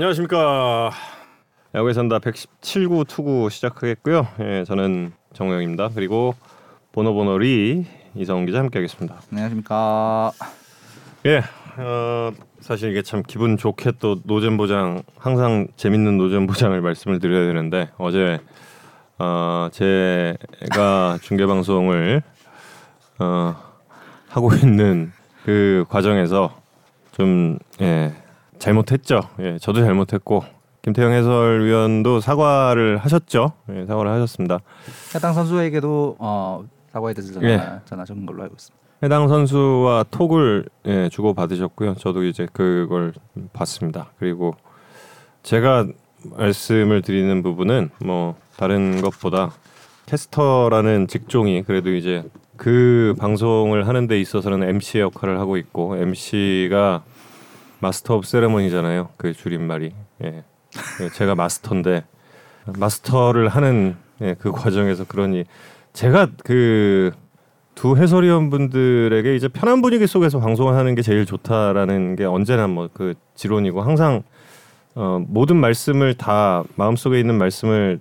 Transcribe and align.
안녕하십니까. 0.00 0.90
야구에 1.74 1.92
산다 1.92 2.18
117구 2.20 3.06
투구 3.06 3.50
시작하겠고요. 3.50 4.28
예, 4.40 4.64
저는 4.64 5.12
정우영입니다. 5.34 5.90
그리고 5.94 6.34
보노보노리 6.92 7.84
이성훈 8.14 8.46
기자 8.46 8.60
함께하겠습니다. 8.60 9.20
안녕하십니까. 9.30 10.32
예, 11.26 11.42
어, 11.76 12.32
사실 12.60 12.92
이게 12.92 13.02
참 13.02 13.22
기분 13.26 13.58
좋게 13.58 13.92
또 13.98 14.16
노잼 14.24 14.56
보장 14.56 15.02
항상 15.18 15.68
재밌는 15.76 16.16
노잼 16.16 16.46
보장을 16.46 16.80
말씀을 16.80 17.18
드려야 17.18 17.46
되는데 17.48 17.90
어제 17.98 18.40
어, 19.18 19.68
제가 19.70 21.18
중계 21.20 21.44
방송을 21.44 22.22
어, 23.18 23.54
하고 24.30 24.54
있는 24.54 25.12
그 25.44 25.84
과정에서 25.90 26.58
좀 27.12 27.58
예, 27.82 28.14
잘못했죠. 28.60 29.22
예, 29.40 29.58
저도 29.58 29.80
잘못했고 29.80 30.44
김태형 30.82 31.12
해설위원도 31.12 32.20
사과를 32.20 32.98
하셨죠. 32.98 33.52
예, 33.74 33.86
사과를 33.86 34.12
하셨습니다. 34.12 34.60
해당 35.14 35.34
선수에게도 35.34 36.16
어, 36.18 36.64
사과의 36.92 37.14
뜻을 37.14 37.34
전하, 37.34 37.48
예. 37.48 37.60
전하신 37.86 38.26
걸로 38.26 38.42
알고 38.44 38.54
있습니다. 38.54 38.80
해당 39.02 39.28
선수와 39.28 40.04
톡을 40.10 40.66
예, 40.86 41.08
주고 41.10 41.34
받으셨고요. 41.34 41.94
저도 41.94 42.24
이제 42.24 42.46
그걸 42.52 43.14
봤습니다. 43.52 44.10
그리고 44.18 44.54
제가 45.42 45.86
말씀을 46.36 47.00
드리는 47.02 47.42
부분은 47.42 47.90
뭐 48.04 48.36
다른 48.56 49.00
것보다 49.00 49.52
캐스터라는 50.04 51.08
직종이 51.08 51.62
그래도 51.62 51.94
이제 51.94 52.24
그 52.56 53.14
방송을 53.18 53.88
하는 53.88 54.06
데 54.06 54.20
있어서는 54.20 54.68
MC 54.68 54.98
역할을 54.98 55.38
하고 55.40 55.56
있고 55.56 55.96
MC가 55.96 57.02
master 57.80 58.16
of 58.16 58.26
ceremony잖아요. 58.26 59.10
그 59.16 59.32
줄임말이. 59.32 59.92
예. 60.24 60.44
예, 61.00 61.08
제가 61.10 61.34
마스터인데 61.34 62.04
마스터를 62.78 63.48
하는 63.48 63.96
예, 64.20 64.34
그 64.38 64.52
과정에서 64.52 65.04
그러니 65.04 65.44
제가 65.92 66.28
그 66.44 67.12
두 67.76 67.96
해설위원 67.96 68.50
분들에게 68.50 69.34
이제 69.36 69.48
편한 69.48 69.80
분위기 69.80 70.06
속에서 70.06 70.38
방송을 70.38 70.74
하는 70.74 70.94
게 70.94 71.00
제일 71.00 71.24
좋다라는 71.24 72.14
게 72.16 72.24
언제나 72.26 72.66
뭐 72.66 72.90
그 72.92 73.14
지론이고 73.36 73.80
항상 73.80 74.22
어, 74.94 75.22
모든 75.26 75.56
말씀을 75.56 76.12
다 76.14 76.62
마음속에 76.76 77.18
있는 77.18 77.38
말씀을 77.38 78.00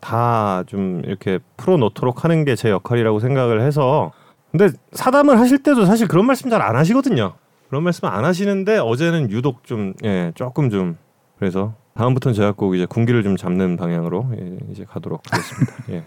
다 0.00 0.64
좀 0.66 1.00
이렇게 1.06 1.38
풀어 1.56 1.78
놓도록 1.78 2.24
하는 2.24 2.44
게 2.44 2.56
제 2.56 2.68
역할이라고 2.68 3.20
생각을 3.20 3.62
해서 3.62 4.12
근데 4.50 4.68
사담을 4.92 5.38
하실 5.40 5.62
때도 5.62 5.86
사실 5.86 6.08
그런 6.08 6.26
말씀 6.26 6.50
잘 6.50 6.60
안 6.60 6.76
하시거든요. 6.76 7.32
그런 7.68 7.82
말씀 7.82 8.06
안 8.06 8.24
하시는데 8.24 8.78
어제는 8.78 9.30
유독 9.30 9.64
좀 9.64 9.94
예, 10.04 10.32
조금 10.34 10.70
좀 10.70 10.96
그래서 11.38 11.74
다음부터는 11.94 12.34
제가 12.34 12.52
꼭 12.52 12.74
이제 12.74 12.86
군기를 12.86 13.22
좀 13.22 13.36
잡는 13.36 13.76
방향으로 13.76 14.30
예, 14.38 14.58
이제 14.70 14.84
가도록 14.84 15.22
하겠습니다. 15.30 15.72
예. 15.90 16.04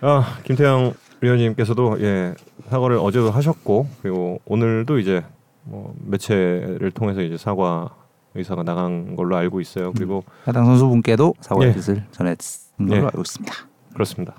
아 0.00 0.38
김태형 0.44 0.94
위원님께서도 1.20 2.00
예 2.00 2.34
사과를 2.68 2.98
어제도 2.98 3.30
하셨고 3.30 3.88
그리고 4.02 4.40
오늘도 4.44 4.98
이제 4.98 5.24
뭐 5.64 5.94
매체를 6.04 6.90
통해서 6.92 7.22
이제 7.22 7.36
사과 7.36 7.90
의사가 8.34 8.62
나간 8.62 9.16
걸로 9.16 9.36
알고 9.36 9.60
있어요. 9.60 9.92
그리고 9.92 10.24
해당 10.46 10.66
선수분께도 10.66 11.34
사과의 11.40 11.70
예. 11.70 11.74
뜻을 11.74 12.04
전했는 12.12 12.36
걸로 12.78 12.96
예. 12.96 13.04
알고 13.04 13.22
있습니다. 13.22 13.54
그렇습니다. 13.94 14.34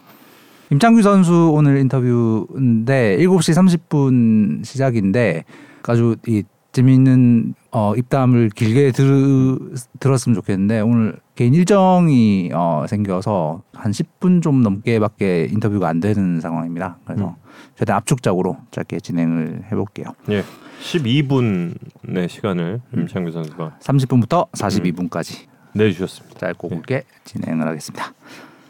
임창규 0.70 1.02
선수 1.02 1.52
오늘 1.54 1.78
인터뷰인데 1.78 3.18
7시 3.20 3.80
30분 3.90 4.66
시작인데 4.66 5.46
아주 5.88 6.16
이 6.28 6.44
재미있는 6.74 7.56
어, 7.72 7.96
입담을 7.96 8.50
길게 8.50 8.92
들, 8.92 9.58
들었으면 10.00 10.36
좋겠는데 10.36 10.82
오늘 10.82 11.16
개인 11.36 11.54
일정이 11.56 12.52
어, 12.54 12.86
생겨서 12.88 13.64
한 13.74 13.92
10분 13.92 14.44
좀 14.44 14.62
넘게밖에 14.62 15.48
인터뷰가 15.52 15.88
안 15.88 16.00
되는 16.00 16.40
상황입니다. 16.40 16.98
그래서 17.06 17.36
최대한 17.76 17.98
압축적으로 17.98 18.58
짧게 18.72 19.00
진행을 19.00 19.64
해볼게요. 19.72 20.08
예. 20.30 20.44
12분의 20.82 22.30
시간을 22.30 22.82
임창규 22.96 23.32
선수가 23.32 23.78
30분부터 23.82 24.50
42분까지 24.52 25.48
내주셨습니다. 25.74 26.40
짧고 26.40 26.70
굵게 26.70 27.04
진행을 27.24 27.68
하겠습니다. 27.68 28.14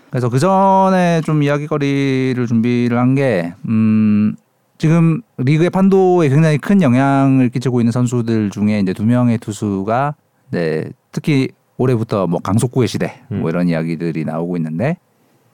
그래서 0.09 0.29
그 0.29 0.39
전에 0.39 1.21
좀 1.25 1.43
이야기거리를 1.43 2.47
준비를 2.47 2.97
한 2.97 3.15
게 3.15 3.53
음, 3.67 4.35
지금 4.77 5.21
리그의 5.37 5.69
판도에 5.69 6.29
굉장히 6.29 6.57
큰 6.57 6.81
영향을 6.81 7.49
끼치고 7.49 7.81
있는 7.81 7.91
선수들 7.91 8.51
중에 8.51 8.79
이제 8.79 8.93
두 8.93 9.05
명의 9.05 9.37
투수가 9.37 10.15
네, 10.51 10.85
특히 11.11 11.49
올해부터 11.77 12.27
뭐 12.27 12.39
강속구의 12.39 12.87
시대 12.87 13.21
음. 13.31 13.41
뭐 13.41 13.49
이런 13.49 13.67
이야기들이 13.67 14.23
나오고 14.25 14.55
있는데 14.57 14.97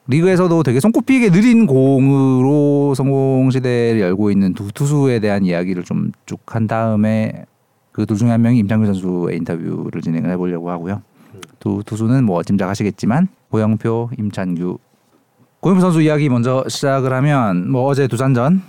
리그에서도 0.08 0.62
되게 0.62 0.80
손꼽히게 0.80 1.30
느린 1.30 1.66
공으로 1.66 2.94
성공 2.94 3.50
시대를 3.50 4.00
열고 4.00 4.30
있는 4.30 4.52
두 4.54 4.70
투수에 4.72 5.18
대한 5.20 5.44
이야기를 5.44 5.84
좀 5.84 6.12
쭉 6.26 6.40
한 6.54 6.66
다음에 6.66 7.46
그 7.92 8.04
둘 8.06 8.16
중에 8.18 8.30
한 8.30 8.42
명이 8.42 8.58
임창규 8.58 8.86
선수의 8.86 9.38
인터뷰를 9.38 10.02
진행을 10.02 10.30
해보려고 10.32 10.68
하고요. 10.70 11.00
두 11.60 11.82
투수는 11.86 12.24
뭐 12.24 12.42
짐작하시겠지만 12.42 13.28
고영표, 13.50 14.10
임찬규. 14.18 14.78
고영표 15.60 15.80
선수 15.80 16.02
이야기 16.02 16.28
먼저 16.28 16.64
시작을 16.68 17.12
하면 17.14 17.70
뭐 17.70 17.84
어제 17.86 18.06
두산전 18.06 18.60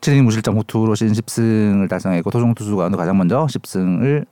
7이닝 0.00 0.22
무실점 0.22 0.56
호투로 0.56 0.94
시즌 0.94 1.12
10승을 1.14 1.88
달성했고 1.88 2.30
토종 2.30 2.54
투수 2.54 2.76
가운데 2.76 2.96
가장 2.96 3.18
먼저 3.18 3.46
10승을 3.46 4.24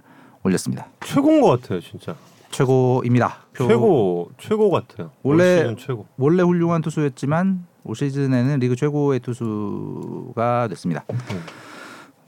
올렸습니다. 0.42 0.86
최고인 1.04 1.40
것 1.42 1.60
같아요, 1.60 1.80
진짜. 1.80 2.14
최고입니다. 2.50 3.36
표- 3.52 3.66
최고 3.68 4.30
최고 4.38 4.70
같아요. 4.70 5.10
올 5.22 5.36
원래- 5.36 5.74
최고. 5.78 6.06
원래 6.16 6.42
훌륭한 6.42 6.80
투수였지만 6.80 7.66
올 7.84 7.94
시즌에는 7.94 8.58
리그 8.60 8.76
최고의 8.76 9.20
투수가 9.20 10.68
됐습니다. 10.68 11.04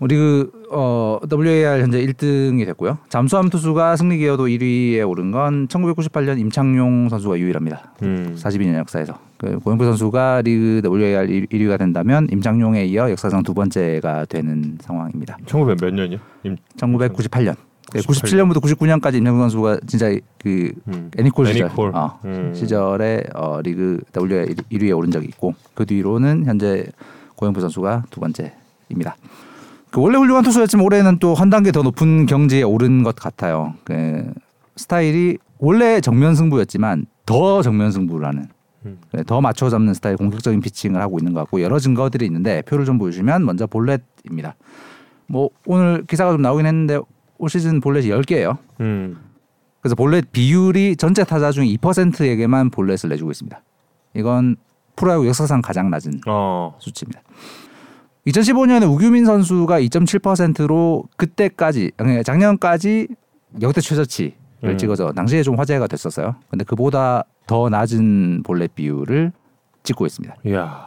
뭐 0.00 0.08
리그 0.08 0.50
어, 0.72 1.18
WAR 1.30 1.82
현재 1.82 2.02
1등이 2.04 2.64
됐고요. 2.64 2.96
잠수함 3.10 3.50
투수가 3.50 3.96
승리 3.96 4.16
기여도 4.16 4.46
1위에 4.46 5.06
오른 5.06 5.30
건 5.30 5.68
1998년 5.68 6.38
임창용 6.40 7.10
선수가 7.10 7.38
유일합니다. 7.38 7.92
음. 8.02 8.34
42년 8.34 8.76
역사에서 8.76 9.18
그 9.36 9.58
고영표 9.58 9.84
선수가 9.84 10.42
리그 10.42 10.80
WAR 10.82 11.26
1위가 11.26 11.78
된다면 11.78 12.26
임창용에 12.32 12.86
이어 12.86 13.10
역사상 13.10 13.42
두 13.42 13.52
번째가 13.52 14.24
되는 14.24 14.78
상황입니다. 14.80 15.36
1900몇 15.44 15.92
년이요? 15.92 16.18
임 16.44 16.56
1998년. 16.78 17.20
98 17.20 17.44
년. 17.44 17.56
97년부터 17.92 18.62
99년까지 18.62 19.16
임창용 19.16 19.40
선수가 19.40 19.80
진짜 19.86 20.16
그 20.38 20.72
음. 20.88 21.10
애니콜 21.18 21.44
시절 21.44 21.66
애니콜. 21.66 21.94
어, 21.94 22.18
음. 22.24 22.54
시절에 22.54 23.24
어, 23.34 23.60
리그 23.60 24.00
WA 24.18 24.46
1위에 24.72 24.96
오른 24.96 25.10
적이 25.10 25.26
있고 25.26 25.54
그 25.74 25.84
뒤로는 25.84 26.46
현재 26.46 26.86
고영표 27.36 27.60
선수가 27.60 28.04
두 28.08 28.18
번째입니다. 28.20 29.16
그 29.90 30.00
원래 30.00 30.18
훌륭한 30.18 30.44
투수였지만 30.44 30.84
올해는 30.84 31.18
또 31.18 31.34
한 31.34 31.50
단계 31.50 31.72
더 31.72 31.82
높은 31.82 32.26
경지에 32.26 32.62
오른 32.62 33.02
것 33.02 33.14
같아요. 33.16 33.74
그 33.84 34.32
스타일이 34.76 35.38
원래 35.58 36.00
정면 36.00 36.34
승부였지만 36.34 37.06
더 37.26 37.62
정면 37.62 37.90
승부를 37.92 38.26
하는 38.26 38.46
음. 38.86 38.98
네, 39.12 39.22
더 39.24 39.40
맞춰 39.40 39.68
잡는 39.68 39.94
스타일 39.94 40.16
공격적인 40.16 40.60
피칭을 40.60 41.00
하고 41.00 41.18
있는 41.18 41.32
것 41.34 41.40
같고 41.40 41.60
여러 41.60 41.78
증거들이 41.78 42.24
있는데 42.26 42.62
표를 42.62 42.84
좀 42.84 42.98
보여주시면 42.98 43.44
먼저 43.44 43.66
볼넷입니다. 43.66 44.56
뭐 45.26 45.50
오늘 45.66 46.04
기사가 46.06 46.32
좀 46.32 46.42
나오긴 46.42 46.66
했는데 46.66 46.98
올 47.38 47.50
시즌 47.50 47.80
볼넷이 47.80 48.08
10개예요. 48.10 48.58
음. 48.80 49.18
그래서 49.80 49.94
볼넷 49.94 50.30
비율이 50.32 50.96
전체 50.96 51.24
타자 51.24 51.52
중 51.52 51.64
2%에게만 51.64 52.70
볼넷을 52.70 53.08
내주고 53.10 53.30
있습니다. 53.30 53.62
이건 54.14 54.56
프로야구 54.96 55.26
역사상 55.26 55.62
가장 55.62 55.90
낮은 55.90 56.20
어. 56.26 56.74
수치입니다. 56.78 57.20
2015년에 58.26 58.90
우규민 58.90 59.24
선수가 59.24 59.80
2.7%로 59.80 61.04
그때까지 61.16 61.92
작년까지 62.24 63.08
역대 63.62 63.80
최저치를 63.80 64.34
음. 64.64 64.78
찍어서 64.78 65.12
당시에 65.12 65.42
좀 65.42 65.58
화제가 65.58 65.86
됐었어요. 65.86 66.36
근데 66.50 66.64
그보다 66.64 67.24
더 67.46 67.68
낮은 67.68 68.42
볼넷 68.44 68.74
비율을 68.74 69.32
찍고 69.82 70.06
있습니다. 70.06 70.36
이야. 70.46 70.86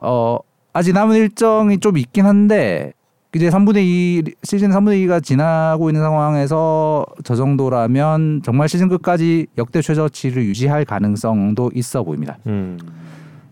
어 0.00 0.38
아직 0.72 0.92
남은 0.92 1.16
일정이 1.16 1.78
좀 1.78 1.96
있긴 1.96 2.26
한데 2.26 2.92
이제 3.34 3.48
3분의 3.48 3.76
2 3.78 4.22
시즌 4.42 4.70
3분의 4.70 5.06
2가 5.06 5.22
지나고 5.22 5.90
있는 5.90 6.02
상황에서 6.02 7.06
저 7.22 7.34
정도라면 7.34 8.42
정말 8.44 8.68
시즌 8.68 8.88
끝까지 8.88 9.46
역대 9.58 9.82
최저치를 9.82 10.44
유지할 10.44 10.84
가능성도 10.84 11.70
있어 11.74 12.02
보입니다. 12.02 12.38
음. 12.46 12.78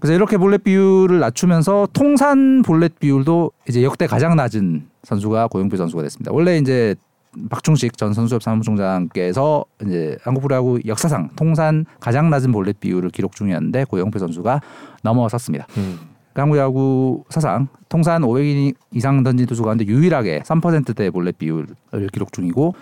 그래서 0.05 0.17
이렇게 0.17 0.37
볼넷 0.37 0.63
비율을 0.63 1.19
낮추면서 1.19 1.89
통산 1.95 2.61
볼넷 2.61 3.01
비율도 3.01 3.53
이제 3.67 3.83
역대 3.83 4.07
가장 4.07 4.37
낮은 4.37 4.87
선수가 5.03 5.47
고영표 5.47 5.79
선수가 5.79 6.03
됐습니다. 6.03 6.31
원래 6.31 6.59
이제 6.59 6.95
박충식 7.49 7.97
전 7.97 8.13
선수협 8.13 8.43
사무총장께서 8.43 9.65
이제 9.87 10.19
한국 10.23 10.43
프로야구 10.43 10.79
역사상 10.85 11.31
통산 11.37 11.87
가장 12.01 12.29
낮은 12.29 12.53
볼넷 12.53 12.81
비율을 12.81 13.09
기록 13.09 13.35
중이었는데 13.35 13.85
고영표 13.85 14.19
선수가 14.19 14.61
넘어섰습니다. 15.03 15.67
음. 15.79 15.99
한국 16.35 16.59
야구 16.59 17.25
사상 17.31 17.69
통산 17.89 18.21
500인 18.21 18.75
이상 18.91 19.23
던진 19.23 19.47
투수 19.47 19.63
가운데 19.63 19.87
유일하게 19.87 20.41
3%대 20.41 21.09
볼넷 21.09 21.39
비율을 21.39 21.67
기록 22.13 22.31
중이고 22.31 22.75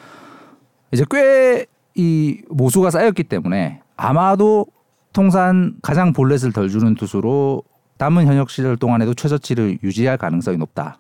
이제 0.91 1.05
꽤 1.09 1.67
이 1.95 2.41
모수가 2.49 2.91
쌓였기 2.91 3.25
때문에 3.25 3.81
아마도 3.97 4.67
통산 5.12 5.75
가장 5.82 6.12
볼넷을 6.12 6.53
덜 6.53 6.69
주는 6.69 6.94
투수로 6.94 7.62
남은 7.99 8.26
현역 8.26 8.50
시절 8.50 8.76
동안에도 8.76 9.14
최저치를 9.14 9.79
유지할 9.82 10.17
가능성이 10.19 10.56
높다. 10.56 10.99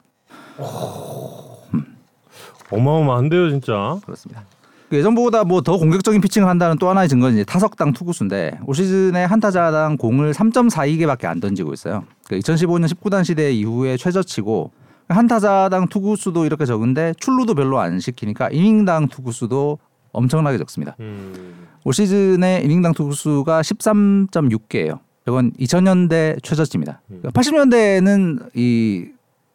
어마어마한데요, 2.70 3.50
진짜. 3.50 3.98
그렇습니다. 4.04 4.44
그 4.88 4.96
예전보다 4.98 5.44
뭐 5.44 5.62
더 5.62 5.78
공격적인 5.78 6.20
피칭을 6.20 6.46
한다는 6.48 6.76
또 6.78 6.88
하나의 6.90 7.08
증거는 7.08 7.34
이제 7.34 7.44
타석당 7.44 7.92
투구수인데 7.94 8.60
올 8.66 8.74
시즌에 8.74 9.24
한 9.24 9.40
타자당 9.40 9.96
공을 9.96 10.32
3.42개밖에 10.32 11.24
안 11.24 11.40
던지고 11.40 11.72
있어요. 11.72 12.04
그 12.28 12.38
2015년 12.38 12.86
19단 12.88 13.24
시대 13.24 13.50
이후에 13.52 13.96
최저치고 13.96 14.70
한 15.08 15.26
타자당 15.28 15.88
투구수도 15.88 16.44
이렇게 16.44 16.66
적은데 16.66 17.14
출루도 17.18 17.54
별로 17.54 17.80
안 17.80 18.00
시키니까 18.00 18.50
이닝당 18.50 19.08
투구수도 19.08 19.78
엄청나게 20.12 20.58
적습니다. 20.58 20.94
음. 21.00 21.68
올 21.84 21.92
시즌에 21.92 22.62
이닝당 22.64 22.92
투구수가 22.92 23.60
13.6개예요. 23.60 25.00
이건 25.26 25.52
2000년대 25.52 26.42
최저치입니다. 26.42 27.00
음. 27.10 27.22
80년대에는 27.22 28.50
이 28.56 29.06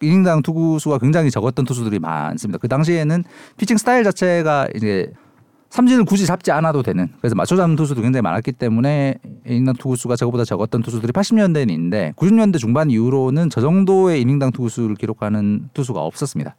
이닝당 0.02 0.44
투구수가 0.44 1.00
굉장히 1.00 1.32
적었던 1.32 1.66
투수들이 1.66 2.00
많습니다. 2.00 2.60
그 2.60 2.68
당시에는 2.68 3.24
피칭 3.58 3.78
스타일 3.78 4.04
자체가 4.04 4.68
이제 4.76 5.12
삼진을 5.70 6.06
굳이 6.06 6.26
잡지 6.26 6.52
않아도 6.52 6.82
되는 6.82 7.10
그래서 7.20 7.36
맞춰 7.36 7.56
잡는 7.56 7.76
투수도 7.76 8.02
굉장히 8.02 8.22
많았기 8.22 8.54
때문에 8.54 9.16
이닝당 9.46 9.76
투구수가 9.76 10.16
저거보다 10.16 10.46
적었던 10.46 10.82
투수들이 10.82 11.12
80년대에는 11.12 11.72
있는데 11.72 12.14
90년대 12.16 12.60
중반 12.60 12.90
이후로는 12.90 13.50
저 13.50 13.60
정도의 13.60 14.22
이닝당 14.22 14.52
투구수를 14.52 14.96
기록하는 14.96 15.70
투수가 15.74 16.00
없었습니다. 16.00 16.56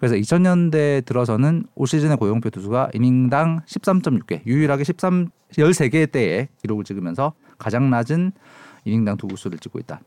그래서 0.00 0.14
2000년대 0.14 1.04
들어서는 1.04 1.64
올 1.74 1.86
시즌의 1.86 2.16
고용표 2.16 2.48
투수가 2.48 2.92
이닝당 2.94 3.60
13.6개, 3.66 4.46
유일하게 4.46 4.82
13 4.82 5.28
13개 5.52 6.10
대에 6.10 6.48
기록을 6.62 6.84
찍으면서 6.84 7.34
가장 7.58 7.90
낮은 7.90 8.32
이닝당 8.86 9.18
투구수를 9.18 9.58
찍고 9.58 9.78
있다. 9.80 10.00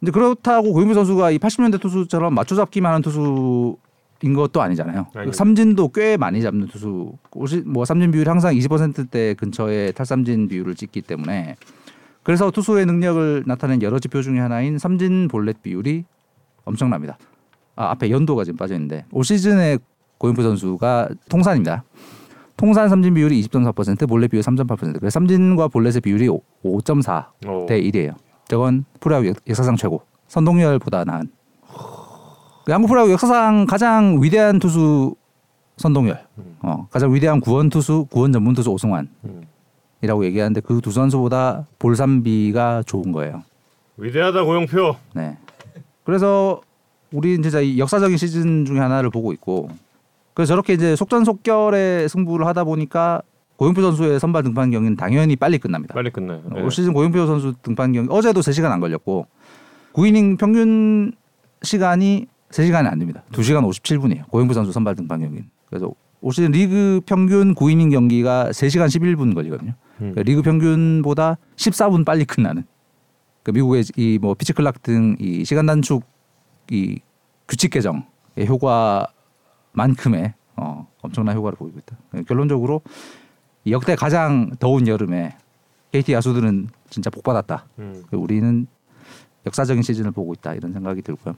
근데 0.00 0.10
그렇다고 0.10 0.72
고용표 0.72 0.94
선수가 0.94 1.30
이 1.30 1.38
80년대 1.38 1.80
투수처럼 1.80 2.34
맞춰잡기만 2.34 2.90
하는 2.90 3.02
투수 3.02 3.76
인 4.22 4.34
것도 4.34 4.60
아니잖아요. 4.60 5.06
아니요. 5.14 5.32
삼진도 5.32 5.90
꽤 5.90 6.16
많이 6.16 6.42
잡는 6.42 6.66
투수. 6.66 7.12
뭐 7.66 7.84
삼진 7.84 8.10
비율이 8.10 8.28
항상 8.28 8.52
20%대 8.52 9.34
근처의 9.34 9.92
탈삼진 9.92 10.48
비율을 10.48 10.74
찍기 10.74 11.02
때문에 11.02 11.54
그래서 12.24 12.50
투수의 12.50 12.84
능력을 12.84 13.44
나타낸 13.46 13.80
여러 13.80 14.00
지표 14.00 14.22
중에 14.22 14.40
하나인 14.40 14.76
삼진 14.76 15.28
볼넷 15.28 15.62
비율이 15.62 16.04
엄청납니다. 16.64 17.16
아, 17.76 17.90
앞에 17.90 18.10
연도가 18.10 18.44
지금 18.44 18.56
빠져 18.56 18.74
있는데 18.74 19.04
올 19.12 19.24
시즌에 19.24 19.78
고용표 20.18 20.42
선수가 20.42 21.08
통산입니다. 21.28 21.84
통산 22.56 22.88
삼진 22.90 23.14
비율이 23.14 23.40
20.4%, 23.42 24.06
볼넷 24.06 24.30
비율 24.30 24.42
3.8%. 24.42 24.98
그래서 25.00 25.10
삼진과 25.10 25.68
볼넷의 25.68 26.02
비율이 26.02 26.28
5.4 26.28 27.26
어. 27.46 27.66
대 27.66 27.80
1이에요. 27.80 28.14
저건 28.48 28.84
프로야구 29.00 29.28
역- 29.28 29.36
역사상 29.48 29.76
최고. 29.76 30.02
선동열보다 30.28 31.04
나은. 31.04 31.30
그 32.64 32.72
한국 32.72 32.88
프로야구 32.88 33.10
역사상 33.12 33.64
가장 33.66 34.18
위대한 34.22 34.58
투수 34.58 35.14
선동열. 35.78 36.22
어, 36.62 36.86
가장 36.90 37.14
위대한 37.14 37.40
구원 37.40 37.70
투수, 37.70 38.06
구원 38.10 38.32
전문 38.32 38.52
투수 38.54 38.70
오승환 38.70 39.08
이라고 40.02 40.20
음. 40.20 40.24
얘기하는데 40.26 40.60
그 40.60 40.80
두 40.82 40.90
선수보다 40.90 41.66
볼삼비가 41.78 42.82
좋은 42.84 43.12
거예요. 43.12 43.42
위대하다 43.96 44.44
고용표. 44.44 44.96
네. 45.14 45.38
그래서 46.04 46.60
우리 47.12 47.40
진짜 47.40 47.60
이 47.60 47.78
역사적인 47.78 48.16
시즌 48.16 48.64
중에 48.64 48.78
하나를 48.78 49.10
보고 49.10 49.32
있고 49.32 49.68
그래서 50.34 50.50
저렇게 50.52 50.74
이제 50.74 50.94
속전속결의 50.96 52.08
승부를 52.08 52.46
하다 52.46 52.64
보니까 52.64 53.22
고용표 53.56 53.82
선수의 53.82 54.20
선발 54.20 54.42
등판 54.44 54.70
경기는 54.70 54.96
당연히 54.96 55.36
빨리 55.36 55.58
끝납니다. 55.58 55.92
빨리 55.94 56.10
끝나요. 56.10 56.40
네. 56.54 56.62
올 56.62 56.70
시즌 56.70 56.92
고용표 56.94 57.26
선수 57.26 57.52
등판 57.62 57.92
경기 57.92 58.08
어제도 58.10 58.40
3시간 58.40 58.70
안 58.70 58.80
걸렸고 58.80 59.26
9이닝 59.92 60.38
평균 60.38 61.12
시간이 61.62 62.26
3시간이 62.50 62.86
안 62.90 62.98
됩니다. 62.98 63.22
2시간 63.32 63.68
57분이에요. 63.68 64.28
고용표 64.28 64.54
선수 64.54 64.72
선발 64.72 64.94
등판 64.96 65.20
경기는. 65.20 65.48
그래서 65.68 65.90
올 66.22 66.32
시즌 66.32 66.52
리그 66.52 67.00
평균 67.06 67.54
9이닝 67.54 67.90
경기가 67.90 68.48
3시간 68.50 68.86
11분 68.86 69.34
걸리거든요. 69.34 69.72
음. 69.96 70.12
그러니까 70.12 70.22
리그 70.22 70.42
평균보다 70.42 71.36
14분 71.56 72.04
빨리 72.06 72.24
끝나는. 72.24 72.64
그 73.42 73.50
미국의 73.52 73.84
이 73.96 74.18
뭐 74.20 74.34
피치 74.34 74.52
클락 74.52 74.82
등 74.82 75.16
이 75.18 75.44
시간 75.44 75.66
단축 75.66 76.02
이 76.70 77.00
규칙 77.46 77.70
개정의 77.70 78.46
효과만큼의 78.48 80.34
어, 80.56 80.86
엄청난 81.02 81.36
효과를 81.36 81.56
보이고 81.56 81.78
있다. 81.78 82.24
결론적으로 82.26 82.80
이 83.64 83.72
역대 83.72 83.94
가장 83.94 84.50
더운 84.58 84.86
여름에 84.86 85.36
KT 85.92 86.12
야수들은 86.12 86.68
진짜 86.88 87.10
복 87.10 87.24
받았다. 87.24 87.66
음. 87.78 88.04
우리는 88.12 88.66
역사적인 89.46 89.82
시즌을 89.82 90.12
보고 90.12 90.32
있다 90.32 90.54
이런 90.54 90.72
생각이 90.72 91.02
들고요. 91.02 91.34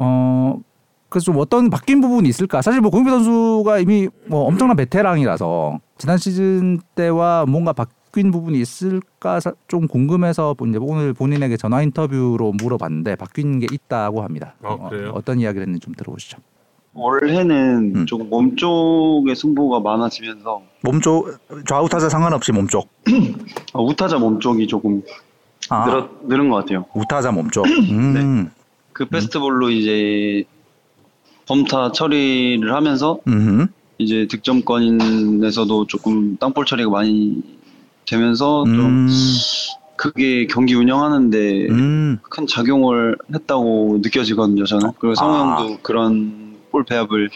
어 0.00 0.60
그래서 1.08 1.26
좀 1.26 1.36
어떤 1.38 1.70
바뀐 1.70 2.00
부분이 2.00 2.28
있을까? 2.28 2.60
사실 2.60 2.80
뭐 2.80 2.90
고인표 2.90 3.10
선수가 3.10 3.78
이미 3.78 4.08
뭐 4.26 4.46
엄청난 4.46 4.76
베테랑이라서 4.76 5.78
지난 5.98 6.18
시즌 6.18 6.80
때와 6.96 7.46
뭔가 7.46 7.72
바 7.72 7.86
뀐 8.14 8.30
부분이 8.30 8.60
있을까 8.60 9.40
사- 9.40 9.52
좀 9.66 9.88
궁금해서 9.88 10.54
이제 10.68 10.78
오늘 10.80 11.12
본인에게 11.12 11.56
전화 11.56 11.82
인터뷰로 11.82 12.52
물어봤는데 12.52 13.16
바뀐 13.16 13.58
게 13.58 13.66
있다고 13.70 14.22
합니다. 14.22 14.54
아, 14.62 14.76
그래요? 14.88 15.10
어, 15.14 15.20
떤 15.22 15.40
이야기를 15.40 15.62
했는지 15.62 15.80
좀 15.84 15.94
들어보시죠. 15.94 16.38
올해는 16.94 17.92
음. 17.96 18.06
조금 18.06 18.30
몸 18.30 18.54
쪽의 18.54 19.34
승부가 19.34 19.80
많아지면서 19.80 20.62
몸쪽 20.82 21.36
좌우 21.66 21.88
타자 21.88 22.08
상관없이 22.08 22.52
몸쪽. 22.52 22.88
어, 23.72 23.82
우타자 23.82 24.18
몸 24.18 24.38
쪽이 24.38 24.68
조금 24.68 25.02
아 25.70 25.84
늘어, 25.86 26.08
늘은 26.28 26.50
것 26.50 26.56
같아요. 26.56 26.84
우타자 26.94 27.32
몸 27.32 27.50
쪽. 27.50 27.66
음. 27.90 28.48
그 28.92 29.06
페스티벌로 29.06 29.70
이제 29.70 30.44
범타 31.48 31.90
처리를 31.92 32.72
하면서 32.72 33.18
음. 33.26 33.66
이제 33.98 34.28
득점권에서도 34.30 35.86
조금 35.88 36.36
땅볼 36.36 36.64
처리가 36.64 36.90
많이 36.90 37.42
되면서 38.06 38.64
좀 38.64 38.78
음. 38.80 39.08
그게 39.96 40.46
경기 40.46 40.74
운영하는데 40.74 41.68
음. 41.70 42.18
큰 42.22 42.46
작용을 42.46 43.16
했다고 43.32 43.98
느껴지거든요, 44.02 44.64
저는. 44.64 44.90
그리고 44.98 45.14
성우 45.14 45.34
아. 45.34 45.56
형도 45.60 45.78
그런 45.82 46.56
볼 46.70 46.84
배합을 46.84 47.30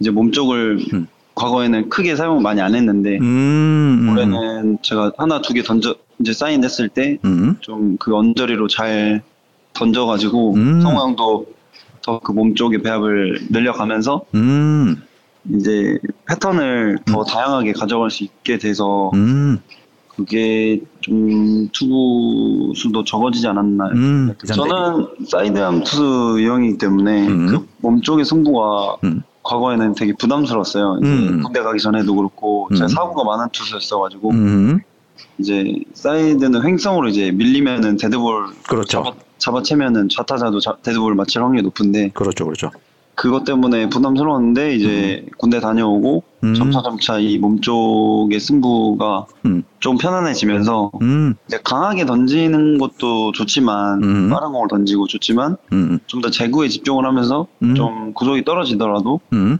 이제 0.00 0.10
몸 0.10 0.30
쪽을 0.32 0.78
음. 0.92 1.06
과거에는 1.34 1.88
크게 1.88 2.16
사용을 2.16 2.42
많이 2.42 2.60
안 2.60 2.74
했는데 2.74 3.18
음. 3.20 4.08
올해는 4.10 4.78
제가 4.82 5.12
하나 5.18 5.40
두 5.40 5.54
개 5.54 5.62
던져 5.62 5.94
이제 6.20 6.32
사인했을 6.32 6.88
때 6.88 7.18
음. 7.24 7.56
좀그 7.60 8.14
언저리로 8.14 8.66
잘 8.68 9.22
던져가지고 9.72 10.54
음. 10.54 10.80
성우 10.80 11.00
형도 11.00 11.46
더 12.02 12.18
그 12.20 12.32
몸 12.32 12.54
쪽의 12.54 12.82
배합을 12.82 13.48
늘려가면서 13.50 14.24
음. 14.34 15.02
이제 15.54 15.98
패턴을 16.28 16.98
더 17.06 17.24
다양하게 17.24 17.72
가져갈 17.72 18.10
수 18.10 18.24
있게 18.24 18.58
돼서 18.58 19.10
음. 19.14 19.58
그게 20.18 20.80
좀 21.00 21.68
투구 21.68 22.72
수도 22.74 23.04
적어지지 23.04 23.46
않았나. 23.46 23.86
음. 23.94 24.34
저는 24.46 25.06
사이드암 25.28 25.84
투수 25.84 26.36
유형이기 26.40 26.78
때문에 26.78 27.28
음. 27.28 27.46
그 27.46 27.68
몸쪽의 27.82 28.24
승부가 28.24 28.96
음. 29.04 29.22
과거에는 29.44 29.94
되게 29.94 30.12
부담스러웠어요. 30.18 30.98
이제 31.00 31.08
음. 31.08 31.42
군대 31.44 31.62
가기 31.62 31.78
전에도 31.80 32.16
그렇고 32.16 32.68
제가 32.74 32.86
음. 32.86 32.88
사고가 32.88 33.22
많은 33.22 33.46
투수였어가지고 33.52 34.30
음. 34.32 34.80
이제 35.38 35.64
사이드는 35.94 36.64
횡성으로 36.66 37.08
이제 37.08 37.30
밀리면은 37.30 37.96
데드볼 37.96 38.46
그렇죠. 38.68 38.88
잡아, 39.04 39.12
잡아 39.38 39.62
채면은 39.62 40.08
좌타자도 40.08 40.58
자- 40.58 40.76
데드볼 40.82 41.14
맞힐 41.14 41.40
확률이 41.42 41.62
높은데 41.62 42.10
그렇죠. 42.12 42.44
그렇죠. 42.44 42.70
그것 43.18 43.42
때문에 43.42 43.88
부담스러웠는데 43.88 44.76
이제 44.76 45.26
군대 45.38 45.58
다녀오고 45.58 46.22
음. 46.44 46.54
점차 46.54 46.82
점차 46.82 47.18
이 47.18 47.36
몸쪽의 47.38 48.38
승부가 48.38 49.26
음. 49.44 49.64
좀 49.80 49.98
편안해지면서 49.98 50.92
음. 51.02 51.34
이제 51.48 51.58
강하게 51.64 52.06
던지는 52.06 52.78
것도 52.78 53.32
좋지만 53.32 54.04
음. 54.04 54.30
빠른 54.30 54.52
공을 54.52 54.68
던지고 54.68 55.08
좋지만 55.08 55.56
음. 55.72 55.98
좀더 56.06 56.30
제구에 56.30 56.68
집중을 56.68 57.04
하면서 57.04 57.48
음. 57.60 57.74
좀 57.74 58.14
구속이 58.14 58.44
떨어지더라도 58.44 59.18
음. 59.32 59.58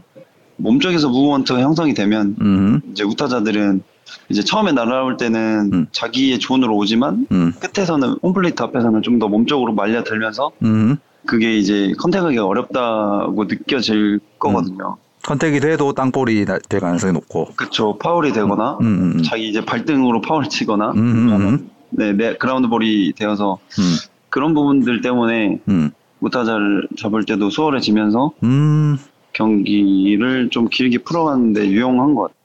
몸쪽에서 0.55 1.09
movement가 1.09 1.59
형성이 1.59 1.93
되면 1.93 2.37
음. 2.39 2.81
이제 2.91 3.03
우타자들은 3.03 3.83
이제 4.29 4.41
처음에 4.41 4.71
날아올 4.71 5.17
때는 5.17 5.69
음. 5.73 5.87
자기의 5.91 6.39
존으로 6.39 6.77
오지만 6.77 7.27
음. 7.31 7.51
끝에서는 7.59 8.19
홈플레이트 8.23 8.63
앞에서는 8.63 9.01
좀 9.01 9.19
더 9.19 9.27
몸쪽으로 9.27 9.73
말려들면서 9.73 10.51
음. 10.63 10.97
그게 11.25 11.57
이제 11.57 11.93
contact하기가 11.97 12.45
어렵다고 12.45 13.45
느껴질 13.45 14.19
거거든요. 14.39 14.97
contact이 15.23 15.59
돼도 15.59 15.93
땅볼이 15.93 16.45
나- 16.45 16.59
될 16.69 16.79
가능성이 16.79 17.13
높고. 17.13 17.49
그쵸 17.55 17.97
파울이 17.97 18.31
되거나 18.31 18.77
음. 18.81 19.15
음. 19.17 19.23
자기 19.23 19.49
이제 19.49 19.63
발등으로 19.63 20.21
파울을 20.21 20.49
치거나 20.49 20.91
음. 20.91 20.97
음. 20.97 21.69
네, 21.89 22.13
네 22.13 22.35
그라운드 22.37 22.67
볼이 22.69 23.13
되어서 23.13 23.57
음. 23.79 23.83
그런 24.29 24.53
부분들 24.53 25.01
때문에 25.01 25.59
음. 25.67 25.91
우타자를 26.21 26.87
잡을 26.97 27.25
때도 27.25 27.49
수월해지면서 27.49 28.31
음. 28.43 28.97
경기를 29.33 30.49
좀 30.49 30.67
길게 30.69 30.99
풀어가는데 30.99 31.67
유용한 31.67 32.15
것 32.15 32.23
같아요. 32.23 32.35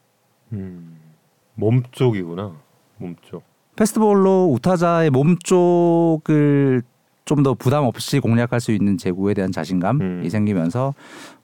음. 0.53 0.97
몸 1.55 1.83
쪽이구나. 1.93 2.53
몸 2.99 3.15
쪽. 3.29 3.43
패스트볼로 3.77 4.51
우타자의 4.53 5.11
몸 5.11 5.37
쪽을 5.39 6.83
좀 7.25 7.43
더 7.43 7.55
부담 7.55 7.85
없이 7.85 8.21
공략할 8.21 8.61
수 8.61 8.71
있는 8.73 8.99
제구에 8.99 9.33
대한 9.35 9.51
자신감이 9.51 10.05
음. 10.05 10.29
생기면서 10.29 10.95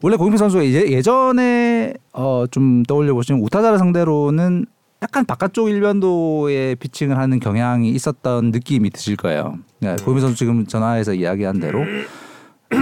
원래 0.03 0.17
고인표 0.17 0.37
선수가 0.37 0.63
이제 0.63 0.91
예전에 0.91 1.95
어 2.13 2.45
좀 2.51 2.83
떠올려 2.83 3.15
보시면 3.15 3.41
우타자를 3.43 3.79
상대로는 3.79 4.67
약간 5.03 5.25
바깥쪽 5.25 5.71
일변도의 5.71 6.77
피칭을 6.77 7.17
하는 7.17 7.41
경향이 7.41 7.89
있었던 7.91 8.51
느낌이 8.51 8.91
드실 8.91 9.17
거예요. 9.17 9.59
그러니까 9.79 10.05
고인표 10.05 10.21
선수 10.21 10.37
지금 10.37 10.67
전화해서 10.67 11.15
이야기한 11.15 11.59
대로 11.61 11.81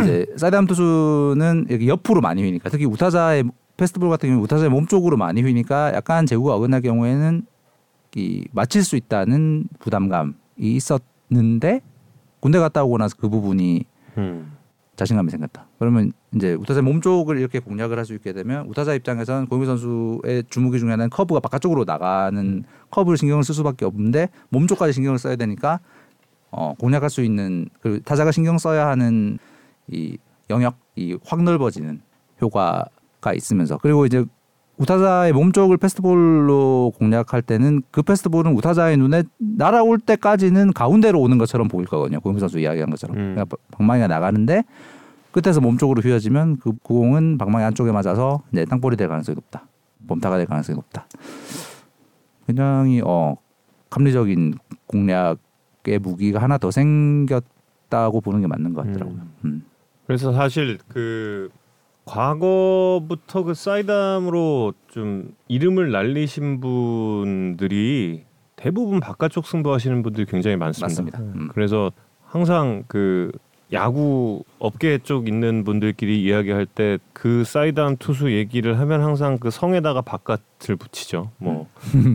이제 0.02 0.26
사이드암 0.37 0.67
투수는 0.67 1.67
이렇게 1.69 1.87
옆으로 1.87 2.21
많이 2.21 2.43
휘니까 2.43 2.69
특히 2.71 2.85
우타자의 2.85 3.45
페스트볼 3.76 4.11
같은 4.11 4.28
경우 4.28 4.43
우타자의 4.43 4.71
몸 4.71 4.87
쪽으로 4.87 5.17
많이 5.17 5.40
휘니까 5.43 5.93
약간 5.95 6.26
제구가 6.26 6.55
어긋날 6.57 6.83
경우에는 6.83 7.43
이 8.17 8.45
맞힐 8.52 8.83
수 8.83 8.97
있다는 8.97 9.64
부담감이 9.78 10.33
있었는데 10.59 11.81
군대 12.40 12.59
갔다 12.59 12.85
오고 12.85 12.99
나서 12.99 13.16
그 13.18 13.28
부분이 13.28 13.85
음. 14.18 14.52
자신감이 14.97 15.30
생겼다. 15.30 15.66
그러면 15.78 16.12
이제 16.35 16.54
우타자 16.54 16.83
몸 16.83 17.00
쪽을 17.00 17.38
이렇게 17.38 17.61
공략을 17.61 17.97
할 17.99 18.04
수 18.04 18.14
있게 18.14 18.33
되면 18.33 18.66
우타자 18.66 18.95
입장에서는 18.95 19.47
고미 19.47 19.64
선수의 19.64 20.45
주무기 20.50 20.80
중에 20.80 20.90
하나는 20.90 21.09
커브가 21.11 21.38
바깥쪽으로 21.40 21.85
나가는 21.85 22.64
커브를 22.90 23.16
신경을 23.16 23.45
쓸 23.45 23.54
수밖에 23.54 23.85
없는데 23.85 24.28
몸 24.49 24.66
쪽까지 24.66 24.92
신경을 24.92 25.18
써야 25.18 25.37
되니까 25.37 25.78
어, 26.50 26.75
공략할 26.78 27.11
수 27.11 27.23
있는 27.23 27.68
그 27.80 28.00
타자가 28.04 28.33
신경 28.33 28.59
써야 28.59 28.88
하는 28.88 29.38
이 29.87 30.18
영역이 30.50 31.18
확 31.25 31.42
넓어지는 31.45 32.00
효과가 32.40 33.35
있으면서 33.37 33.78
그리고 33.78 34.04
이제 34.04 34.25
우타자의 34.78 35.32
몸 35.32 35.52
쪽을 35.52 35.76
패스트볼로 35.76 36.92
공략할 36.99 37.42
때는 37.42 37.82
그 37.90 38.02
패스트볼은 38.02 38.54
우타자의 38.56 38.97
눈에 38.97 39.25
날아올 39.38 39.99
때까지는 39.99 40.73
가운데로 40.73 41.20
오는 41.20 41.37
것처럼 41.37 41.68
보일 41.68 41.87
거거든요. 41.87 42.20
고영표 42.20 42.38
선수 42.38 42.58
이야기한 42.61 42.88
것처럼. 42.90 43.16
음. 43.16 43.35
그러니까 43.35 43.56
방망이가 43.73 44.06
나가는데 44.06 44.62
끝에서 45.32 45.61
몸 45.61 45.78
쪽으로 45.78 46.00
휘어지면 46.00 46.58
그 46.58 46.73
공은 46.82 47.38
방망이 47.38 47.64
안쪽에 47.64 47.90
맞아서 47.92 48.42
이제 48.52 48.64
땅볼이 48.64 48.97
될 48.97 49.08
가능성이 49.08 49.35
높다. 49.35 49.66
범타가 50.06 50.38
될 50.38 50.47
가능성이 50.47 50.76
높다. 50.76 51.06
굉장히 52.47 53.02
어 53.04 53.37
합리적인 53.90 54.54
공략의 54.87 55.99
무기가 56.00 56.40
하나 56.40 56.56
더 56.56 56.70
생겼다고 56.70 58.20
보는 58.20 58.40
게 58.40 58.47
맞는 58.47 58.75
것 58.75 58.87
같더라고요. 58.87 59.16
음. 59.16 59.32
음. 59.44 59.64
그래서 60.06 60.32
사실 60.32 60.78
그 60.88 61.50
과거부터 62.09 63.43
그 63.43 63.55
사이담으로 63.55 64.73
좀 64.88 65.35
이름을 65.49 65.91
날리신 65.91 66.61
분들이 66.61 68.25
대부분 68.57 69.00
바깥쪽 69.00 69.47
승부하시는 69.47 70.03
분들이 70.03 70.27
굉장히 70.27 70.57
많습니다. 70.57 70.87
맞습니다. 70.87 71.19
음. 71.19 71.49
그래서 71.53 71.93
항상 72.25 72.85
그 72.88 73.31
야구 73.73 74.43
업계 74.59 74.99
쪽 74.99 75.29
있는 75.29 75.65
분들끼리 75.65 76.23
이야기할 76.23 76.67
때 76.67 76.99
그 77.21 77.43
사이드암 77.43 77.97
투수 77.97 78.33
얘기를 78.33 78.79
하면 78.79 79.03
항상 79.03 79.38
그 79.38 79.50
성에다가 79.50 80.03
바깥을 80.03 80.77
붙이죠. 80.79 81.33
뭐 81.38 81.67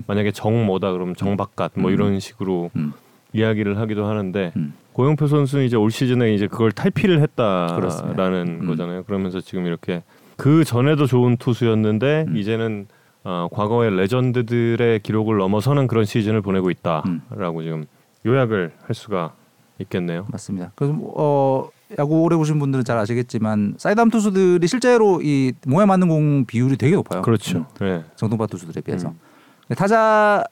만약에 0.07 0.31
정 0.31 0.65
뭐다 0.65 0.93
그러면 0.93 1.13
정 1.13 1.35
바깥 1.35 1.73
뭐 1.75 1.91
음. 1.91 1.93
이런 1.93 2.19
식으로 2.21 2.71
음. 2.77 2.93
이야기를 3.33 3.77
하기도 3.77 4.05
하는데 4.05 4.53
음. 4.55 4.73
고영표 4.93 5.27
선수는 5.27 5.65
이제 5.65 5.75
올 5.75 5.91
시즌에 5.91 6.33
이제 6.33 6.47
그걸 6.47 6.71
탈피를 6.71 7.21
했다라는 7.21 7.75
그렇습니다. 7.75 8.27
음. 8.29 8.67
거잖아요. 8.67 9.03
그러면서 9.03 9.41
지금 9.41 9.65
이렇게 9.65 10.03
그 10.37 10.63
전에도 10.63 11.05
좋은 11.05 11.37
투수였는데 11.37 12.25
음. 12.27 12.37
이제는 12.37 12.87
어, 13.23 13.47
과거의 13.51 13.95
레전드들의 13.95 14.99
기록을 14.99 15.37
넘어서는 15.37 15.87
그런 15.87 16.05
시즌을 16.05 16.41
보내고 16.41 16.69
있다라고 16.69 17.59
음. 17.59 17.63
지금 17.63 17.85
요약을 18.25 18.73
할 18.81 18.95
수가 18.95 19.33
있겠네요. 19.79 20.27
맞습니다. 20.31 20.71
그래서 20.75 20.93
뭐, 20.93 21.13
어 21.15 21.69
야구 21.99 22.21
오래 22.21 22.35
보신 22.35 22.59
분들은 22.59 22.85
잘 22.85 22.97
아시겠지만 22.97 23.75
사이드암 23.77 24.09
투수들이 24.09 24.67
실제로 24.67 25.21
이 25.21 25.53
몸에 25.65 25.85
맞는 25.85 26.07
공 26.07 26.45
비율이 26.45 26.77
되게 26.77 26.95
높아요. 26.95 27.21
그렇죠. 27.21 27.59
음, 27.59 27.65
네. 27.79 28.03
정통파 28.15 28.47
투수들에 28.47 28.81
비해서 28.81 29.09
음. 29.09 29.75
타자가 29.75 30.43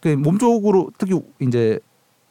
그 0.00 0.08
몸쪽으로 0.08 0.90
특히 0.98 1.20
이제 1.40 1.78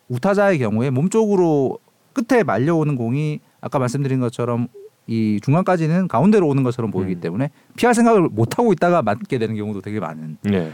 우타자의 0.09 0.59
경우에 0.59 0.89
몸쪽으로 0.89 1.79
끝에 2.13 2.43
말려오는 2.43 2.95
공이 2.95 3.39
아까 3.61 3.79
말씀드린 3.79 4.19
것처럼 4.19 4.67
이 5.07 5.39
중간까지는 5.43 6.07
가운데로 6.07 6.47
오는 6.47 6.63
것처럼 6.63 6.91
보이기 6.91 7.15
음. 7.15 7.19
때문에 7.19 7.49
피할 7.75 7.93
생각을 7.93 8.29
못 8.29 8.57
하고 8.57 8.71
있다가 8.73 9.01
맞게 9.01 9.37
되는 9.37 9.55
경우도 9.55 9.81
되게 9.81 9.99
많은. 9.99 10.37
네. 10.43 10.71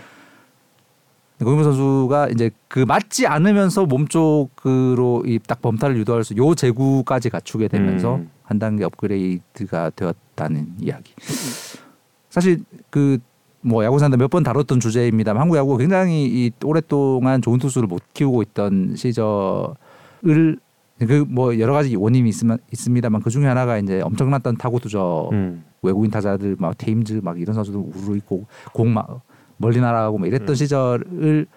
고인표 1.39 1.63
선수가 1.63 2.29
이제 2.29 2.51
그 2.67 2.79
맞지 2.79 3.25
않으면서 3.25 3.85
몸쪽으로 3.87 5.23
이 5.25 5.39
딱 5.39 5.59
범타를 5.61 5.97
유도할 5.97 6.23
수 6.23 6.35
요 6.37 6.53
제구까지 6.53 7.29
갖추게 7.31 7.67
되면서 7.67 8.17
음. 8.17 8.29
한 8.43 8.59
단계 8.59 8.83
업그레이드가 8.83 9.89
되었다는 9.95 10.73
이야기. 10.79 11.13
사실 12.29 12.63
그 12.91 13.17
뭐 13.61 13.83
야구 13.83 13.99
산다 13.99 14.17
몇 14.17 14.29
번 14.29 14.43
다뤘던 14.43 14.79
주제입니다만 14.79 15.41
한국 15.41 15.57
야구가 15.57 15.77
굉장히 15.77 16.25
이 16.25 16.51
오랫동안 16.63 17.41
좋은 17.41 17.59
투수를 17.59 17.87
못 17.87 18.01
키우고 18.13 18.41
있던 18.43 18.95
시절을 18.95 20.57
그 20.99 21.25
뭐 21.27 21.57
여러 21.59 21.73
가지 21.73 21.95
원인이 21.95 22.29
있으면 22.29 22.59
있습니다만 22.71 23.21
그 23.21 23.29
중에 23.29 23.45
하나가 23.47 23.77
이제 23.79 24.01
엄청났던 24.01 24.57
타고 24.57 24.79
투저 24.79 25.29
음. 25.31 25.63
외국인 25.81 26.11
타자들 26.11 26.57
막 26.59 26.77
테임즈 26.77 27.21
막 27.23 27.39
이런 27.41 27.55
선수들 27.55 27.79
우르르 27.79 28.17
있고 28.17 28.45
공 28.73 28.93
막 28.93 29.21
멀리 29.57 29.79
날아가고 29.79 30.17
막 30.19 30.27
이랬던 30.27 30.49
음. 30.49 30.55
시절을 30.55 31.47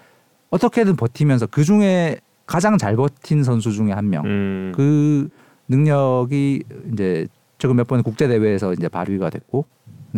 어떻게든 0.50 0.96
버티면서 0.96 1.46
그 1.46 1.62
중에 1.64 2.18
가장 2.46 2.76
잘 2.78 2.96
버틴 2.96 3.42
선수 3.42 3.72
중에 3.72 3.92
한 3.92 4.08
명. 4.10 4.24
음. 4.24 4.72
그 4.74 5.28
능력이 5.68 6.62
이제 6.92 7.26
최근 7.58 7.76
몇 7.76 7.86
번 7.86 8.02
국제 8.02 8.28
대회에서 8.28 8.72
이제 8.74 8.88
발휘가 8.88 9.30
됐고 9.30 9.64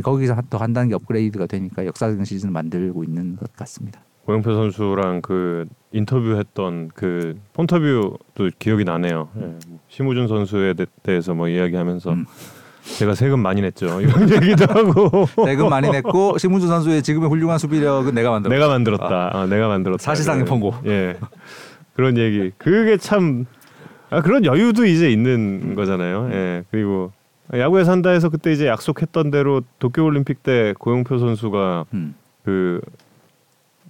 거기서 0.03 0.37
더한 0.51 0.73
단계 0.73 0.95
업그레이드가 0.95 1.47
되니까 1.47 1.87
역사적인 1.87 2.25
시즌을 2.25 2.53
만들고 2.53 3.05
있는 3.05 3.37
것 3.37 3.53
같습니다. 3.57 4.01
고영표 4.25 4.53
선수랑 4.55 5.23
그 5.23 5.67
인터뷰했던 5.93 6.91
그 6.95 7.39
폰터뷰도 7.53 8.51
기억이 8.59 8.85
나네요. 8.85 9.29
예. 9.41 9.55
심우준 9.89 10.27
선수에 10.27 10.75
대- 10.75 10.87
대해서 11.03 11.33
뭐 11.35 11.49
이야기하면서 11.49 12.13
음. 12.13 12.27
제가 12.99 13.15
세금 13.15 13.41
많이 13.41 13.61
냈죠. 13.63 13.87
이런 14.03 14.29
얘기도 14.31 14.65
하고 14.69 15.27
세금 15.45 15.69
많이 15.69 15.91
냈고 15.91 16.39
심문주 16.39 16.67
선수의 16.67 17.03
지금의 17.03 17.29
훌륭한 17.29 17.59
수비력은 17.59 18.15
내가 18.15 18.31
만들었다. 18.31 18.55
내가 18.57 18.69
만들었다. 18.69 19.31
아, 19.33 19.47
내가 19.47 19.69
만들었다. 19.69 20.03
사실상의 20.03 20.45
폰고. 20.45 20.75
예. 20.87 21.17
그런 21.95 22.17
얘기. 22.19 22.51
그게 22.59 22.97
참 22.97 23.45
아, 24.11 24.21
그런 24.23 24.45
여유도 24.45 24.87
이제 24.87 25.11
있는 25.11 25.75
거잖아요. 25.75 26.31
예. 26.33 26.65
그리고 26.71 27.13
야구에 27.53 27.85
산다 27.85 28.11
해서 28.11 28.29
그때 28.29 28.53
이제 28.53 28.67
약속했던 28.67 29.31
대로 29.31 29.63
도쿄 29.79 30.05
올림픽 30.05 30.43
때 30.43 30.75
고영표 30.79 31.19
선수가 31.19 31.87
음, 31.95 32.15
그 32.45 32.81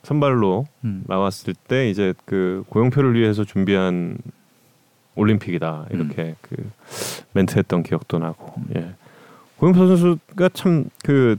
선발로 0.03 0.67
음. 0.85 1.05
나왔을 1.07 1.55
때 1.55 1.89
이제 1.91 2.15
그 2.25 2.65
고영표를 2.69 3.15
위해서 3.15 3.45
준비한 3.45 4.19
올림픽이다. 5.15 5.87
이렇게 5.91 6.35
그 6.43 6.57
멘트했던 7.33 7.83
기억도 7.83 8.19
나고. 8.19 8.55
예. 8.77 8.95
고영표 9.57 9.87
선수가 9.87 10.49
참 10.53 10.85
그 11.03 11.37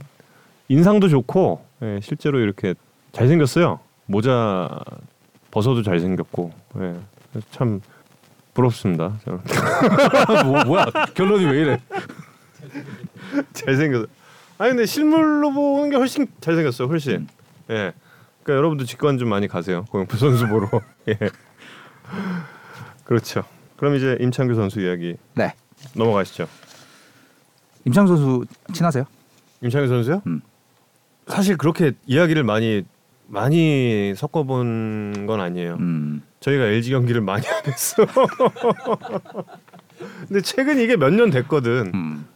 인상도 0.68 1.08
좋고 1.08 1.64
예, 1.82 2.00
실제로 2.02 2.40
이렇게 2.40 2.74
잘생겼어요. 3.12 3.80
모자 4.06 4.68
벗어도 5.50 5.82
잘생겼고. 5.82 6.52
예, 6.80 6.94
참 7.50 7.80
부럽습니다 8.58 9.18
저는. 9.24 9.38
뭐, 10.50 10.64
뭐야? 10.64 10.86
결론이 11.14 11.44
왜 11.44 11.60
이래? 11.60 11.80
잘생겼어 13.52 14.06
아니 14.58 14.70
근데 14.70 14.84
실물로 14.84 15.52
보는 15.52 15.90
게 15.90 15.96
훨씬 15.96 16.26
잘생겼어요 16.40 16.88
훨씬. 16.88 17.28
예. 17.70 17.92
그러니까 18.42 18.58
여러분도 18.58 18.84
직관 18.84 19.18
좀 19.18 19.28
많이 19.28 19.46
가세요 19.46 19.84
고영표 19.90 20.16
선수 20.16 20.48
보러. 20.48 20.68
예. 21.08 21.16
그렇죠. 23.04 23.44
그럼 23.76 23.94
이제 23.94 24.18
임창규 24.20 24.54
선수 24.56 24.80
이야기 24.80 25.14
네, 25.34 25.54
넘어가시죠. 25.94 26.48
임창 27.84 28.08
선수 28.08 28.44
친하세요? 28.72 29.04
임창규 29.62 29.86
선수요? 29.86 30.22
음. 30.26 30.40
사실 31.28 31.56
그렇게 31.56 31.92
이야기를 32.06 32.42
많이 32.42 32.82
많이 33.28 34.14
섞어본 34.16 35.26
건 35.26 35.40
아니에요. 35.40 35.74
음, 35.78 36.22
저희가 36.40 36.64
LG 36.66 36.90
경기를 36.90 37.20
많이 37.20 37.46
안 37.46 37.64
했어 37.66 38.06
근데 40.28 40.40
최근 40.42 40.78
이게 40.78 40.96
몇 40.96 41.10
년 41.10 41.30
됐거든 41.30 41.90
음, 41.94 42.26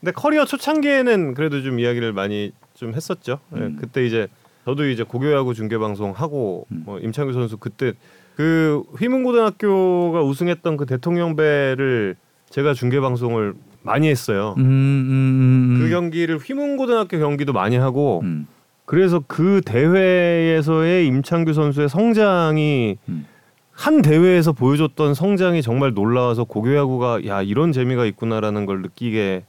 근데 0.00 0.12
커리어 0.12 0.44
초창기에는 0.44 1.34
그래도 1.34 1.62
좀 1.62 1.78
이야기를 1.80 2.12
많이 2.12 2.52
좀 2.74 2.92
했었죠. 2.94 3.38
예, 3.56 3.60
음. 3.60 3.78
그때 3.80 4.04
이제 4.04 4.28
저도 4.66 4.88
이제 4.88 5.02
고교야구 5.02 5.54
중계 5.54 5.78
방송 5.78 6.10
하고 6.12 6.66
음. 6.72 6.82
뭐 6.84 6.98
임창규 6.98 7.32
선수 7.32 7.56
그때 7.56 7.94
그 8.36 8.82
휘문고등학교가 8.98 10.22
우승했던 10.22 10.76
그 10.76 10.84
대통령배를 10.84 12.16
제가 12.50 12.74
중계 12.74 13.00
방송을 13.00 13.54
많이 13.82 14.08
했어요. 14.08 14.54
음, 14.58 14.62
음, 14.62 15.76
음, 15.76 15.78
그 15.80 15.88
경기를 15.88 16.36
휘문고등학교 16.38 17.18
경기도 17.18 17.54
많이 17.54 17.76
하고 17.76 18.20
음, 18.24 18.46
그래서 18.84 19.22
그 19.26 19.62
대회에서의 19.64 21.06
임창규 21.06 21.54
선수의 21.54 21.88
성장이 21.88 22.98
음. 23.08 23.26
한 23.76 24.00
대회에서 24.00 24.52
보여줬던 24.52 25.12
성장이 25.14 25.60
정말 25.60 25.92
놀라워서 25.92 26.44
고교야구가 26.44 27.26
야 27.26 27.42
이런 27.42 27.72
재미가 27.72 28.06
있구나라는 28.06 28.64
걸 28.64 28.80
느끼게 28.80 29.44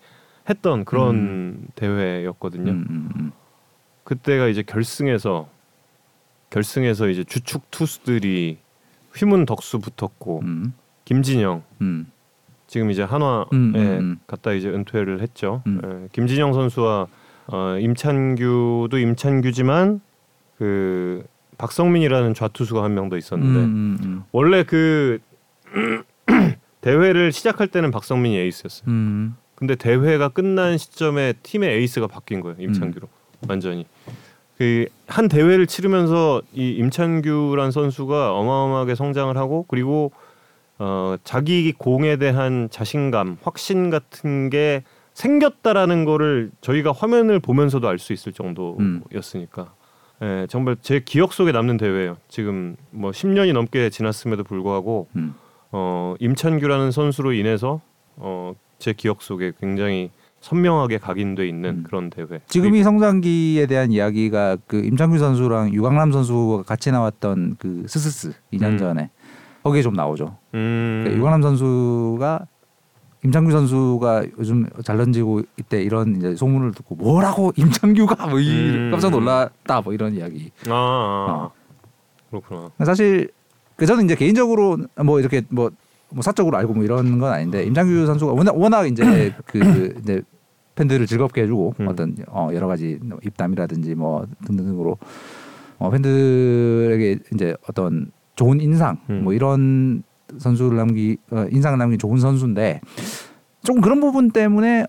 했던 0.49 0.83
그런 0.85 1.67
대회였거든요. 1.75 2.71
음, 2.71 2.85
음, 2.89 3.09
음. 3.15 3.31
그때가 4.03 4.47
이제 4.47 4.63
결승에서 4.63 5.47
결승에서 6.49 7.07
이제 7.07 7.23
주축 7.23 7.71
투수들이 7.71 8.57
휘문 9.15 9.45
덕수 9.45 9.79
붙었고 9.79 10.41
음, 10.43 10.73
김진영 11.05 11.63
음, 11.81 12.11
지금 12.67 12.91
이제 12.91 13.03
한화에 13.03 13.45
음, 13.53 13.73
음, 13.75 13.75
음. 13.75 14.19
갔다 14.27 14.51
이제 14.51 14.69
은퇴를 14.69 15.21
했죠. 15.21 15.63
음. 15.67 15.81
예, 15.83 16.07
김진영 16.11 16.51
선수와 16.51 17.07
어, 17.47 17.77
임찬규도 17.79 18.97
임찬규지만 18.97 20.01
그 20.57 21.25
박성민이라는 21.57 22.33
좌투수가 22.33 22.83
한 22.83 22.91
명 22.93 23.09
더 23.09 23.17
있었는데 23.17 23.59
음, 23.59 23.65
음, 23.65 23.97
음. 24.03 24.23
원래 24.31 24.63
그 24.63 25.19
대회를 26.81 27.31
시작할 27.31 27.67
때는 27.67 27.91
박성민이 27.91 28.37
에이스였어요. 28.37 28.87
음, 28.89 29.35
근데 29.55 29.75
대회가 29.75 30.29
끝난 30.29 30.77
시점에 30.77 31.33
팀의 31.43 31.69
에이스가 31.77 32.07
바뀐 32.07 32.41
거예요. 32.41 32.55
임찬규로 32.59 33.07
완전히. 33.47 33.85
그 34.57 34.87
한 35.07 35.27
대회를 35.29 35.67
치르면서 35.67 36.41
이 36.53 36.71
임찬규란 36.71 37.71
선수가 37.71 38.33
어마어마하게 38.33 38.95
성장을 38.95 39.35
하고 39.37 39.63
그리고 39.69 40.11
어 40.79 41.15
자기 41.23 41.71
공에 41.71 42.17
대한 42.17 42.67
자신감, 42.69 43.37
확신 43.41 43.89
같은 43.89 44.49
게 44.49 44.83
생겼다라는 45.13 46.03
거를 46.05 46.51
저희가 46.61 46.91
화면을 46.91 47.39
보면서도 47.39 47.87
알 47.87 47.99
수 47.99 48.11
있을 48.13 48.33
정도였으니까. 48.33 49.73
예, 50.21 50.47
정말 50.49 50.75
제 50.81 50.99
기억 50.99 51.33
속에 51.33 51.51
남는 51.51 51.77
대회예요. 51.77 52.17
지금 52.27 52.75
뭐 52.91 53.11
10년이 53.11 53.53
넘게 53.53 53.89
지났음에도 53.89 54.43
불구하고 54.43 55.07
음. 55.15 55.35
어 55.71 56.15
임찬규라는 56.19 56.91
선수로 56.91 57.33
인해서 57.33 57.81
어 58.17 58.53
제 58.79 58.93
기억 58.93 59.21
속에 59.21 59.53
굉장히 59.59 60.11
선명하게 60.39 60.99
각인돼 60.99 61.47
있는 61.47 61.69
음. 61.79 61.83
그런 61.83 62.09
대회. 62.09 62.39
지금 62.47 62.75
이 62.75 62.83
성장기에 62.83 63.65
대한 63.65 63.91
이야기가 63.91 64.57
그 64.67 64.77
임창규 64.83 65.17
선수랑 65.17 65.73
유강남 65.73 66.11
선수가 66.11 66.63
같이 66.63 66.91
나왔던 66.91 67.55
그 67.57 67.85
스스스 67.87 68.33
2년 68.53 68.73
음. 68.73 68.77
전에 68.77 69.09
거기에 69.63 69.81
좀 69.81 69.93
나오죠. 69.93 70.37
음. 70.53 71.01
그러니까 71.03 71.19
유강남 71.19 71.41
선수가 71.41 72.45
임창규 73.23 73.51
선수가 73.51 74.25
요즘 74.37 74.67
잘 74.83 74.97
던지고 74.97 75.41
있대 75.57 75.81
이런 75.81 76.15
이제 76.17 76.35
소문을 76.35 76.71
듣고 76.73 76.95
뭐라고 76.95 77.51
임창규가 77.57 78.27
뭐 78.27 78.39
이, 78.39 78.49
음. 78.49 78.91
깜짝 78.91 79.09
놀랐다 79.09 79.81
뭐 79.81 79.93
이런 79.93 80.13
이야기. 80.13 80.51
아, 80.67 80.71
아, 80.71 81.31
어. 81.31 81.51
그렇구나. 82.29 82.71
사실 82.85 83.29
그 83.75 83.85
저는 83.85 84.05
이제 84.05 84.15
개인적으로 84.15 84.77
뭐 85.03 85.19
이렇게 85.19 85.41
뭐, 85.49 85.71
뭐 86.09 86.21
사적으로 86.21 86.57
알고 86.57 86.73
뭐 86.73 86.83
이런 86.83 87.19
건 87.19 87.31
아닌데 87.31 87.63
임창규 87.63 88.05
선수가 88.05 88.33
워낙, 88.33 88.57
워낙 88.57 88.85
이제 88.85 89.33
그 89.45 89.95
이제 90.01 90.21
팬들을 90.75 91.07
즐겁게 91.07 91.41
해주고 91.41 91.75
음. 91.79 91.87
어떤 91.87 92.15
어 92.27 92.49
여러 92.53 92.67
가지 92.67 92.99
입담이라든지 93.23 93.95
뭐 93.95 94.27
등등으로 94.45 94.97
어 95.79 95.89
팬들에게 95.89 97.19
이제 97.33 97.55
어떤 97.67 98.11
좋은 98.35 98.61
인상 98.61 98.99
음. 99.09 99.23
뭐 99.23 99.33
이런 99.33 100.03
선수를 100.37 100.77
남기 100.77 101.17
어, 101.31 101.45
인상을 101.51 101.77
남긴 101.77 101.99
좋은 101.99 102.17
선수인데 102.17 102.81
조금 103.63 103.81
그런 103.81 103.99
부분 103.99 104.31
때문에 104.31 104.85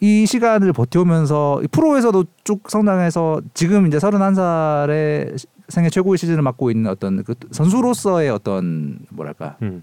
이 0.00 0.26
시간을 0.26 0.72
버텨오면서 0.72 1.62
이 1.62 1.68
프로에서도 1.68 2.24
쭉 2.44 2.68
성장해서 2.68 3.40
지금 3.54 3.86
이제 3.86 3.98
31살에 3.98 5.36
생애 5.68 5.88
최고의 5.90 6.18
시즌을 6.18 6.42
맡고 6.42 6.70
있는 6.70 6.90
어떤 6.90 7.22
그 7.22 7.34
선수로서의 7.52 8.30
어떤 8.30 8.98
뭐랄까 9.10 9.56
음. 9.62 9.82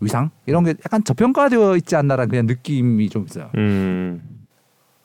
위상 0.00 0.30
이런 0.46 0.62
게 0.64 0.70
약간 0.84 1.02
저평가되어 1.02 1.76
있지 1.76 1.96
않나라는 1.96 2.28
그냥 2.28 2.46
느낌이 2.46 3.08
좀 3.08 3.24
있어요. 3.24 3.50
음. 3.56 4.22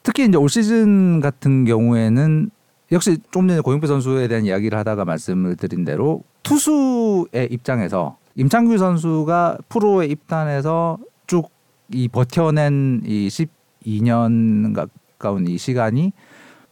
특히 0.04 0.26
이제 0.26 0.38
올 0.38 0.49
시즌 0.49 1.19
같은 1.21 1.65
경우에는 1.65 2.52
역시 2.91 3.17
조금 3.32 3.47
전에 3.47 3.62
고영표 3.62 3.88
선수에 3.88 4.28
대한 4.28 4.45
이야기를 4.45 4.78
하다가 4.78 5.06
말씀을 5.06 5.56
드린 5.56 5.86
대로 5.86 6.23
투수의 6.43 7.47
입장에서 7.49 8.17
임창규 8.36 8.78
선수가 8.78 9.58
프로에 9.70 10.06
입단해서 10.08 10.98
쭉 11.28 11.62
이 11.94 12.08
버텨낸 12.08 13.02
이 13.06 13.28
12년 13.28 14.74
가까운 14.74 15.48
이 15.48 15.58
시간이 15.58 16.13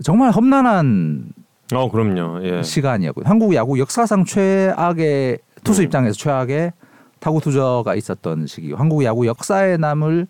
정말 0.03 0.31
험난한 0.31 1.33
어, 1.73 1.91
그럼요. 1.91 2.43
예. 2.45 2.63
시간이었고 2.63 3.21
한국 3.25 3.53
야구 3.53 3.77
역사상 3.79 4.25
최악의 4.25 5.39
투수 5.63 5.81
음. 5.81 5.85
입장에서 5.85 6.15
최악의 6.17 6.73
타구 7.19 7.41
투저가 7.41 7.95
있었던 7.95 8.47
시기. 8.47 8.73
한국 8.73 9.03
야구 9.03 9.27
역사에 9.27 9.77
남을 9.77 10.25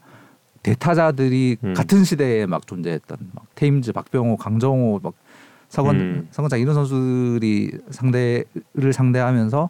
대타자들이 0.64 1.58
음. 1.64 1.74
같은 1.76 2.04
시대에 2.04 2.46
막 2.46 2.68
존재했던 2.68 3.18
막 3.34 3.46
테임즈, 3.56 3.94
박병호, 3.94 4.38
강정호, 4.38 5.00
막 5.02 5.14
서건 5.70 5.96
음. 6.00 6.28
서건장 6.32 6.60
이런 6.60 6.74
선수들이 6.74 7.72
상대를 7.92 8.92
상대하면서 8.92 9.70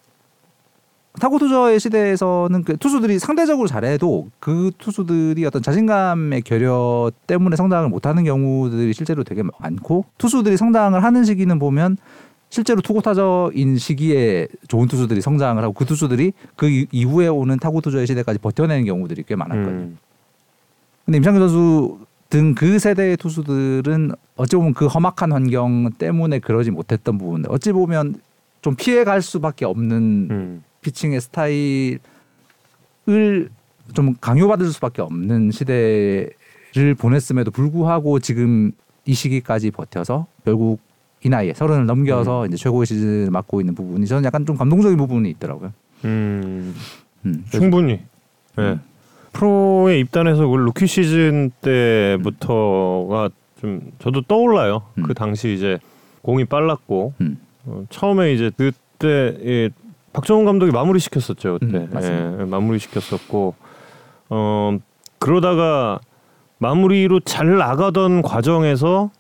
타구 1.19 1.39
투저의 1.39 1.79
시대에서는 1.79 2.63
그 2.63 2.77
투수들이 2.77 3.19
상대적으로 3.19 3.67
잘해도 3.67 4.29
그 4.39 4.71
투수들이 4.77 5.43
어떤 5.45 5.61
자신감의 5.61 6.43
결여 6.43 7.11
때문에 7.27 7.55
성장을 7.55 7.89
못하는 7.89 8.23
경우들이 8.23 8.93
실제로 8.93 9.23
되게 9.23 9.43
많고 9.59 10.05
투수들이 10.17 10.55
성장을 10.55 11.01
하는 11.03 11.23
시기는 11.23 11.57
보면 11.59 11.97
실제로 12.51 12.81
투구 12.81 13.01
타저인 13.01 13.77
시기에 13.77 14.47
좋은 14.67 14.87
투수들이 14.87 15.21
성장을 15.21 15.61
하고 15.61 15.73
그 15.73 15.85
투수들이 15.85 16.31
그 16.55 16.69
이- 16.69 16.87
이후에 16.91 17.27
오는 17.27 17.57
타구 17.57 17.81
투저의 17.81 18.07
시대까지 18.07 18.39
버텨내는 18.39 18.85
경우들이 18.85 19.23
꽤 19.27 19.35
많았거든요. 19.35 19.69
음. 19.71 19.97
근데 21.05 21.17
임창규 21.17 21.39
선수 21.39 21.99
등 22.29 22.53
그 22.53 22.77
세대의 22.77 23.17
투수들은 23.17 24.11
어찌 24.35 24.55
보면 24.55 24.75
그 24.75 24.85
험악한 24.85 25.31
환경 25.31 25.89
때문에 25.97 26.37
그러지 26.37 26.69
못했던 26.69 27.17
부분. 27.17 27.43
어찌 27.47 27.71
보면 27.71 28.15
좀 28.61 28.75
피해갈 28.75 29.23
수밖에 29.23 29.65
없는 29.65 30.27
음. 30.29 30.63
피칭의 30.81 31.21
스타일을 31.21 31.99
좀 33.93 34.15
강요받을 34.19 34.67
수밖에 34.67 35.01
없는 35.01 35.51
시대를 35.51 36.95
보냈음에도 36.97 37.51
불구하고 37.51 38.19
지금 38.19 38.71
이 39.05 39.13
시기까지 39.13 39.71
버텨서 39.71 40.27
결국 40.45 40.79
이 41.23 41.29
나이에 41.29 41.53
서른을 41.53 41.85
넘겨서 41.85 42.45
이제 42.45 42.55
최고의 42.55 42.85
시즌을 42.85 43.31
맞고 43.31 43.61
있는 43.61 43.75
부분이 43.75 44.05
저는 44.05 44.23
약간 44.23 44.45
좀 44.45 44.55
감동적인 44.55 44.97
부분이 44.97 45.29
있더라고요. 45.31 45.73
음. 46.05 46.73
음, 47.25 47.45
충분히. 47.51 47.99
예. 48.57 48.61
음. 48.61 48.81
프로에 49.33 49.99
입단해서 49.99 50.47
그 50.47 50.55
루키 50.55 50.87
시즌 50.87 51.51
때부터가 51.61 53.29
좀 53.59 53.91
저도 53.99 54.21
떠올라요. 54.21 54.83
음. 54.97 55.03
그 55.03 55.13
당시 55.13 55.53
이제 55.53 55.77
공이 56.21 56.45
빨랐고 56.45 57.13
음. 57.21 57.37
어, 57.65 57.83
처음에 57.89 58.33
이제 58.33 58.51
그때 58.55 59.37
예, 59.43 59.69
박종훈 60.13 60.45
감독이 60.45 60.71
마무리 60.71 60.99
시켰었죠 60.99 61.59
그때 61.59 61.77
음. 61.77 62.37
예, 62.41 62.45
마무리 62.45 62.79
시켰었고 62.79 63.55
어 64.29 64.77
그러다가 65.19 65.99
마무리로 66.59 67.21
잘 67.21 67.57
나가던 67.57 68.21
과정에서 68.21 69.11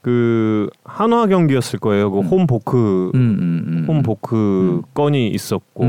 그 0.00 0.70
한화 0.84 1.26
경기였을 1.26 1.78
거예요. 1.78 2.10
그 2.10 2.20
음. 2.20 2.24
홈 2.26 2.46
보크 2.46 3.10
음, 3.14 3.20
음, 3.20 3.64
음, 3.66 3.84
홈 3.86 4.02
보크 4.02 4.36
음. 4.36 4.82
건이 4.94 5.28
있었고. 5.28 5.84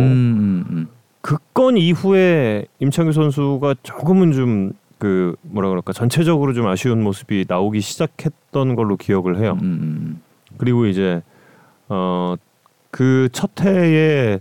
그 1.22 1.38
건 1.54 1.78
이후에 1.78 2.66
임창규 2.80 3.12
선수가 3.12 3.76
조금은 3.84 4.32
좀 4.34 4.74
그 5.00 5.36
뭐라 5.44 5.70
그럴까 5.70 5.94
전체적으로 5.94 6.54
좀 6.54 6.68
아쉬운 6.68 7.02
모습이 7.02 7.46
나오기 7.48 7.80
시작했던 7.82 8.76
걸로 8.76 8.98
기억을 8.98 9.40
해요. 9.40 9.58
그리고 10.58 10.86
이제 10.86 11.24
어 11.88 12.36
그 12.92 13.30
첫 13.32 13.50
해에 13.62 14.40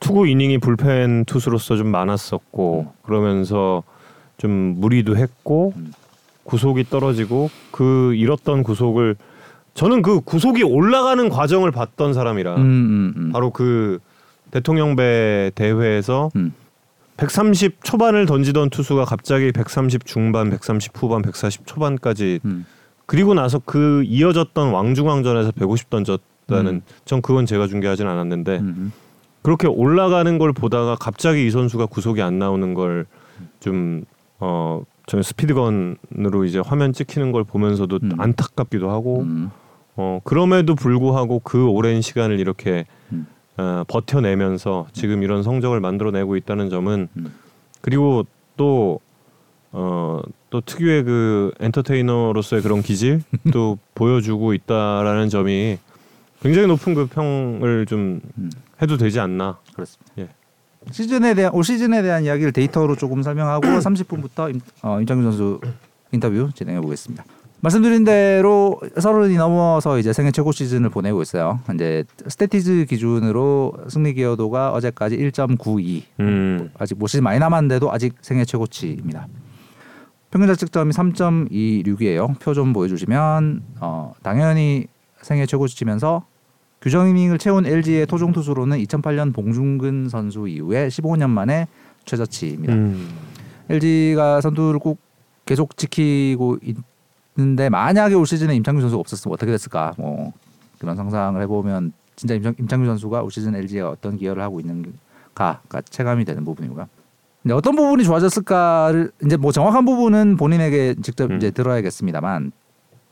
투구 0.00 0.28
이닝이 0.28 0.58
불펜 0.58 1.24
투수로서 1.24 1.76
좀 1.76 1.88
많았었고 1.88 2.92
그러면서 3.02 3.82
좀 4.36 4.50
무리도 4.78 5.16
했고 5.16 5.72
음. 5.76 5.92
구속이 6.44 6.84
떨어지고 6.90 7.50
그 7.70 8.14
잃었던 8.14 8.62
구속을 8.62 9.16
저는 9.72 10.02
그 10.02 10.20
구속이 10.20 10.62
올라가는 10.62 11.28
과정을 11.28 11.70
봤던 11.70 12.12
사람이라 12.12 12.56
음, 12.56 12.60
음, 12.60 13.14
음. 13.16 13.32
바로 13.32 13.50
그 13.50 13.98
대통령배 14.50 15.52
대회에서 15.54 16.30
음. 16.36 16.52
130 17.16 17.82
초반을 17.82 18.26
던지던 18.26 18.70
투수가 18.70 19.04
갑자기 19.04 19.52
130 19.52 20.04
중반, 20.04 20.50
130 20.50 20.92
후반, 20.94 21.22
140 21.22 21.66
초반까지 21.66 22.40
음. 22.44 22.66
그리고 23.06 23.34
나서 23.34 23.60
그 23.64 24.02
이어졌던 24.04 24.70
왕중왕전에서 24.70 25.52
150 25.52 25.90
던졌 25.90 26.20
다는 26.46 26.74
음. 26.76 26.82
전 27.04 27.22
그건 27.22 27.46
제가 27.46 27.66
중계하진 27.66 28.06
않았는데 28.06 28.58
음, 28.58 28.92
그렇게 29.42 29.66
올라가는 29.66 30.38
걸 30.38 30.52
보다가 30.52 30.96
갑자기 30.96 31.46
이 31.46 31.50
선수가 31.50 31.86
구속이 31.86 32.22
안 32.22 32.38
나오는 32.38 32.74
걸 32.74 33.06
좀 33.60 34.04
어 34.40 34.82
저는 35.06 35.22
스피드건으로 35.22 36.44
이제 36.44 36.60
화면 36.64 36.92
찍히는 36.92 37.32
걸 37.32 37.44
보면서도 37.44 38.00
음. 38.02 38.10
안타깝기도 38.18 38.90
하고 38.90 39.22
음. 39.22 39.50
어, 39.96 40.20
그럼에도 40.24 40.74
불구하고 40.74 41.40
그 41.44 41.66
오랜 41.66 42.00
시간을 42.00 42.40
이렇게 42.40 42.86
음. 43.12 43.26
어, 43.56 43.84
버텨내면서 43.86 44.86
지금 44.92 45.22
이런 45.22 45.42
성적을 45.42 45.80
만들어내고 45.80 46.36
있다는 46.36 46.70
점은 46.70 47.08
음. 47.16 47.34
그리고 47.80 48.24
또 48.56 49.00
어, 49.72 50.20
또 50.50 50.60
특유의 50.60 51.04
그 51.04 51.52
엔터테이너로서의 51.60 52.62
그런 52.62 52.82
기질 52.82 53.22
또 53.52 53.78
보여주고 53.94 54.54
있다라는 54.54 55.28
점이 55.28 55.78
굉장히 56.44 56.66
높은 56.68 56.94
그 56.94 57.06
평을 57.06 57.86
좀 57.86 58.20
음. 58.36 58.50
해도 58.82 58.98
되지 58.98 59.18
않나. 59.18 59.58
그렇습니다. 59.74 60.12
예. 60.18 60.28
시즌에 60.90 61.32
대한 61.32 61.54
올 61.54 61.64
시즌에 61.64 62.02
대한 62.02 62.22
이야기를 62.24 62.52
데이터로 62.52 62.96
조금 62.96 63.22
설명하고 63.22 63.66
30분부터 63.80 64.54
임, 64.54 64.60
어, 64.82 65.00
임창규 65.00 65.22
선수 65.22 65.58
인터뷰 66.12 66.50
진행해 66.54 66.82
보겠습니다. 66.82 67.24
말씀드린 67.60 68.04
대로 68.04 68.78
서른이 69.00 69.36
넘어서 69.36 69.98
이제 69.98 70.12
생애 70.12 70.30
최고 70.32 70.52
시즌을 70.52 70.90
보내고 70.90 71.22
있어요. 71.22 71.60
이제 71.74 72.04
스태티즈 72.28 72.84
기준으로 72.90 73.72
승리 73.88 74.12
기여도가 74.12 74.72
어제까지 74.74 75.16
1.92. 75.16 76.02
음. 76.20 76.70
아직 76.78 76.98
뭐 76.98 77.08
시즌 77.08 77.24
많이 77.24 77.38
남았는데도 77.38 77.90
아직 77.90 78.16
생애 78.20 78.44
최고치입니다. 78.44 79.28
평균 80.30 80.48
자책점이 80.48 80.92
3.26이에요. 80.92 82.38
표 82.38 82.52
좀 82.52 82.74
보여주시면 82.74 83.62
어, 83.80 84.12
당연히 84.22 84.86
생애 85.22 85.46
최고치면서 85.46 86.26
규정 86.84 87.08
이닝을 87.08 87.38
채운 87.38 87.64
LG의 87.64 88.06
토종 88.06 88.32
투수로는 88.32 88.76
2008년 88.84 89.32
봉중근 89.32 90.10
선수 90.10 90.46
이후에 90.46 90.88
15년 90.88 91.30
만에 91.30 91.66
최저치입니다. 92.04 92.74
음. 92.74 93.08
LG가 93.70 94.42
선두를 94.42 94.78
꼭 94.80 94.98
계속 95.46 95.78
지키고 95.78 96.58
있는데 97.38 97.70
만약에 97.70 98.14
올 98.14 98.26
시즌에 98.26 98.54
임창규 98.56 98.82
선수가 98.82 99.00
없었으면 99.00 99.32
어떻게 99.32 99.50
됐을까? 99.50 99.94
뭐 99.96 100.34
그런 100.78 100.94
상상을 100.94 101.40
해보면 101.40 101.94
진짜 102.16 102.34
임창, 102.34 102.54
임창규 102.58 102.84
선수가 102.84 103.22
올 103.22 103.30
시즌 103.30 103.56
LG에 103.56 103.80
어떤 103.80 104.18
기여를 104.18 104.42
하고 104.42 104.60
있는가가 104.60 105.80
체감이 105.88 106.26
되는 106.26 106.44
부분이고요. 106.44 106.86
근데 107.42 107.54
어떤 107.54 107.76
부분이 107.76 108.04
좋아졌을까를 108.04 109.10
이제 109.24 109.38
뭐 109.38 109.52
정확한 109.52 109.86
부분은 109.86 110.36
본인에게 110.36 110.96
직접 111.00 111.30
음. 111.30 111.38
이제 111.38 111.50
들어야겠습니다만 111.50 112.52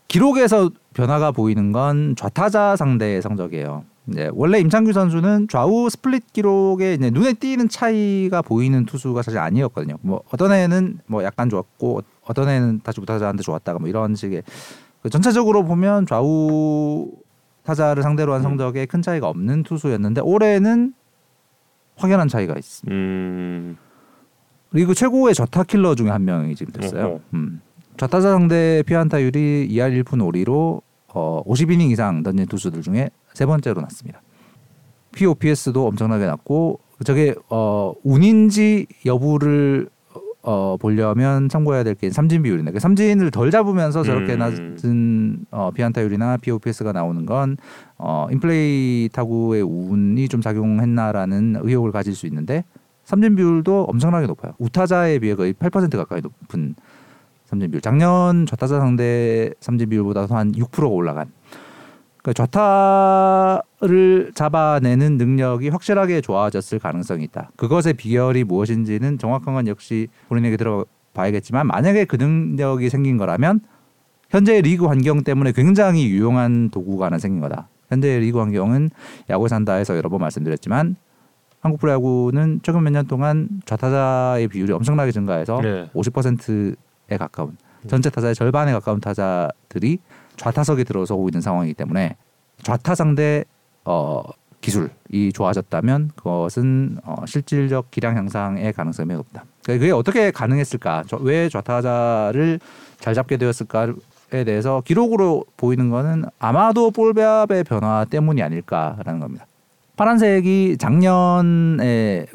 기록에서 0.08 0.70
변화가 0.94 1.32
보이는 1.32 1.72
건 1.72 2.14
좌타자 2.16 2.76
상대의 2.76 3.22
성적이에요. 3.22 3.84
이제 4.08 4.30
원래 4.34 4.58
임찬규 4.58 4.92
선수는 4.92 5.46
좌우 5.48 5.88
split 5.88 6.32
기록에 6.32 6.94
이제 6.94 7.10
눈에 7.10 7.34
띄는 7.34 7.68
차이가 7.68 8.42
보이는 8.42 8.84
투수가 8.84 9.22
사실 9.22 9.38
아니었거든요. 9.38 9.96
뭐 10.02 10.22
어떤 10.32 10.52
애는 10.52 10.98
뭐 11.06 11.22
약간 11.22 11.48
좋았고 11.48 12.02
어떤 12.24 12.48
애는 12.48 12.80
다시 12.82 13.00
우타자한테 13.00 13.42
좋았다가 13.42 13.78
뭐 13.78 13.88
이런 13.88 14.14
식의 14.14 14.42
그 15.02 15.10
전체적으로 15.10 15.64
보면 15.64 16.06
좌우 16.06 17.10
타자를 17.64 18.02
상대로 18.02 18.32
한 18.32 18.40
음. 18.40 18.42
성적에 18.42 18.86
큰 18.86 19.02
차이가 19.02 19.28
없는 19.28 19.62
투수였는데 19.62 20.20
올해는 20.20 20.94
확연한 21.96 22.28
차이가 22.28 22.54
있습니다. 22.58 22.94
음. 22.94 23.76
리그 24.72 24.94
최고의 24.94 25.34
좌타 25.34 25.64
킬러 25.64 25.94
중에 25.94 26.08
한 26.10 26.24
명이 26.24 26.54
지금 26.56 26.72
됐어요. 26.72 27.20
음. 27.34 27.60
좌타자 27.96 28.30
상대 28.32 28.82
피안타율이 28.86 29.68
2할 29.70 30.02
1푼 30.02 30.18
5리로 30.18 30.82
어, 31.14 31.42
50이닝 31.46 31.90
이상 31.90 32.22
던진 32.22 32.46
투수들 32.46 32.82
중에 32.82 33.10
세 33.34 33.46
번째로 33.46 33.80
났습니다. 33.82 34.22
POPS도 35.12 35.86
엄청나게 35.86 36.24
낮고 36.26 36.80
저게 37.04 37.34
어, 37.50 37.92
운인지 38.02 38.86
여부를 39.04 39.88
어, 40.44 40.76
보려면 40.80 41.48
참고해야 41.48 41.84
될 41.84 41.94
게 41.94 42.10
삼진 42.10 42.42
비율인데 42.42 42.72
그 42.72 42.80
삼진을 42.80 43.30
덜 43.30 43.50
잡으면서 43.52 44.02
저렇게 44.02 44.34
음. 44.34 44.38
낮은 44.38 45.46
어, 45.52 45.70
피안타율이나 45.72 46.38
POPS가 46.38 46.92
나오는 46.92 47.24
건 47.26 47.56
어, 47.98 48.26
인플레이 48.32 49.10
타구의 49.12 49.62
운이 49.62 50.28
좀 50.28 50.40
작용했나라는 50.40 51.58
의혹을 51.62 51.92
가질 51.92 52.14
수 52.16 52.26
있는데 52.26 52.64
삼진 53.04 53.36
비율도 53.36 53.84
엄청나게 53.84 54.26
높아요. 54.26 54.54
우타자에 54.58 55.18
비해 55.20 55.34
거의 55.34 55.52
8% 55.52 55.96
가까이 55.96 56.20
높은 56.22 56.74
삼진 57.52 57.70
비율. 57.70 57.82
작년 57.82 58.46
좌타자 58.46 58.80
상대 58.80 59.50
삼진 59.60 59.90
비율보다도 59.90 60.34
한 60.34 60.52
6%가 60.52 60.86
올라간. 60.86 61.30
그러니까 62.22 62.32
좌타를 62.46 64.32
잡아내는 64.34 65.18
능력이 65.18 65.68
확실하게 65.68 66.22
좋아졌을 66.22 66.78
가능성이 66.78 67.24
있다. 67.24 67.50
그것의 67.56 67.92
비결이 67.94 68.44
무엇인지는 68.44 69.18
정확한 69.18 69.52
건 69.52 69.66
역시 69.66 70.08
본인에게 70.28 70.56
들어봐야겠지만 70.56 71.66
만약에 71.66 72.06
그 72.06 72.16
능력이 72.16 72.88
생긴 72.88 73.18
거라면 73.18 73.60
현재 74.30 74.62
리그 74.62 74.86
환경 74.86 75.22
때문에 75.22 75.52
굉장히 75.52 76.06
유용한 76.08 76.70
도구가 76.70 77.06
하나 77.06 77.18
생긴 77.18 77.42
거다. 77.42 77.68
현재 77.90 78.18
리그 78.18 78.38
환경은 78.38 78.88
야구에 79.28 79.48
산다해서 79.48 79.94
여러 79.98 80.08
번 80.08 80.20
말씀드렸지만 80.20 80.96
한국 81.60 81.80
프로야구는 81.80 82.60
최근 82.62 82.82
몇 82.82 82.90
년 82.92 83.06
동안 83.06 83.48
좌타자의 83.66 84.48
비율이 84.48 84.72
엄청나게 84.72 85.12
증가해서 85.12 85.60
네. 85.60 85.90
50%에 85.94 86.76
가까운 87.16 87.56
전체 87.88 88.10
타자의 88.10 88.34
절반에 88.34 88.72
가까운 88.72 89.00
타자들이 89.00 89.98
좌타석에 90.36 90.84
들어서고 90.84 91.28
있는 91.28 91.40
상황이기 91.40 91.74
때문에 91.74 92.16
좌타 92.62 92.94
상대 92.94 93.44
어, 93.84 94.22
기술이 94.60 95.32
좋아졌다면 95.34 96.12
그것은 96.14 96.98
어, 97.04 97.16
실질적 97.26 97.90
기량 97.90 98.16
향상의 98.16 98.72
가능성이 98.72 99.14
높다. 99.14 99.44
그러니까 99.64 99.80
그게 99.82 99.90
어떻게 99.92 100.30
가능했을까? 100.30 101.04
저- 101.08 101.16
왜 101.16 101.48
좌타자를 101.48 102.60
잘 103.00 103.14
잡게 103.14 103.36
되었을까에 103.36 104.44
대해서 104.46 104.80
기록으로 104.84 105.44
보이는 105.56 105.90
거는 105.90 106.24
아마도 106.38 106.92
볼배합의 106.92 107.64
변화 107.64 108.04
때문이 108.08 108.40
아닐까라는 108.42 109.18
겁니다. 109.18 109.46
파란색이 109.96 110.76
작년의 110.78 112.26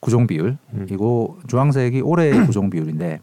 구종 0.00 0.26
비율이고 0.26 1.38
주황색이 1.46 2.00
올해의 2.00 2.44
구종 2.46 2.70
비율인데 2.70 3.20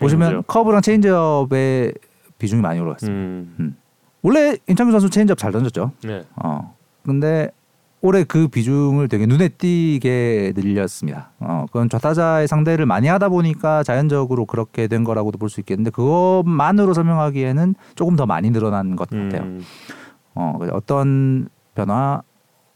보시면. 0.00 0.42
커브랑 0.46 0.82
체인지업의 0.82 1.94
비중이 2.38 2.62
많이 2.62 2.80
올라갔습니다. 2.80 3.16
음. 3.60 3.76
원래 4.22 4.56
임찬규 4.68 4.90
선수 4.92 5.10
체인지업 5.10 5.38
잘 5.38 5.52
던졌죠. 5.52 5.92
네. 6.04 6.22
어. 6.36 6.74
근데 7.04 7.50
올해 8.00 8.22
그 8.24 8.48
비중을 8.48 9.08
되게 9.08 9.24
눈에 9.26 9.48
띄게 9.48 10.52
늘렸습니다. 10.56 11.30
어, 11.40 11.64
그건 11.68 11.88
좌타자의 11.88 12.48
상대를 12.48 12.84
많이 12.84 13.06
하다 13.08 13.30
보니까 13.30 13.82
자연적으로 13.82 14.44
그렇게 14.44 14.88
된 14.88 15.04
거라고도 15.04 15.38
볼 15.38 15.48
수 15.48 15.60
있겠는데 15.60 15.90
그것만으로 15.90 16.92
설명하기에는 16.92 17.74
조금 17.94 18.16
더 18.16 18.26
많이 18.26 18.50
늘어난 18.50 18.94
것 18.96 19.08
같아요. 19.08 19.42
음. 19.42 19.62
어, 20.34 20.58
어떤 20.72 21.48
변화, 21.74 22.20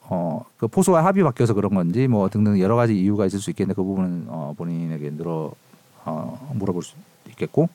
어, 0.03 0.45
그 0.57 0.67
포수와 0.69 1.05
합이 1.05 1.23
바뀌어서 1.23 1.53
그런 1.55 1.75
건지 1.75 2.09
뭐 2.09 2.29
등등 2.31 2.59
여러 2.61 2.77
가지 2.77 2.99
이유가 2.99 3.27
있을 3.27 3.39
수 3.39 3.51
있겠는데 3.51 3.75
그 3.75 3.83
부분은 3.85 4.27
어, 4.29 4.55
본인에게 4.57 5.11
늘어 5.11 5.53
어, 6.07 6.53
물어볼 6.55 6.83
수 6.83 6.95
있겠고 7.39 7.69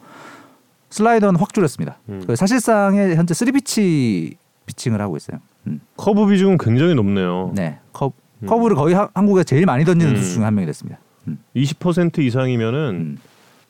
슬라이더는 0.90 1.40
확 1.40 1.54
줄였습니다. 1.54 1.98
음. 2.10 2.24
그 2.28 2.36
사실상의 2.36 3.16
현재 3.16 3.34
3 3.34 3.51
pitch 3.51 4.36
피칭을 4.66 5.02
하고 5.02 5.18
있어요. 5.18 5.40
음. 5.68 5.80
커브 5.98 6.28
비중은 6.28 6.58
굉장히 6.60 6.94
높네요. 6.96 7.52
네, 7.56 7.80
커, 7.92 8.12
음. 8.42 8.48
커브를 8.48 8.76
거의 8.76 8.94
하- 8.96 9.10
한국에 9.14 9.44
제일 9.44 9.66
많이 9.66 9.86
던지는 9.86 10.14
음. 10.14 10.16
투수 10.20 10.36
중에 10.36 10.44
한 10.44 10.54
명이 10.56 10.68
됐습니다. 10.68 11.00
음. 11.28 11.40
20% 11.56 12.20
이상이면은 12.20 12.80
음. 12.92 13.18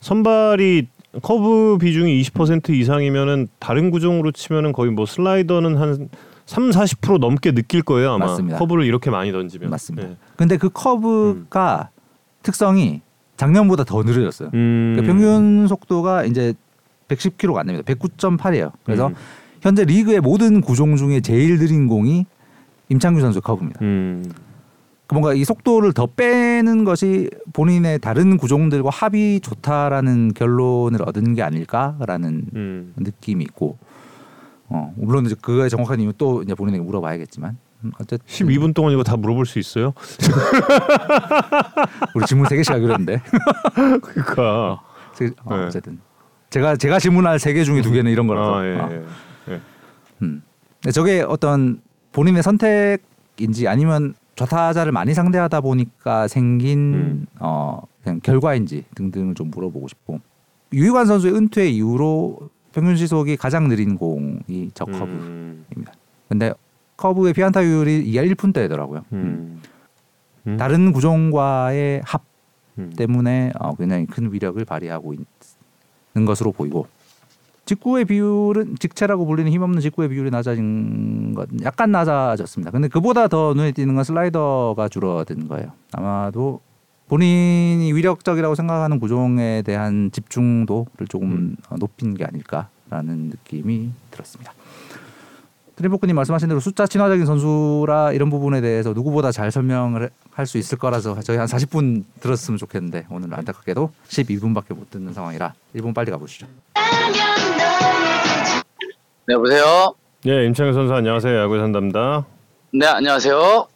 선발이 0.01 0.87
커브 1.21 1.77
비중이 1.79 2.21
20% 2.23 2.71
이상이면은 2.71 3.47
다른 3.59 3.91
구종으로 3.91 4.31
치면은 4.31 4.71
거의 4.73 4.91
뭐 4.91 5.05
슬라이더는 5.05 5.77
한 5.77 6.09
3, 6.45 6.71
40% 6.71 7.19
넘게 7.19 7.53
느낄 7.53 7.83
거예요 7.83 8.13
아마 8.13 8.25
맞습니다. 8.25 8.57
커브를 8.57 8.83
이렇게 8.85 9.09
많이 9.09 9.31
던지면 9.31 9.69
맞습니다. 9.69 10.07
네. 10.09 10.15
근데 10.35 10.57
그 10.57 10.69
커브가 10.69 11.89
특성이 12.41 13.01
작년보다 13.37 13.83
더 13.83 14.03
느려졌어요. 14.03 14.49
음. 14.53 14.93
그러니까 14.95 15.13
평균 15.13 15.67
속도가 15.67 16.25
이제 16.25 16.53
110km가 17.07 17.57
안 17.57 17.67
됩니다. 17.67 17.93
109.8이에요. 17.93 18.71
그래서 18.83 19.07
음. 19.07 19.15
현재 19.61 19.85
리그의 19.85 20.19
모든 20.19 20.61
구종 20.61 20.95
중에 20.95 21.21
제일 21.21 21.57
느린 21.57 21.87
공이 21.87 22.25
임찬규 22.89 23.21
선수 23.21 23.41
커브입니다. 23.41 23.79
음. 23.81 24.31
그 25.07 25.15
뭔가 25.15 25.33
이 25.33 25.43
속도를 25.43 25.93
더 25.93 26.05
빼는 26.05 26.85
것이 26.85 27.29
본인의 27.53 27.99
다른 27.99 28.37
구종들과 28.37 28.89
합이 28.89 29.41
좋다라는 29.41 30.33
결론을 30.33 31.01
얻은 31.01 31.33
게 31.33 31.41
아닐까라는 31.41 32.45
음. 32.55 32.93
느낌이 32.97 33.43
있고, 33.45 33.77
어 34.69 34.93
물론 34.95 35.25
이제 35.25 35.35
그거의 35.41 35.69
정확한 35.69 35.99
이유 35.99 36.13
또 36.17 36.41
이제 36.41 36.55
본인에게 36.55 36.83
물어봐야겠지만 36.83 37.49
음, 37.51 37.57
어쨌든 37.99 38.19
12분 38.27 38.73
동안 38.73 38.93
이거 38.93 39.03
다 39.03 39.17
물어볼 39.17 39.45
수 39.45 39.59
있어요? 39.59 39.93
우리 42.15 42.25
질문 42.25 42.47
세 42.47 42.55
개씩 42.55 42.73
하기로 42.73 42.91
했는데 42.93 43.21
그러니까 44.01 44.81
세- 45.13 45.31
어, 45.45 45.57
네. 45.57 45.63
어쨌든 45.65 45.99
제가 46.49 46.75
제가 46.77 46.99
질문할 46.99 47.39
세 47.39 47.53
개 47.53 47.63
중에 47.63 47.81
두 47.81 47.91
개는 47.91 48.11
이런 48.11 48.27
거라서. 48.27 48.55
아, 48.59 48.65
예, 48.65 48.75
어. 48.79 48.89
예. 48.91 49.53
예. 49.53 49.61
음. 50.21 50.41
저게 50.93 51.21
어떤 51.21 51.81
본인의 52.11 52.43
선택인지 52.43 53.67
아니면 53.67 54.13
좌타자를 54.35 54.91
많이 54.91 55.13
상대하다 55.13 55.61
보니까 55.61 56.27
생긴 56.27 56.93
음. 56.93 57.25
어 57.39 57.81
그냥 58.03 58.19
결과인지 58.21 58.85
등등을 58.95 59.33
좀 59.35 59.49
물어보고 59.51 59.87
싶고 59.87 60.19
유희관 60.73 61.05
선수의 61.05 61.33
은퇴 61.35 61.67
이후로 61.69 62.49
평균 62.73 62.95
시속이 62.95 63.37
가장 63.37 63.67
느린 63.67 63.95
공이 63.97 64.71
저 64.73 64.85
커브입니다. 64.85 65.11
음. 65.21 65.65
근데 66.27 66.53
커브의 67.03 67.33
피안타율이 67.33 68.05
2할 68.13 68.33
1푼대더라고요. 68.33 69.03
음. 69.11 69.61
음. 70.47 70.57
다른 70.57 70.93
구종과의 70.93 72.01
합 72.05 72.23
음. 72.77 72.93
때문에 72.95 73.51
어, 73.59 73.75
굉장히 73.75 74.05
큰 74.05 74.31
위력을 74.31 74.63
발휘하고 74.63 75.13
있는 75.13 76.25
것으로 76.25 76.53
보이고 76.53 76.87
직구의 77.65 78.05
비율은 78.05 78.77
직체라고 78.79 79.25
불리는 79.25 79.51
힘없는 79.51 79.81
직구의 79.81 80.09
비율이 80.09 80.31
낮아진 80.31 81.35
것 81.35 81.49
약간 81.63 81.91
낮아졌습니다. 81.91 82.71
근데 82.71 82.87
그보다 82.87 83.27
더 83.27 83.53
눈에 83.53 83.73
띄는 83.73 83.95
건 83.95 84.03
슬라이더가 84.05 84.87
줄어든 84.87 85.49
거예요. 85.49 85.73
아마도 85.91 86.61
본인이 87.09 87.91
위력적이라고 87.91 88.55
생각하는 88.55 88.99
구종에 89.01 89.61
대한 89.61 90.09
집중도를 90.11 91.07
조금 91.09 91.31
음. 91.31 91.55
어, 91.69 91.75
높인 91.75 92.13
게 92.13 92.23
아닐까라는 92.23 93.29
느낌이 93.29 93.91
들었습니다. 94.09 94.53
트리포크님 95.75 96.15
말씀하신 96.15 96.49
대로 96.49 96.59
숫자 96.59 96.85
친화적인 96.85 97.25
선수라 97.25 98.11
이런 98.11 98.29
부분에 98.29 98.61
대해서 98.61 98.93
누구보다 98.93 99.31
잘 99.31 99.51
설명을 99.51 100.09
할 100.31 100.45
수 100.45 100.57
있을 100.57 100.77
거라서 100.77 101.19
저희 101.21 101.37
한 101.37 101.47
40분 101.47 102.03
들었으면 102.19 102.57
좋겠는데 102.57 103.05
오늘 103.09 103.33
안타깝게도 103.33 103.91
12분밖에 104.09 104.75
못 104.75 104.89
듣는 104.91 105.13
상황이라 105.13 105.53
1분 105.75 105.93
빨리 105.95 106.11
가보시죠. 106.11 106.47
네, 109.25 109.33
여보세요? 109.33 109.95
예, 110.27 110.45
임창규 110.45 110.73
선수 110.73 110.93
안녕하세요. 110.93 111.37
야구 111.39 111.57
산답니다. 111.57 112.25
네, 112.73 112.85
안녕하세요? 112.87 113.67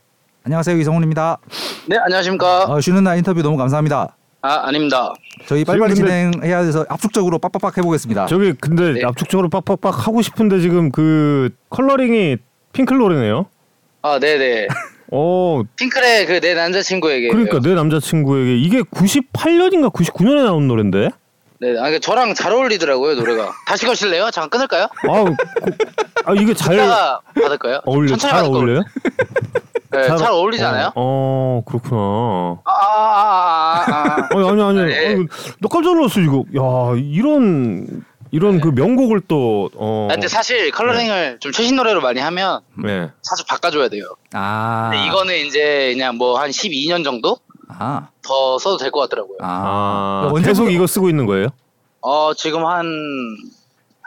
안녕하세요 0.44 0.78
이성훈입니다. 0.78 1.38
네, 1.88 1.98
안녕하십니까? 1.98 2.66
어, 2.66 2.82
쉬는 2.82 3.04
날 3.04 3.18
인터뷰 3.18 3.42
너무 3.42 3.56
감사합니다. 3.58 4.17
아, 4.42 4.68
아닙니다. 4.68 5.14
저희 5.48 5.66
빨리빨리 5.66 5.96
지금 5.96 6.08
진행해야 6.10 6.64
돼서 6.64 6.86
압축적으로 6.90 7.40
빡빡빡 7.40 7.78
해보겠습니다. 7.78 8.28
저기 8.28 8.54
근데 8.54 8.94
네. 8.94 9.02
압축적으로 9.04 9.50
빡빡빡 9.50 10.08
하고 10.08 10.22
싶은데 10.22 10.60
지금 10.60 10.92
그 10.92 11.50
컬러링이 11.70 12.38
핑클로리네요. 12.74 13.48
아, 14.04 14.20
네네. 14.20 14.68
어, 15.12 15.64
핑클의 15.78 16.26
그 16.28 16.40
내 16.40 16.54
남자친구에게. 16.54 17.30
그러니까 17.30 17.60
내 17.60 17.74
남자친구에게 17.74 18.58
이게 18.58 18.82
98년인가 18.84 19.92
99년에 19.92 20.44
나온 20.44 20.68
노래인데. 20.68 21.10
네, 21.60 21.76
아, 21.80 21.90
그 21.90 22.00
저랑 22.00 22.36
잘 22.36 22.52
어울리더라고요, 22.54 23.16
노래가. 23.16 23.52
다시 23.66 23.86
거실래요? 23.88 24.30
잠깐 24.32 24.50
끊을까요? 24.50 24.84
아, 25.10 25.24
그, 25.24 25.72
아 26.26 26.34
이게 26.36 26.54
잘 26.54 26.76
이따가 26.76 27.20
받을까요? 27.34 27.82
어울려. 27.86 28.10
천천히 28.10 28.32
잘 28.32 28.42
받을 28.42 28.52
거 28.52 28.58
어울려요? 28.60 28.82
네, 29.92 30.04
잘, 30.18 30.32
어울리지 30.32 30.64
않아요? 30.66 30.92
어, 30.96 31.62
그렇구나. 31.66 32.60
아, 32.66 32.72
아, 32.72 33.84
아, 33.86 33.86
아, 33.88 34.16
아. 34.22 34.30
아니 34.36 34.50
아니 34.50 34.62
아니. 34.64 34.84
네. 34.94 35.08
아니, 35.08 35.16
나 35.60 35.70
깜짝 35.72 35.96
놀랐어 35.96 36.20
이거. 36.20 36.44
야 36.56 36.96
이런 36.98 38.04
이런 38.32 38.60
그 38.60 38.68
명곡을 38.70 39.22
또 39.28 39.70
어. 39.76 40.08
아, 40.12 40.14
근데 40.16 40.28
사실 40.28 40.72
컬러링을 40.72 41.38
좀 41.40 41.52
최신 41.52 41.76
노래로 41.78 42.02
많이 42.02 42.20
하면 42.20 42.60
네. 42.84 43.10
자주 43.22 43.46
바꿔줘야 43.48 43.88
돼요. 43.90 44.04
아, 44.34 44.90
근데 44.92 45.06
이거는 45.08 45.36
이제 45.46 45.92
그냥 45.94 46.18
뭐 46.18 46.38
한 46.40 46.50
12년 46.50 47.04
정도 47.06 47.38
아, 47.70 48.10
더 48.24 48.58
써도 48.60 48.78
될 48.78 48.92
것 48.92 49.02
같더라고요. 49.02 49.38
아, 49.42 50.30
아, 50.34 50.42
계속 50.42 50.70
이거 50.72 50.86
쓰고 50.88 51.10
있는 51.10 51.26
거예요? 51.26 51.48
어, 52.02 52.34
지금 52.34 52.66
한, 52.66 52.86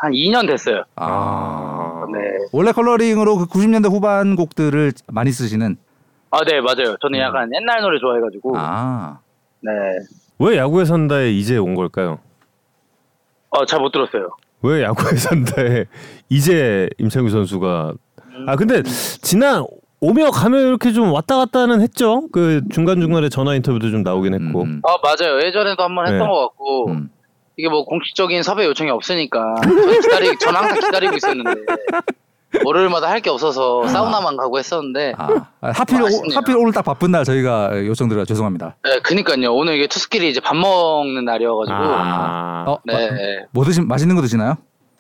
한 0.01 0.13
2년 0.13 0.47
됐어요. 0.47 0.83
아. 0.97 2.05
네. 2.13 2.19
원래 2.53 2.73
컬러링으로 2.73 3.37
그 3.37 3.47
90년대 3.47 3.91
후반 3.91 4.35
곡들을 4.35 4.93
많이 5.09 5.31
쓰시는 5.31 5.77
아, 6.31 6.45
네, 6.45 6.61
맞아요. 6.61 6.97
저는 7.03 7.19
약간 7.19 7.51
옛날 7.55 7.83
노래 7.83 7.99
좋아해가지고. 7.99 8.55
아, 8.57 9.19
네. 9.61 9.71
왜 10.39 10.57
야구에 10.57 10.85
산다에 10.85 11.33
이제 11.33 11.59
온 11.59 11.75
걸까요? 11.75 12.19
어, 13.51 13.67
잘못 13.67 13.93
들었어요. 13.93 14.31
왜 14.63 14.83
야구에 14.83 15.17
산다에 15.19 15.87
이제 16.29 16.89
임창규 16.99 17.31
선수가 17.31 17.95
아 18.47 18.57
근데 18.57 18.83
지난 18.83 19.65
오며 20.01 20.31
가며 20.31 20.59
이렇게 20.61 20.93
좀 20.93 21.13
왔다 21.13 21.37
갔다는 21.37 21.81
했죠. 21.83 22.29
그 22.33 22.63
중간 22.71 23.01
중간에 23.01 23.29
전화 23.29 23.55
인터뷰도 23.55 23.91
좀 23.91 24.03
나오긴 24.03 24.35
했고. 24.35 24.63
음, 24.63 24.81
아, 24.85 24.97
맞아요. 25.03 25.41
예전에도 25.43 25.83
한번 25.83 26.07
했던 26.07 26.21
네. 26.21 26.27
것 26.27 26.41
같고. 26.49 26.91
음. 26.91 27.11
이게 27.57 27.69
뭐 27.69 27.85
공식적인 27.85 28.43
섭외 28.43 28.65
요청이 28.67 28.91
없으니까. 28.91 29.57
저는 29.63 30.01
기다리, 30.01 30.37
저는 30.39 30.61
항상 30.61 30.79
기다리고 30.81 31.17
있었는데. 31.17 31.51
월요일마다 32.65 33.09
할 33.09 33.21
게 33.21 33.31
없어서 33.31 33.87
사우나만 33.87 34.37
가고 34.37 34.59
했었는데. 34.59 35.13
아, 35.17 35.29
아, 35.61 35.71
하필 35.73 36.03
오, 36.03 36.07
아쉽네요. 36.07 36.37
하필 36.37 36.57
오늘 36.57 36.73
딱 36.73 36.83
바쁜 36.83 37.11
날 37.13 37.25
저희가 37.25 37.87
요청드려 37.87 38.25
죄송합니다. 38.25 38.77
네, 38.83 38.99
그니까요. 39.01 39.55
오늘 39.55 39.75
이게 39.77 39.87
투스끼리 39.87 40.29
이제 40.31 40.41
밥 40.41 40.57
먹는 40.57 41.25
날이어가지고. 41.25 41.77
아, 41.79 42.65
어, 42.67 42.79
네. 42.85 42.95
마- 42.95 43.47
뭐 43.53 43.65
드신 43.65 43.87
맛있는 43.87 44.17
거 44.17 44.23
드시나요? 44.23 44.57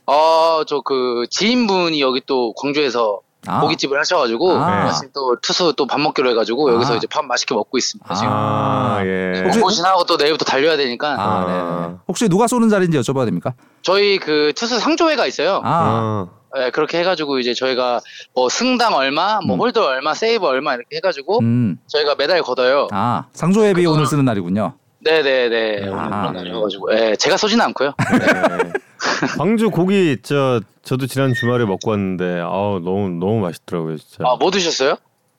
어, 0.06 0.62
저그 0.66 1.26
지인분이 1.30 2.00
여기 2.00 2.20
또 2.26 2.52
광주에서 2.54 3.20
아, 3.46 3.60
고깃집을 3.60 3.98
하셔가지고. 3.98 4.52
아. 4.52 4.84
마침 4.84 5.08
또 5.14 5.36
투수 5.40 5.72
또 5.76 5.86
밥 5.86 6.00
먹기로 6.00 6.30
해가지고 6.30 6.72
여기서 6.74 6.94
아. 6.94 6.96
이제 6.96 7.06
밥 7.10 7.24
맛있게 7.24 7.54
먹고 7.54 7.78
있습니다. 7.78 8.14
지금. 8.14 8.28
아, 8.30 8.98
아. 9.00 9.06
예. 9.06 9.42
혹시- 9.44 9.58
먹고 9.58 9.70
지나고 9.70 10.04
또 10.04 10.16
내일부터 10.16 10.44
달려야 10.44 10.76
되니까. 10.76 11.08
아, 11.12 11.16
아. 11.18 11.88
네. 11.90 11.96
혹시 12.08 12.28
누가 12.28 12.46
쏘는 12.46 12.68
자리인지 12.68 12.98
여쭤봐도 12.98 13.24
됩니까? 13.24 13.54
저희 13.82 14.18
그 14.18 14.52
투수 14.54 14.78
상조회가 14.78 15.26
있어요. 15.26 15.60
아, 15.64 16.26
아. 16.52 16.58
네, 16.58 16.70
그렇게 16.70 16.98
해가지고 16.98 17.38
이제 17.38 17.54
저희가 17.54 18.00
뭐 18.34 18.48
승당 18.48 18.94
얼마, 18.94 19.38
뭐 19.46 19.54
음. 19.56 19.60
홀드 19.60 19.84
얼마, 19.86 20.14
세이브 20.14 20.44
얼마 20.44 20.74
이렇게 20.74 20.96
해가지고 20.96 21.38
음, 21.40 21.78
저희가 21.86 22.16
매달 22.16 22.42
걷어요. 22.42 22.88
아, 22.90 23.26
상조회비 23.32 23.86
오늘 23.86 24.04
쓰는 24.06 24.24
날이군요. 24.24 24.72
네네네. 25.02 25.88
오늘 25.88 25.94
아. 25.94 26.30
날이어가지고. 26.32 26.90
네, 26.90 27.16
제가 27.16 27.36
쏘지는 27.36 27.64
않고요. 27.66 27.94
네. 27.98 28.72
광주 29.38 29.70
고기 29.70 30.18
저 30.22 30.60
저도 30.82 31.06
지난 31.06 31.32
주말에 31.32 31.64
먹고 31.64 31.90
왔는데 31.90 32.40
아우 32.40 32.80
너무 32.80 33.08
너무 33.08 33.40
맛있더라고요 33.40 33.96
진짜. 33.96 34.24
아, 34.26 34.36
뭐 34.36 34.50
드셨어요? 34.50 34.96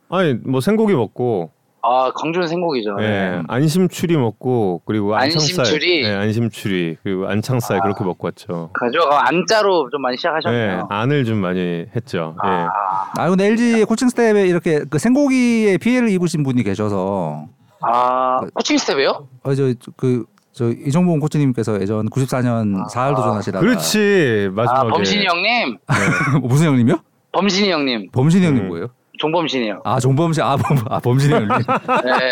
아니 0.10 0.34
뭐 0.34 0.62
생고기 0.62 0.94
먹고 0.94 1.52
아, 1.84 2.12
광주는 2.14 2.48
생고기죠. 2.48 2.98
예, 3.00 3.08
네. 3.08 3.42
안심추리 3.48 4.16
먹고 4.16 4.84
그리고 4.86 5.16
안창살, 5.16 5.62
안심추리? 5.62 6.04
예, 6.04 6.12
안심추리 6.12 6.98
그리고 7.02 7.28
안창살 7.28 7.78
아. 7.78 7.82
그렇게 7.82 8.04
먹고 8.04 8.28
왔죠. 8.28 8.70
그죠? 8.74 9.02
안자로 9.10 9.90
좀 9.90 10.02
많이 10.02 10.14
예, 10.14 10.18
시작하셨네요. 10.18 10.88
안을 10.90 11.26
좀 11.26 11.38
많이 11.38 11.86
했죠. 11.96 12.36
예. 12.44 12.48
아, 12.48 12.70
아, 13.18 13.30
근데 13.30 13.48
LG 13.48 13.86
코칭스태프에 13.86 14.48
이렇게 14.48 14.82
그 14.90 15.00
생고기에 15.00 15.78
피해를 15.80 16.10
입으신 16.10 16.44
분이 16.44 16.62
계셔서 16.64 17.48
아, 17.82 18.40
코칭스태프요? 18.54 19.28
어, 19.44 19.56
저 19.56 19.74
그 19.98 20.26
저 20.54 20.70
이종범 20.70 21.22
코치님께서 21.22 21.80
예전 21.82 22.10
94년 22.10 22.86
4할 22.92 23.16
도전하시다가 23.16 23.62
그렇지 23.66 24.50
아, 24.50 24.54
마지막에 24.54 24.90
범신이 24.90 25.26
형님? 25.26 25.78
무슨 26.44 26.68
형님이요? 26.68 26.98
범신이 27.32 27.72
형님. 27.72 28.12
범신이 28.12 28.46
형님 28.46 28.64
음. 28.64 28.68
뭐예요? 28.68 28.88
종범신이요. 29.18 29.82
아 29.86 29.98
종범신 30.02 30.44
아, 30.44 30.58
범, 30.58 30.78
아 30.90 31.00
범신이 31.00 31.34
형님. 31.34 31.48
네, 32.04 32.30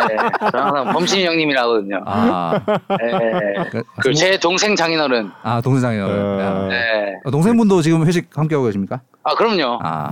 저는 0.51 0.65
항상 0.65 0.91
범신이 0.93 1.25
형님이라 1.27 1.61
하거든요. 1.61 2.01
아, 2.05 2.59
네. 2.89 3.63
그, 3.71 3.83
그제 4.01 4.37
동생 4.39 4.75
장인어른. 4.75 5.31
아 5.41 5.61
동생장이요. 5.61 6.03
어. 6.05 6.67
네. 6.67 7.13
동생분도 7.31 7.81
지금 7.83 8.05
회식 8.05 8.27
함께 8.37 8.55
하고 8.55 8.65
계십니까? 8.65 8.99
아, 9.23 9.33
그럼요. 9.35 9.79
아, 9.81 10.11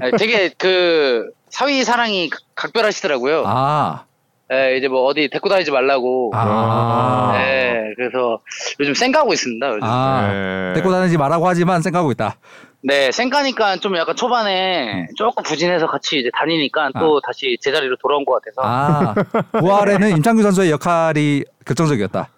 네, 0.00 0.10
되게 0.16 0.50
그 0.56 1.28
사위 1.48 1.82
사랑이 1.82 2.30
각- 2.30 2.40
각별하시더라고요. 2.54 3.42
아, 3.46 4.04
네, 4.52 4.76
이제 4.76 4.86
뭐 4.86 5.04
어디 5.04 5.30
데리고 5.30 5.48
다니지 5.48 5.70
말라고. 5.70 6.30
아, 6.34 7.32
네, 7.38 7.94
그래서 7.96 8.38
요즘 8.80 8.92
쌩가고 8.92 9.32
있습니다. 9.32 9.66
요즘. 9.66 9.80
아, 9.82 10.28
예. 10.30 10.72
데리고 10.74 10.92
다니지 10.92 11.16
말라고 11.16 11.48
하지만 11.48 11.80
생각하고 11.80 12.12
있다. 12.12 12.36
네, 12.82 13.10
쌩가니까 13.10 13.76
좀 13.76 13.96
약간 13.96 14.12
음. 14.12 14.16
초반에 14.16 15.06
조금 15.16 15.42
부진해서 15.42 15.86
같이 15.86 16.18
이제 16.18 16.28
다니니까 16.34 16.90
또 16.98 17.18
다시 17.20 17.56
제자리로 17.62 17.96
돌아온 17.96 18.26
것 18.26 18.42
같아서. 18.42 18.60
아, 18.62 19.14
아, 19.52 19.58
부활에는 19.58 20.10
임창규 20.18 20.42
선수의 20.42 20.70
역할이 20.72 21.44
결정적이었다. 21.64 22.28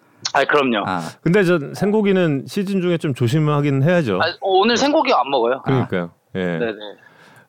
그럼요. 0.47 0.85
아, 0.87 0.91
아, 0.91 1.01
근데 1.21 1.43
저 1.43 1.59
생고기는 1.73 2.45
시즌 2.47 2.81
중에 2.81 2.97
좀 2.97 3.13
조심하긴 3.13 3.83
해야죠. 3.83 4.21
오늘 4.39 4.77
생고기 4.77 5.11
안 5.13 5.29
먹어요. 5.29 5.61
그러니까요. 5.63 6.11
예. 6.35 6.39
네네. 6.39 7.04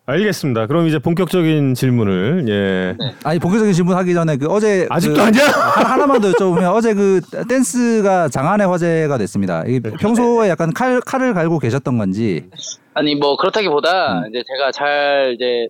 알겠습니다. 0.09 0.67
그럼 0.67 0.87
이제 0.87 1.01
본격적인 1.01 1.75
질문을 1.75 2.45
예. 2.49 2.97
네. 3.05 3.15
아니 3.25 3.41
본격적인 3.41 3.73
질문 3.75 3.97
하기 3.97 4.15
전에 4.15 4.37
그 4.37 4.47
어제 4.47 4.87
아직도 4.89 5.17
그, 5.17 5.23
아니야? 5.23 5.45
하- 5.47 5.83
하나만 5.95 6.21
더 6.21 6.31
여쭤보면 6.31 6.73
어제 6.73 6.95
그 6.95 7.21
댄스가 7.49 8.29
장안의 8.29 8.69
화제가 8.69 9.19
됐습니다. 9.19 9.65
이 9.67 9.81
네. 9.81 9.91
평소에 9.99 10.49
약간 10.49 10.73
칼 10.73 11.01
칼을 11.01 11.35
갈고 11.35 11.59
계셨던 11.59 11.99
건지. 11.99 12.49
아니 12.95 13.17
뭐 13.17 13.37
그렇다기보다 13.37 14.21
음. 14.21 14.29
이제 14.31 14.45
제가 14.47 14.71
잘 14.71 15.33
이제 15.35 15.67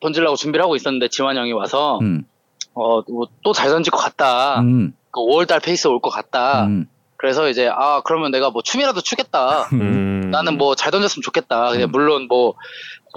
던지려고 0.00 0.36
준비를 0.36 0.62
하고 0.62 0.76
있었는데 0.76 1.08
지환 1.08 1.36
형이 1.38 1.52
와서 1.52 1.98
음, 2.02 2.24
어또 2.74 3.52
잘 3.54 3.70
던질 3.70 3.90
것 3.90 3.96
같다. 3.98 4.60
음, 4.60 4.92
그 5.10 5.20
5월달 5.20 5.62
페이스 5.62 5.88
올 5.88 6.00
것 6.00 6.10
같다. 6.10 6.64
음, 6.66 6.86
그래서 7.16 7.48
이제 7.48 7.68
아 7.72 8.02
그러면 8.04 8.30
내가 8.30 8.50
뭐 8.50 8.60
춤이라도 8.62 9.00
추겠다. 9.00 9.62
음. 9.72 10.28
나는 10.30 10.58
뭐 10.58 10.74
잘 10.74 10.92
던졌으면 10.92 11.22
좋겠다. 11.22 11.70
근데 11.70 11.84
음. 11.84 11.90
물론 11.90 12.26
뭐, 12.28 12.54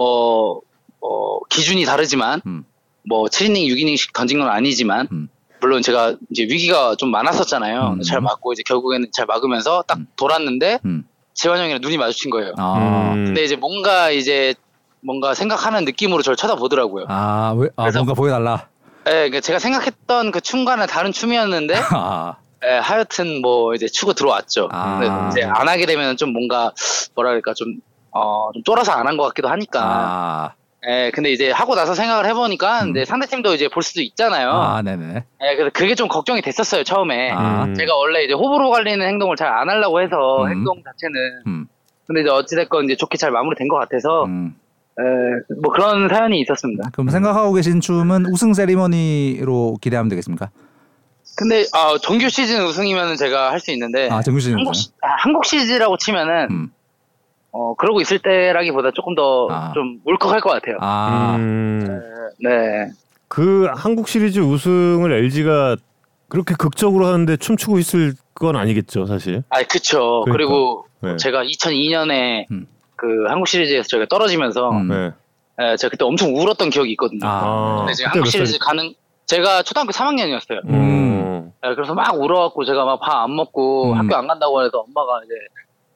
뭐, 0.02 0.60
어, 1.00 1.38
기준이 1.48 1.84
다르지만, 1.84 2.40
음. 2.46 2.64
뭐 3.08 3.24
7이닝, 3.24 3.68
6이닝씩 3.68 4.12
던진 4.12 4.40
건 4.40 4.48
아니지만, 4.48 5.08
음. 5.12 5.28
물론 5.60 5.80
제가 5.80 6.16
이제 6.30 6.42
위기가 6.42 6.96
좀 6.96 7.10
많았었잖아요. 7.10 7.96
음. 7.98 8.02
잘 8.02 8.20
맞고 8.20 8.52
이제 8.52 8.62
결국에는 8.66 9.08
잘 9.12 9.26
막으면서 9.26 9.84
딱 9.86 9.98
음. 9.98 10.06
돌았는데, 10.16 10.80
음. 10.84 11.06
지환 11.34 11.58
형이랑 11.58 11.80
눈이 11.80 11.96
마주친 11.98 12.30
거예요. 12.30 12.52
아, 12.58 13.12
음. 13.14 13.26
근데 13.26 13.44
이제 13.44 13.56
뭔가 13.56 14.10
이제 14.10 14.54
뭔가 15.00 15.34
생각하는 15.34 15.84
느낌으로 15.84 16.22
저를 16.22 16.36
쳐다보더라고요. 16.36 17.06
아, 17.08 17.54
왜, 17.56 17.68
아 17.76 17.90
뭔가 17.90 18.14
보여달라. 18.14 18.68
예, 19.06 19.10
그러니까 19.10 19.40
제가 19.40 19.58
생각했던 19.58 20.30
그 20.30 20.40
춤과는 20.40 20.86
다른 20.86 21.10
춤이었는데 21.12 21.74
아, 21.94 22.36
예, 22.64 22.78
하여튼 22.78 23.40
뭐 23.40 23.74
이제 23.74 23.88
추고 23.88 24.12
들어왔죠. 24.12 24.68
아. 24.70 24.98
근데 25.00 25.28
이제 25.30 25.42
안 25.44 25.68
하게 25.68 25.86
되면 25.86 26.16
좀 26.16 26.32
뭔가 26.32 26.72
그럴까 27.16 27.54
좀 27.54 27.76
어, 28.12 28.50
좀 28.52 28.62
쫄아서 28.64 28.92
안 28.92 29.06
한 29.06 29.16
것 29.16 29.24
같기도 29.28 29.48
하니까. 29.48 29.80
아, 29.82 30.52
예, 30.88 31.10
근데 31.14 31.30
이제 31.30 31.50
하고 31.50 31.74
나서 31.74 31.94
생각을 31.94 32.26
해보니까 32.26 32.82
음. 32.84 32.90
이제 32.90 33.04
상대팀도 33.04 33.54
이제 33.54 33.68
볼 33.68 33.82
수도 33.82 34.00
있잖아요. 34.02 34.50
아, 34.50 34.82
네네. 34.82 35.14
예, 35.42 35.56
그래서 35.56 35.70
그게 35.72 35.94
좀 35.94 36.08
걱정이 36.08 36.42
됐었어요 36.42 36.82
처음에. 36.84 37.30
아. 37.30 37.64
음. 37.64 37.74
제가 37.74 37.94
원래 37.96 38.24
이제 38.24 38.34
호불호 38.34 38.70
갈리는 38.70 39.06
행동을 39.06 39.36
잘 39.36 39.48
안 39.48 39.68
하려고 39.70 40.00
해서 40.00 40.44
음. 40.44 40.50
행동 40.50 40.82
자체는. 40.82 41.42
음, 41.46 41.66
근데 42.06 42.22
이제 42.22 42.30
어찌됐건 42.30 42.84
이제 42.86 42.96
좋게 42.96 43.16
잘 43.16 43.30
마무리된 43.30 43.68
것 43.68 43.76
같아서 43.76 44.24
음. 44.24 44.56
예, 45.00 45.54
뭐 45.62 45.72
그런 45.72 46.08
사연이 46.08 46.40
있었습니다. 46.40 46.90
그럼 46.92 47.08
생각하고 47.10 47.52
계신 47.54 47.80
춤은 47.80 48.26
우승 48.26 48.52
세리머니로 48.52 49.76
기대하면 49.80 50.08
되겠습니까? 50.10 50.50
근데 51.38 51.64
아, 51.72 51.96
정규 52.02 52.28
시즌 52.28 52.62
우승이면 52.66 53.16
제가 53.16 53.52
할 53.52 53.60
수 53.60 53.70
있는데 53.70 54.08
아, 54.10 54.20
정규 54.20 54.40
시즌 54.40 54.58
한국. 54.58 54.74
시, 54.74 54.90
아, 55.00 55.08
한국 55.18 55.44
시즌이라고 55.46 55.96
치면은 55.96 56.48
음. 56.50 56.72
어 57.52 57.74
그러고 57.74 58.00
있을 58.00 58.18
때라기보다 58.18 58.90
조금 58.94 59.14
더 59.14 59.46
아. 59.50 59.72
좀 59.74 60.00
울컥할 60.04 60.40
것 60.40 60.50
같아요. 60.50 60.76
아, 60.80 61.34
음. 61.36 62.00
네. 62.40 62.90
그 63.28 63.68
한국 63.74 64.08
시리즈 64.08 64.40
우승을 64.40 65.12
LG가 65.12 65.76
그렇게 66.28 66.54
극적으로 66.58 67.06
하는데 67.06 67.36
춤추고 67.36 67.78
있을 67.78 68.14
건 68.34 68.56
아니겠죠, 68.56 69.04
사실. 69.06 69.42
아, 69.50 69.62
그쵸. 69.64 70.22
그러니까. 70.24 70.32
그리고 70.32 70.86
네. 71.00 71.16
제가 71.18 71.44
2002년에 71.44 72.46
음. 72.50 72.66
그 72.96 73.26
한국 73.28 73.48
시리즈에서 73.48 73.86
저희가 73.88 74.06
떨어지면서 74.08 74.70
음. 74.70 74.88
네. 74.88 75.10
예, 75.60 75.76
제가 75.76 75.90
그때 75.90 76.04
엄청 76.06 76.34
울었던 76.34 76.70
기억이 76.70 76.90
있거든요. 76.92 77.20
아, 77.24 77.76
근데 77.80 77.92
제가 77.92 78.10
그때 78.10 78.18
한국 78.20 78.26
몇 78.26 78.30
시리즈 78.30 78.52
살? 78.52 78.58
가는 78.60 78.94
제가 79.26 79.62
초등학교 79.62 79.92
3학년이었어요. 79.92 80.60
음. 80.70 81.52
어. 81.62 81.74
그래서 81.74 81.94
막 81.94 82.18
울어갖고 82.18 82.64
제가 82.64 82.84
막 82.86 83.00
밥 83.00 83.24
안 83.24 83.36
먹고 83.36 83.92
음. 83.92 83.98
학교 83.98 84.16
안 84.16 84.26
간다고 84.26 84.64
해서 84.64 84.78
엄마가 84.78 85.20
이제 85.24 85.34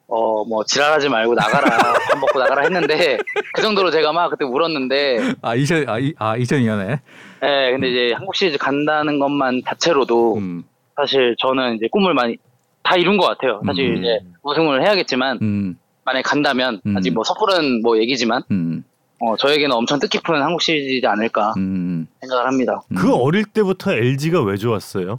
어 0.08 0.44
뭐 0.48 0.64
지랄하지 0.64 1.08
말고 1.08 1.34
나가라 1.34 1.66
밥 2.10 2.18
먹고 2.20 2.38
나가라 2.38 2.62
했는데 2.62 3.18
그 3.52 3.62
정도로 3.62 3.90
제가 3.90 4.12
막 4.12 4.30
그때 4.30 4.44
울었는데 4.44 5.34
아, 5.42 5.54
2000, 5.56 5.88
아, 5.88 5.98
이, 5.98 6.14
아 6.18 6.36
2002년에. 6.36 7.00
예 7.42 7.70
근데 7.72 7.90
이제 7.90 8.12
한국 8.14 8.34
시리즈 8.36 8.56
간다는 8.58 9.18
것만 9.18 9.62
자체로도 9.66 10.36
음, 10.36 10.62
사실 10.94 11.34
저는 11.38 11.74
이제 11.76 11.88
꿈을 11.90 12.14
많이 12.14 12.36
다 12.82 12.94
이룬 12.96 13.16
것 13.18 13.26
같아요. 13.26 13.60
사실 13.66 13.96
음. 13.96 13.96
이제 13.98 14.20
우승을 14.42 14.82
해야겠지만 14.84 15.38
음, 15.42 15.78
만약에 16.04 16.22
간다면 16.22 16.80
음. 16.86 16.96
아직 16.96 17.10
뭐 17.12 17.24
섣부른 17.24 17.82
뭐 17.82 17.98
얘기지만 17.98 18.42
음, 18.52 18.84
어 19.20 19.36
저에게는 19.36 19.74
엄청 19.74 19.98
뜻깊은 19.98 20.40
한국 20.40 20.62
시리즈이지 20.62 21.06
않을까 21.06 21.54
음. 21.56 22.06
생각을 22.20 22.46
합니다. 22.46 22.80
음. 22.92 22.96
그 22.96 23.12
어릴 23.12 23.44
때부터 23.44 23.92
LG가 23.92 24.42
왜 24.44 24.56
좋았어요? 24.56 25.16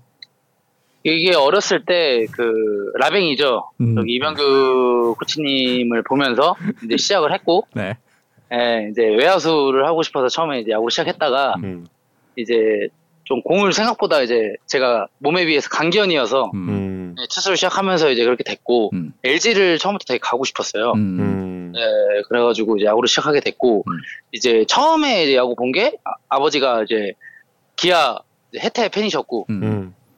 이게 1.03 1.35
어렸을 1.35 1.85
때 1.85 2.25
그 2.31 2.91
라뱅이죠. 2.99 3.69
음. 3.81 3.95
저기 3.95 4.13
이병규 4.15 5.15
코치님을 5.19 6.03
보면서 6.03 6.55
이제 6.83 6.97
시작을 6.97 7.33
했고, 7.33 7.65
네. 7.73 7.95
예, 8.53 8.87
이제 8.91 9.03
외야수를 9.03 9.85
하고 9.85 10.03
싶어서 10.03 10.27
처음에 10.29 10.59
이제 10.61 10.71
야구를 10.71 10.89
시작했다가 10.91 11.55
음. 11.63 11.85
이제 12.35 12.87
좀 13.25 13.41
공을 13.41 13.73
생각보다 13.73 14.21
이제 14.21 14.53
제가 14.67 15.07
몸에 15.17 15.45
비해서 15.45 15.67
강견이어서 15.69 16.51
음, 16.53 16.69
음. 16.69 17.15
네, 17.17 17.23
투수를 17.29 17.57
시작하면서 17.57 18.09
이제 18.11 18.23
그렇게 18.23 18.43
됐고 18.45 18.91
음. 18.93 19.11
LG를 19.23 19.77
처음부터 19.79 20.05
되게 20.07 20.19
가고 20.21 20.45
싶었어요. 20.45 20.93
음, 20.93 21.19
음. 21.19 21.73
예, 21.75 22.21
그래가지고 22.29 22.77
이제 22.77 22.85
야구를 22.85 23.07
시작하게 23.09 23.41
됐고 23.41 23.83
음. 23.87 23.91
이제 24.31 24.63
처음에 24.67 25.23
이제 25.23 25.35
야구 25.35 25.55
본 25.55 25.71
게 25.73 25.97
아버지가 26.29 26.83
이제 26.83 27.11
기아 27.75 28.17
이제 28.53 28.63
해태 28.63 28.87
팬이셨고 28.87 29.47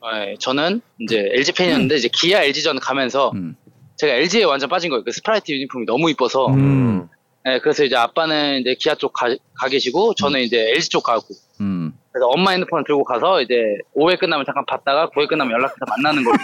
음, 0.03 0.07
음. 0.07 0.27
예, 0.29 0.35
저는 0.39 0.81
이제 0.99 1.29
LG 1.31 1.53
팬이었는데 1.53 1.95
이제 1.95 2.09
기아 2.11 2.43
LG전 2.43 2.79
가면서 2.79 3.31
음, 3.35 3.55
제가 3.97 4.13
LG에 4.13 4.43
완전 4.43 4.69
빠진 4.69 4.89
거예요. 4.89 5.03
그 5.03 5.11
스트라이프 5.11 5.51
유니폼이 5.51 5.85
너무 5.85 6.09
이뻐서. 6.09 6.47
음. 6.47 7.07
예, 7.47 7.59
그래서 7.59 7.83
이제 7.83 7.95
아빠는 7.95 8.61
이제 8.61 8.75
기아 8.79 8.95
쪽 8.95 9.13
가, 9.13 9.33
가 9.53 9.67
계시고 9.69 10.13
저는 10.15 10.41
이제 10.41 10.71
LG 10.75 10.89
쪽 10.89 11.03
가고. 11.03 11.27
음. 11.61 11.93
그래서 12.11 12.27
엄마 12.27 12.51
핸드폰 12.51 12.83
들고 12.83 13.03
가서 13.03 13.41
이제 13.41 13.77
5회 13.95 14.19
끝나면 14.19 14.45
잠깐 14.45 14.65
봤다가 14.65 15.09
9회 15.09 15.27
끝나면 15.27 15.53
연락해서 15.53 15.77
만나는 15.87 16.23
거예요. 16.23 16.37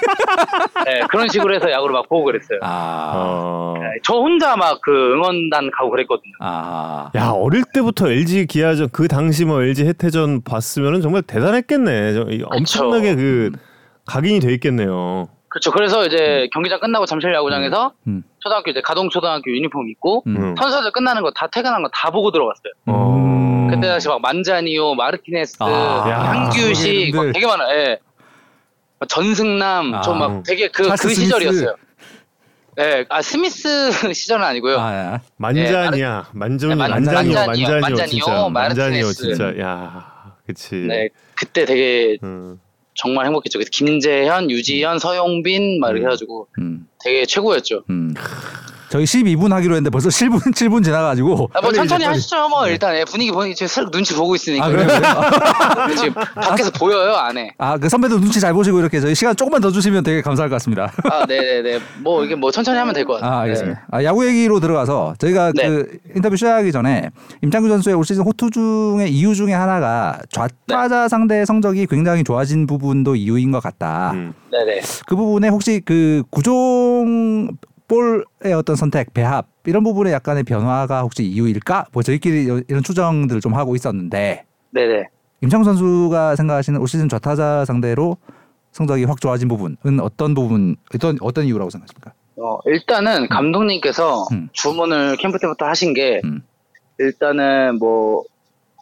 예, 0.87 0.99
그런 1.09 1.27
식으로 1.27 1.55
해서 1.55 1.71
야구를 1.71 1.93
막 1.93 2.07
보고 2.07 2.25
그랬어요. 2.25 2.59
아, 2.61 3.11
어. 3.15 3.73
예, 3.79 3.99
저 4.03 4.13
혼자 4.15 4.55
막 4.55 4.79
그 4.81 5.13
응원단 5.13 5.71
가고 5.71 5.89
그랬거든요. 5.89 6.33
아, 6.41 7.09
야 7.15 7.29
어릴 7.29 7.63
때부터 7.73 8.11
LG 8.11 8.45
기아전 8.47 8.89
그 8.91 9.07
당시 9.07 9.45
뭐 9.45 9.63
LG 9.63 9.85
해태전 9.87 10.43
봤으면은 10.43 11.01
정말 11.01 11.21
대단했겠네. 11.23 12.15
엄청나게 12.51 13.15
그 13.15 13.51
각인이 14.05 14.39
돼 14.41 14.53
있겠네요. 14.53 15.27
그렇죠. 15.55 15.71
그래서 15.71 16.05
이제 16.05 16.49
경기장 16.51 16.81
끝나고 16.81 17.05
잠실 17.05 17.33
야구장에서 17.33 17.93
음. 18.07 18.23
초등학교 18.39 18.71
이제 18.71 18.81
가동 18.81 19.09
초등학교 19.09 19.49
유니폼 19.49 19.87
입고 19.89 20.23
음. 20.27 20.35
음. 20.35 20.55
선수들 20.57 20.91
끝나는 20.91 21.21
거 21.21 21.31
다 21.33 21.47
퇴근한 21.47 21.81
거 21.81 21.87
다 21.93 22.11
보고 22.11 22.29
들어갔어요. 22.29 22.73
어. 22.87 23.67
그때 23.71 23.87
당시 23.87 24.09
막 24.09 24.19
만자니오, 24.21 24.95
마르티네스, 24.95 25.55
아, 25.61 25.69
야, 26.09 26.19
한규식. 26.19 27.15
막 27.15 27.31
되게 27.31 27.47
많아. 27.47 27.73
예. 27.73 27.99
전승남 29.07 29.93
아. 29.95 30.01
저막 30.01 30.43
되게 30.43 30.67
그, 30.67 30.89
그 30.89 30.97
스미스. 30.97 31.21
시절이었어요. 31.21 31.75
예, 32.79 33.05
아 33.07 33.21
스미스 33.21 33.91
시절은 34.13 34.43
아니고요. 34.45 34.77
아, 34.77 35.21
만자니야, 35.37 36.27
만전이, 36.33 36.71
네, 36.73 36.75
만- 36.75 36.91
만자니오, 36.91 37.33
만자니오, 37.33 37.35
만자니오, 37.35 37.79
만자니오, 37.79 38.05
진짜, 38.07 38.49
만자니오, 38.49 38.51
마르티네스. 38.51 39.13
진짜, 39.13 39.59
야, 39.61 40.33
그치. 40.45 40.75
네, 40.75 41.07
그때 41.37 41.63
되게 41.65 42.17
음. 42.23 42.59
정말 42.95 43.25
행복했죠. 43.27 43.59
그래서 43.59 43.69
김재현, 43.71 44.49
유지현, 44.49 44.99
서용빈 44.99 45.79
막 45.79 45.89
이렇게 45.89 46.03
음. 46.03 46.05
해가지고 46.07 46.47
음, 46.59 46.87
되게 47.03 47.25
최고였죠. 47.25 47.83
음. 48.85 48.89
저희 48.89 49.03
12분 49.05 49.49
하기로 49.51 49.75
했는데 49.75 49.89
벌써 49.89 50.09
7분 50.09 50.53
7분 50.53 50.83
지나가지고 50.85 51.49
아, 51.53 51.61
뭐 51.61 51.69
빨리 51.69 51.75
천천히 51.75 52.03
이제 52.03 52.05
빨리. 52.05 52.15
하시죠. 52.17 52.49
뭐 52.49 52.67
일단 52.67 52.95
예, 52.95 53.03
분위기 53.05 53.31
보니 53.31 53.55
지금 53.55 53.67
슬 53.67 53.89
눈치 53.91 54.13
보고 54.15 54.35
있으니까 54.35 54.65
아 54.65 54.69
그래요? 54.69 54.87
그래요? 54.87 55.95
지금 55.97 56.13
밖에서 56.35 56.71
보여요 56.71 57.13
안에. 57.15 57.51
아 57.57 57.77
그 57.77 57.89
선배들 57.89 58.19
눈치 58.21 58.39
잘 58.39 58.53
보시고 58.53 58.79
이렇게 58.79 58.99
저희 59.01 59.13
시간 59.15 59.35
조금만 59.35 59.61
더 59.61 59.69
주시면 59.71 60.03
되게 60.03 60.21
감사할 60.21 60.49
것 60.49 60.55
같습니다. 60.55 60.91
아, 61.11 61.25
네네네. 61.25 61.79
뭐 62.01 62.23
이게 62.23 62.35
뭐 62.35 62.51
천천히 62.51 62.77
하면 62.79 62.93
될 62.93 63.05
것 63.05 63.15
같아요. 63.15 63.31
아 63.31 63.41
알겠습니다. 63.41 63.85
아, 63.91 64.03
야구 64.03 64.25
얘기로 64.27 64.59
들어가서 64.59 65.15
저희가 65.19 65.51
네. 65.55 65.67
그 65.67 65.97
인터뷰 66.15 66.35
시작하기 66.35 66.71
전에 66.71 67.09
임창규 67.43 67.67
선수의 67.69 67.95
올 67.95 68.03
시즌 68.05 68.23
호투 68.23 68.49
중의 68.49 69.11
이유 69.11 69.35
중에 69.35 69.53
하나가 69.53 70.19
좌타자 70.31 71.07
상대 71.07 71.43
성적이 71.45 71.85
굉장히 71.87 72.23
좋아진 72.23 72.65
부분도 72.67 73.15
이유인 73.15 73.51
것 73.51 73.61
같다. 73.61 74.11
음. 74.13 74.33
네, 74.51 74.63
네. 74.65 74.81
그 75.05 75.15
부분에 75.15 75.49
혹시 75.49 75.81
그 75.85 76.23
구종 76.31 77.49
볼의 77.87 78.53
어떤 78.55 78.75
선택, 78.75 79.13
배합 79.13 79.47
이런 79.65 79.83
부분에 79.83 80.11
약간의 80.11 80.43
변화가 80.43 81.01
혹시 81.01 81.23
이유일까? 81.23 81.85
뭐 81.91 82.03
저희끼리 82.03 82.49
여- 82.49 82.61
이런 82.67 82.83
추정들을 82.83 83.41
좀 83.41 83.53
하고 83.53 83.75
있었는데 83.75 84.45
네, 84.71 84.87
네. 84.87 85.07
임창구 85.41 85.65
선수가 85.65 86.35
생각하시는 86.35 86.79
올 86.79 86.87
시즌 86.87 87.07
좌타자 87.09 87.65
상대로 87.65 88.17
성적이 88.71 89.05
확 89.05 89.21
좋아진 89.21 89.47
부분은 89.47 89.99
어떤 90.01 90.33
부분, 90.33 90.75
어떤 90.93 91.17
어떤 91.21 91.45
이유라고 91.45 91.69
생각하십니까? 91.69 92.13
어, 92.37 92.59
일단은 92.65 93.29
감독님께서 93.29 94.25
음. 94.33 94.49
주문을 94.51 95.15
캠프 95.17 95.37
때부터 95.39 95.65
하신 95.65 95.93
게 95.93 96.19
음. 96.25 96.41
일단은 96.99 97.77
뭐 97.79 98.23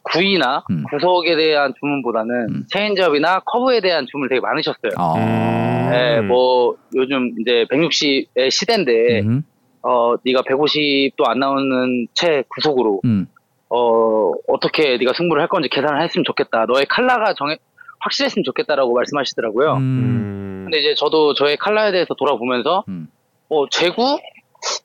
구위나 0.03 0.63
음. 0.69 0.83
구속에 0.89 1.35
대한 1.35 1.73
주문보다는 1.79 2.36
음. 2.49 2.63
체인지업이나 2.69 3.39
커브에 3.45 3.80
대한 3.82 4.05
주문을 4.09 4.30
되게 4.30 4.41
많으셨어요. 4.41 4.91
아, 4.97 5.13
음. 5.17 5.89
네, 5.91 6.21
뭐 6.21 6.75
요즘 6.95 7.34
이제 7.39 7.65
160의 7.71 8.51
시대인데 8.51 9.21
음, 9.21 9.43
어 9.82 10.15
네가 10.23 10.41
150도 10.41 11.28
안 11.28 11.39
나오는 11.39 12.07
최고 12.13 12.43
구속으로 12.49 13.01
음, 13.05 13.28
어 13.69 14.32
어떻게 14.47 14.97
네가 14.97 15.13
승부를 15.13 15.41
할 15.41 15.49
건지 15.49 15.69
계산을 15.69 16.01
했으면 16.01 16.23
좋겠다. 16.25 16.65
너의 16.65 16.86
칼라가 16.88 17.34
정해 17.38 17.57
확실했으면 17.99 18.43
좋겠다라고 18.43 18.93
말씀하시더라고요. 18.93 19.73
음, 19.73 19.80
음. 19.80 20.61
근데 20.65 20.80
이제 20.80 20.95
저도 20.95 21.34
저의 21.34 21.57
칼라에 21.57 21.91
대해서 21.91 22.13
돌아보면서 22.15 22.84
음, 22.88 23.07
어 23.49 23.67
제구 23.69 24.19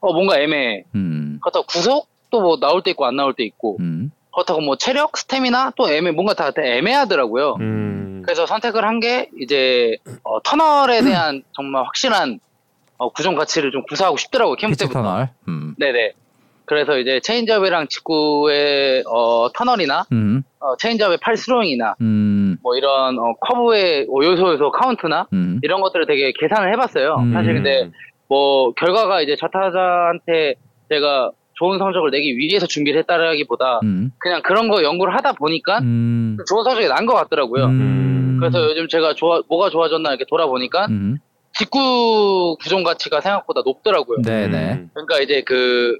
어 0.00 0.12
뭔가 0.12 0.38
애매해. 0.38 0.84
음, 0.94 1.38
그렇다고 1.42 1.66
구속도 1.66 2.40
뭐 2.40 2.58
나올 2.58 2.82
때 2.82 2.90
있고 2.90 3.06
안 3.06 3.16
나올 3.16 3.34
때 3.34 3.44
있고 3.44 3.76
음, 3.80 4.10
그렇다고 4.38 4.60
뭐 4.60 4.76
체력 4.76 5.16
스태미나 5.16 5.72
또 5.76 5.90
애매 5.90 6.10
뭔가 6.12 6.34
다 6.34 6.50
애매하더라고요. 6.56 7.56
음. 7.60 8.22
그래서 8.24 8.46
선택을 8.46 8.84
한 8.84 9.00
게 9.00 9.30
이제 9.40 9.96
어, 10.24 10.42
터널에 10.42 11.02
대한 11.02 11.42
정말 11.52 11.84
확실한 11.84 12.40
어, 12.98 13.10
구종 13.12 13.34
가치를 13.36 13.70
좀 13.70 13.82
구사하고 13.88 14.16
싶더라고요 14.16 14.56
캠프 14.56 14.76
때부터. 14.76 15.02
터널, 15.02 15.28
음, 15.48 15.74
네네. 15.78 16.12
그래서 16.64 16.98
이제 16.98 17.20
체인지업이랑 17.20 17.86
직구의 17.88 19.04
어, 19.06 19.48
터널이나 19.54 20.04
음, 20.12 20.42
어, 20.60 20.76
체인지업의 20.76 21.18
팔 21.22 21.36
스로잉이나 21.36 21.94
음, 22.00 22.58
뭐 22.62 22.76
이런 22.76 23.18
어, 23.18 23.34
커브의 23.40 24.06
어, 24.10 24.22
요소 24.24 24.52
요소 24.54 24.72
카운트나 24.72 25.26
음, 25.32 25.60
이런 25.62 25.80
것들을 25.80 26.06
되게 26.06 26.32
계산을 26.38 26.72
해봤어요. 26.74 27.14
음. 27.20 27.32
사실 27.32 27.54
근데 27.54 27.88
뭐 28.28 28.72
결과가 28.74 29.22
이제 29.22 29.36
저 29.40 29.46
타자한테 29.48 30.54
제가 30.90 31.30
좋은 31.58 31.78
성적을 31.78 32.10
내기 32.10 32.36
위해서 32.36 32.66
준비를 32.66 33.00
했다라기보다 33.00 33.80
음. 33.82 34.10
그냥 34.18 34.40
그런 34.42 34.68
거 34.68 34.82
연구를 34.82 35.14
하다 35.16 35.32
보니까 35.32 35.78
음. 35.80 36.36
좋은 36.48 36.62
성적이 36.64 36.88
난 36.88 37.04
것 37.06 37.14
같더라고요. 37.14 37.64
음. 37.66 38.36
그래서 38.38 38.62
요즘 38.70 38.86
제가 38.88 39.14
좋아 39.14 39.40
뭐가 39.48 39.70
좋아졌나 39.70 40.10
이렇게 40.10 40.24
돌아보니까 40.28 40.86
음. 40.86 41.18
직구 41.58 42.56
구종 42.62 42.84
가치가 42.84 43.20
생각보다 43.20 43.62
높더라고요. 43.64 44.22
네네. 44.22 44.72
음. 44.74 44.90
그러니까 44.94 45.20
이제 45.20 45.42
그 45.44 45.96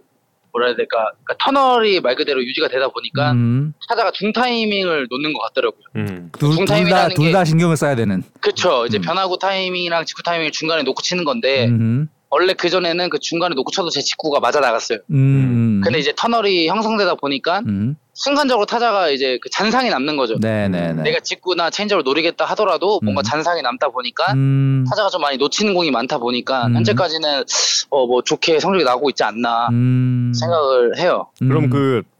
뭐라 0.52 0.68
해야 0.68 0.76
될까 0.76 1.10
그러니까 1.24 1.34
터널이 1.44 2.00
말 2.00 2.14
그대로 2.14 2.42
유지가 2.42 2.68
되다 2.68 2.88
보니까 2.88 3.32
음. 3.32 3.72
타자가 3.88 4.10
중 4.12 4.32
타이밍을 4.32 5.08
놓는 5.10 5.32
것 5.32 5.40
같더라고요. 5.42 5.82
음. 5.96 6.30
중타임이라는 6.38 6.84
둘다 6.84 7.08
게- 7.08 7.14
둘다 7.14 7.44
신경을 7.44 7.76
써야 7.76 7.94
되는. 7.96 8.22
그쵸. 8.40 8.86
이제 8.86 8.98
음. 8.98 9.02
변화구 9.02 9.38
타이밍이랑 9.38 10.04
직구 10.04 10.22
타이밍을 10.22 10.52
중간에 10.52 10.82
놓고 10.84 11.02
치는 11.02 11.24
건데 11.24 11.66
음. 11.66 12.08
원래 12.30 12.52
그 12.52 12.68
전에는 12.68 13.08
그 13.08 13.18
중간에 13.18 13.54
놓고 13.54 13.70
쳐도 13.70 13.88
제 13.90 14.00
직구가 14.00 14.40
맞아 14.40 14.60
나갔어요. 14.60 14.98
음. 15.10 15.80
근데 15.82 15.98
이제 15.98 16.12
터널이 16.16 16.68
형성되다 16.68 17.14
보니까 17.14 17.60
음. 17.66 17.96
순간적으로 18.12 18.66
타자가 18.66 19.08
이제 19.10 19.38
그 19.40 19.48
잔상이 19.48 19.88
남는 19.90 20.16
거죠. 20.16 20.36
네네네. 20.40 21.02
내가 21.02 21.20
직구나 21.20 21.70
체인지업을 21.70 22.02
노리겠다 22.04 22.44
하더라도 22.46 23.00
뭔가 23.02 23.20
음. 23.20 23.22
잔상이 23.22 23.62
남다 23.62 23.88
보니까 23.88 24.32
음. 24.34 24.84
타자가 24.90 25.08
좀 25.08 25.22
많이 25.22 25.36
놓치는 25.38 25.72
공이 25.72 25.90
많다 25.90 26.18
보니까 26.18 26.66
음. 26.66 26.76
현재까지는 26.76 27.44
어 27.90 28.06
뭐 28.06 28.22
좋게 28.22 28.60
성적이 28.60 28.84
나오고 28.84 29.08
있지 29.10 29.22
않나 29.24 29.68
음. 29.70 30.32
생각을 30.38 30.98
해요. 30.98 31.28
그럼 31.38 31.64
음. 31.64 31.70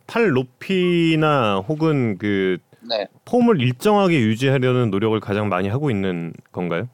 그팔 0.07 0.31
높이나 0.31 1.63
혹은 1.69 2.17
그 2.19 2.59
네. 2.89 3.07
폼을 3.27 3.61
일정하게 3.61 4.19
유지하려는 4.21 4.91
노력을 4.91 5.19
가장 5.21 5.49
많이 5.49 5.69
하고 5.69 5.91
있는 5.91 6.33
건가요? 6.53 6.89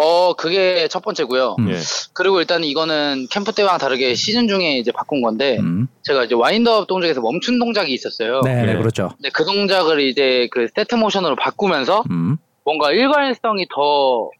어 0.00 0.32
그게 0.32 0.88
첫 0.88 1.02
번째고요. 1.02 1.56
음. 1.58 1.70
예. 1.70 1.76
그리고 2.14 2.40
일단 2.40 2.64
이거는 2.64 3.26
캠프 3.30 3.52
때와는 3.52 3.78
다르게 3.78 4.14
시즌 4.14 4.48
중에 4.48 4.78
이제 4.78 4.90
바꾼 4.92 5.20
건데 5.20 5.58
음. 5.60 5.88
제가 6.02 6.24
이제 6.24 6.34
와인드업 6.34 6.86
동작에서 6.86 7.20
멈춘 7.20 7.58
동작이 7.58 7.92
있었어요. 7.92 8.40
네네 8.40 8.72
네. 8.72 8.78
그렇죠. 8.78 9.10
근데 9.16 9.28
그 9.28 9.44
동작을 9.44 10.00
이제 10.00 10.48
그 10.52 10.68
세트 10.74 10.94
모션으로 10.94 11.36
바꾸면서 11.36 12.04
음. 12.10 12.38
뭔가 12.64 12.92
일관성이 12.92 13.66
더 13.74 14.30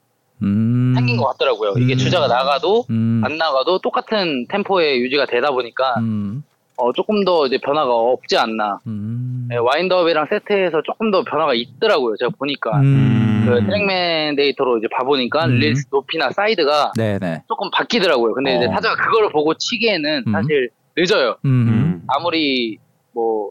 음. 0.43 0.95
생긴 0.97 1.19
것 1.19 1.27
같더라고요. 1.27 1.75
이게 1.77 1.93
음. 1.93 1.99
주자가 1.99 2.27
나가도 2.27 2.87
음. 2.89 3.21
안 3.23 3.37
나가도 3.37 3.81
똑같은 3.81 4.47
템포에 4.49 4.97
유지가 4.99 5.27
되다 5.27 5.51
보니까 5.51 5.97
음. 5.99 6.43
어, 6.81 6.93
조금 6.93 7.25
더 7.25 7.47
이제 7.47 7.59
변화가 7.59 7.93
없지 7.93 8.37
않나. 8.39 8.79
음. 8.87 9.47
네, 9.51 9.57
와인드업이랑 9.57 10.27
세트에서 10.31 10.83
조금 10.83 11.11
더 11.11 11.23
변화가 11.23 11.55
있더라고요. 11.55 12.17
제가 12.19 12.31
보니까 12.39 12.79
음. 12.81 13.45
그 13.47 13.65
트랙맨 13.67 14.37
데이터로 14.37 14.79
이제 14.79 14.87
봐보니까 14.93 15.47
음. 15.47 15.59
릴리스 15.59 15.87
높이나 15.91 16.31
사이드가 16.31 16.93
네네. 16.97 17.43
조금 17.49 17.71
바뀌더라고요. 17.71 18.35
근데 18.35 18.57
이제 18.57 18.67
어. 18.67 18.71
타자가 18.71 18.97
그거를 18.97 19.31
보고 19.31 19.55
치기에는 19.55 20.25
음. 20.27 20.33
사실 20.33 20.71
늦어요. 20.97 21.37
음. 21.45 21.51
음. 21.51 22.03
아무리 22.09 22.79
뭐, 23.13 23.51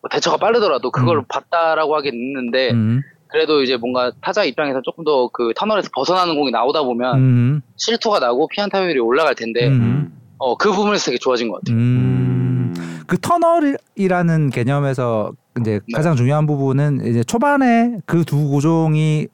뭐 0.00 0.08
대처가 0.10 0.36
빠르더라도 0.36 0.90
그걸 0.90 1.18
음. 1.18 1.24
봤다라고 1.28 1.96
하긴 1.96 2.14
늦는데 2.14 2.70
음. 2.72 3.02
그래도 3.28 3.62
이제 3.62 3.76
뭔가 3.76 4.12
타자 4.20 4.44
입장에서 4.44 4.80
조금 4.82 5.02
더 5.04 5.28
그 5.32 5.52
터널에서 5.56 5.90
벗어나는 5.94 6.36
공이 6.36 6.50
나오다 6.50 6.82
보면 6.82 7.18
음. 7.18 7.62
실투가 7.76 8.20
나고 8.20 8.48
피안타율이 8.48 9.00
올라갈 9.00 9.34
텐데 9.34 9.66
음. 9.66 10.12
어, 10.38 10.56
그 10.56 10.70
부분에서 10.70 11.06
되게 11.06 11.18
좋아진 11.18 11.48
것 11.48 11.60
같아요. 11.60 11.76
음. 13.06 13.08
그 13.08 13.18
터널이라는 13.20 14.50
개념에서 14.50 15.32
이제 15.60 15.80
네. 15.86 15.94
가장 15.94 16.16
중요한 16.16 16.46
부분은 16.46 17.06
이제 17.06 17.22
초반에 17.24 17.98
그 18.04 18.24
두 18.24 18.48
고종이 18.48 19.28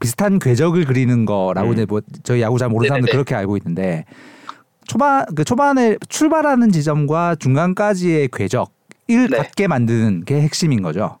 비슷한 0.00 0.38
궤적을 0.38 0.84
그리는 0.86 1.24
거라고 1.26 1.68
음. 1.68 1.72
이제 1.74 1.84
뭐 1.84 2.00
저희 2.24 2.40
야구 2.40 2.58
잘 2.58 2.68
모르는 2.70 2.88
사람들. 2.88 3.12
그렇게 3.12 3.34
알고 3.34 3.56
있는데 3.58 4.04
초반 4.86 5.26
그 5.36 5.44
초반에 5.44 5.96
출발하는 6.08 6.72
지점과 6.72 7.36
중간까지의 7.36 8.30
궤적을 8.32 8.66
네. 9.06 9.28
같게 9.28 9.68
만드는 9.68 10.24
게 10.24 10.40
핵심인 10.40 10.82
거죠. 10.82 11.18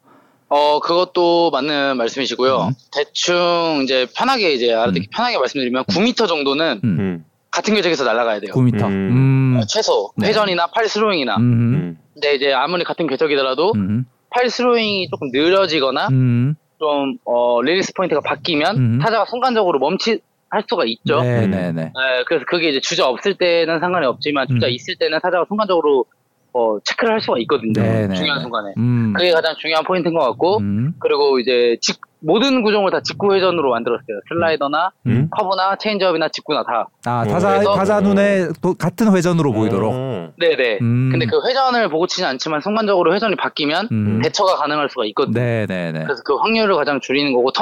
어, 0.48 0.80
그것도 0.80 1.50
맞는 1.52 1.96
말씀이시고요. 1.98 2.56
음. 2.70 2.72
대충 2.92 3.82
이제 3.84 4.08
편하게 4.16 4.54
이제 4.54 4.72
알아듣기 4.74 5.08
편하게 5.12 5.38
말씀드리면 5.38 5.84
9m 5.84 6.26
정도는 6.26 6.80
음. 6.82 6.96
음. 6.98 7.24
같은 7.50 7.74
궤적에서 7.74 8.04
날아가야 8.04 8.40
돼요. 8.40 8.52
9m. 8.54 8.82
음. 8.84 9.54
음. 9.54 9.56
어, 9.58 9.66
최소 9.66 10.12
네. 10.16 10.28
회전이나 10.28 10.68
팔 10.68 10.88
스로잉이나. 10.88 11.36
음. 11.36 11.42
음. 11.42 11.98
근데 12.14 12.34
이제 12.34 12.52
아무리 12.52 12.84
같은 12.84 13.06
궤적이더라도 13.06 13.72
음. 13.74 14.04
팔 14.30 14.48
스로잉이 14.48 15.08
조금 15.10 15.30
느려지거나 15.32 16.08
음. 16.08 16.54
좀 16.78 17.16
어, 17.24 17.60
릴리스 17.62 17.92
포인트가 17.94 18.20
바뀌면 18.20 18.76
음. 18.76 18.98
타자가 19.00 19.24
순간적으로 19.26 19.78
멈칫 19.78 20.22
할 20.48 20.64
수가 20.68 20.84
있죠. 20.86 21.20
네. 21.22 21.46
네네 21.46 21.72
네. 21.72 21.92
그래서 22.26 22.44
그게 22.46 22.70
이제 22.70 22.80
주자 22.80 23.06
없을 23.06 23.34
때는 23.34 23.78
상관이 23.78 24.06
없지만 24.06 24.48
주자 24.48 24.66
음. 24.66 24.72
있을 24.72 24.96
때는 24.96 25.20
타자가 25.20 25.44
순간적으로 25.46 26.06
어, 26.52 26.78
체크를 26.84 27.14
할 27.14 27.20
수가 27.20 27.38
있거든요. 27.40 27.72
네네네. 27.80 28.14
중요한 28.14 28.40
순간에. 28.40 28.72
음. 28.76 29.12
그게 29.16 29.30
가장 29.32 29.54
중요한 29.58 29.84
포인트인 29.84 30.14
것 30.14 30.24
같고 30.26 30.58
음. 30.58 30.94
그리고 30.98 31.38
이제 31.38 31.76
직- 31.80 32.00
모든 32.22 32.62
구종을 32.62 32.90
다 32.90 33.00
직구 33.02 33.34
회전으로 33.34 33.70
만들었어요. 33.70 34.20
슬라이더나 34.28 34.90
음. 35.06 35.28
커브나 35.30 35.76
체인지업이나 35.76 36.28
직구나 36.28 36.62
다. 36.64 36.86
아 37.06 37.22
어, 37.22 37.24
타자 37.24 37.52
그래서- 37.54 37.74
타자 37.74 38.00
눈에 38.00 38.48
또 38.60 38.74
같은 38.74 39.14
회전으로 39.16 39.52
보이도록. 39.52 39.90
어. 39.94 40.30
네네. 40.38 40.78
음. 40.82 41.08
근데 41.10 41.24
그 41.24 41.40
회전을 41.48 41.88
보고 41.88 42.06
치진 42.06 42.26
않지만 42.26 42.60
순간적으로 42.60 43.14
회전이 43.14 43.36
바뀌면 43.36 43.88
음. 43.90 44.20
대처가 44.22 44.56
가능할 44.56 44.90
수가 44.90 45.06
있거든요. 45.06 45.40
네네네. 45.40 46.04
그래서 46.04 46.22
그 46.24 46.34
확률을 46.36 46.74
가장 46.74 47.00
줄이는 47.00 47.32
거고 47.32 47.52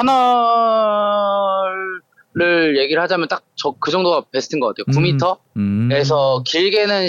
터널을 2.35 2.77
얘기를 2.77 3.01
하자면 3.01 3.27
딱 3.27 3.43
저 3.55 3.73
그 3.79 3.91
정도가 3.91 4.23
베스트인 4.31 4.59
것 4.61 4.67
같아요. 4.67 4.85
9m에서 4.93 6.37
음. 6.37 6.43
길게는 6.45 7.07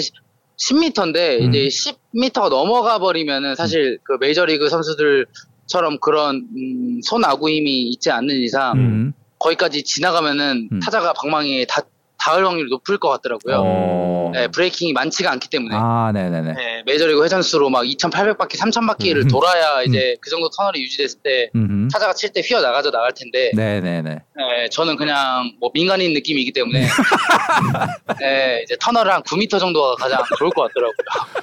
10m인데 0.61 1.41
음. 1.41 1.49
이제 1.49 1.67
10m가 1.67 2.49
넘어가 2.49 2.99
버리면은 2.99 3.55
사실 3.55 3.97
그 4.03 4.17
메이저리그 4.19 4.69
선수들처럼 4.69 5.99
그런 5.99 6.47
음, 6.55 7.01
손 7.03 7.25
아구힘이 7.25 7.89
있지 7.89 8.11
않는 8.11 8.35
이상 8.35 8.77
음. 8.77 9.13
거기까지 9.39 9.83
지나가면은 9.83 10.69
음. 10.71 10.79
타자가 10.79 11.13
방망이에 11.13 11.65
다, 11.65 11.81
닿을 12.21 12.45
확률이 12.45 12.69
높을 12.69 12.97
것 12.97 13.09
같더라고요. 13.09 13.61
어. 13.65 14.31
네, 14.33 14.47
브레이킹이 14.47 14.93
많지가 14.93 15.31
않기 15.31 15.49
때문에. 15.49 15.75
아, 15.75 16.11
네네네. 16.13 16.53
네, 16.53 16.83
메이저리그 16.85 17.23
회전수로 17.23 17.69
막 17.69 17.83
2,800바퀴, 17.83 18.57
3,000바퀴를 18.57 19.23
음. 19.23 19.27
돌아야 19.27 19.81
이제 19.81 20.15
그 20.21 20.29
정도 20.29 20.49
터널이 20.49 20.81
유지됐을 20.81 21.19
때 21.23 21.49
음. 21.55 21.89
타자가 21.91 22.13
칠 22.13 22.31
때 22.31 22.41
휘어 22.41 22.61
나가져 22.61 22.91
나갈 22.91 23.11
텐데 23.13 23.51
네네네. 23.55 24.09
네, 24.09 24.69
저는 24.71 24.95
그냥 24.95 25.51
뭐 25.59 25.69
민간인 25.73 26.13
느낌이기 26.13 26.53
때문에 26.53 26.87
네, 28.21 28.61
이제 28.63 28.77
터널을 28.79 29.11
한 29.11 29.21
9m 29.23 29.59
정도가 29.59 29.95
가장 29.95 30.23
좋을 30.37 30.51
것 30.51 30.61
같더라고요. 30.61 30.95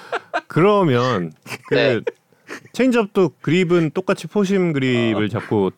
그러면 0.49 1.33
그 1.69 1.75
네. 1.75 2.01
체인지업도 2.73 3.33
그립은 3.43 3.91
똑같이 3.91 4.27
포심 4.27 4.73
그립을 4.73 5.29
잡고 5.29 5.73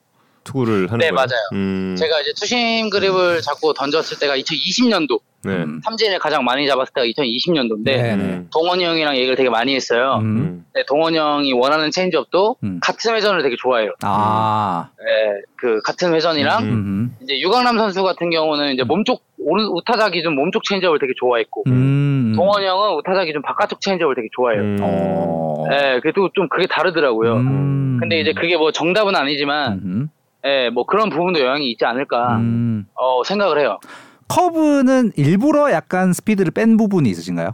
투구를 0.45 0.91
하는 0.91 0.99
네, 0.99 1.11
거예요? 1.11 1.15
맞아요. 1.15 1.49
음. 1.53 1.97
제가 1.99 2.21
이제 2.21 2.33
투심 2.39 2.91
그립을 2.91 3.41
잡고 3.43 3.73
던졌을 3.75 4.19
때가 4.19 4.37
2020년도 4.39 5.21
네. 5.43 5.53
음. 5.53 5.81
삼진을 5.85 6.19
가장 6.19 6.45
많이 6.45 6.67
잡았을 6.67 6.93
때가 6.95 7.07
2020년도인데 7.07 7.85
네. 7.85 8.15
음. 8.15 8.49
동원이 8.53 8.85
형이랑 8.85 9.17
얘기를 9.17 9.37
되게 9.37 9.49
많이 9.49 9.75
했어요. 9.75 10.19
음. 10.21 10.25
음. 10.25 10.67
네, 10.75 10.85
동원이 10.87 11.17
형이 11.17 11.53
원하는 11.55 11.91
체인지업도 11.91 12.57
음. 12.63 12.81
같은 12.83 13.15
회전을 13.15 13.43
되게 13.43 13.57
좋아해요. 13.59 13.93
아. 14.03 14.91
네, 14.99 15.41
그 15.57 15.81
같은 15.83 16.15
회전이랑 16.15 16.65
음. 16.65 16.69
음. 16.69 17.17
이제 17.23 17.39
유강남 17.41 17.79
선수 17.79 18.03
같은 18.03 18.31
경우는 18.31 18.75
이제 18.75 18.83
몸쪽 18.83 19.23
오른 19.43 19.65
우타자 19.67 20.11
기준 20.11 20.35
몸쪽 20.35 20.65
체인지업을 20.65 20.99
되게 20.99 21.13
좋아했고 21.19 21.65
음. 21.69 22.35
동원이 22.37 22.67
형은 22.67 22.97
우타자 22.97 23.25
기준 23.25 23.41
바깥쪽 23.41 23.81
체인지업을 23.81 24.15
되게 24.15 24.29
좋아해요. 24.37 24.61
음. 24.61 24.79
어. 24.83 25.65
네, 25.71 26.01
그래도 26.01 26.29
좀 26.35 26.49
그게 26.49 26.67
다르더라고요. 26.67 27.37
음. 27.37 27.97
근데 28.01 28.21
이제 28.21 28.33
그게 28.33 28.57
뭐 28.57 28.73
정답은 28.73 29.15
아니지만, 29.15 29.81
음. 29.85 30.09
예, 30.45 30.71
뭐 30.71 30.85
그런 30.87 31.11
부분도 31.11 31.41
영향이 31.41 31.71
있지 31.71 31.85
않을까, 31.85 32.37
음. 32.37 32.87
어, 32.95 33.23
생각을 33.25 33.59
해요. 33.61 33.79
커브는 34.29 35.13
일부러 35.17 35.71
약간 35.73 36.13
스피드를 36.13 36.53
뺀 36.53 36.77
부분이 36.77 37.09
있으신가요? 37.11 37.51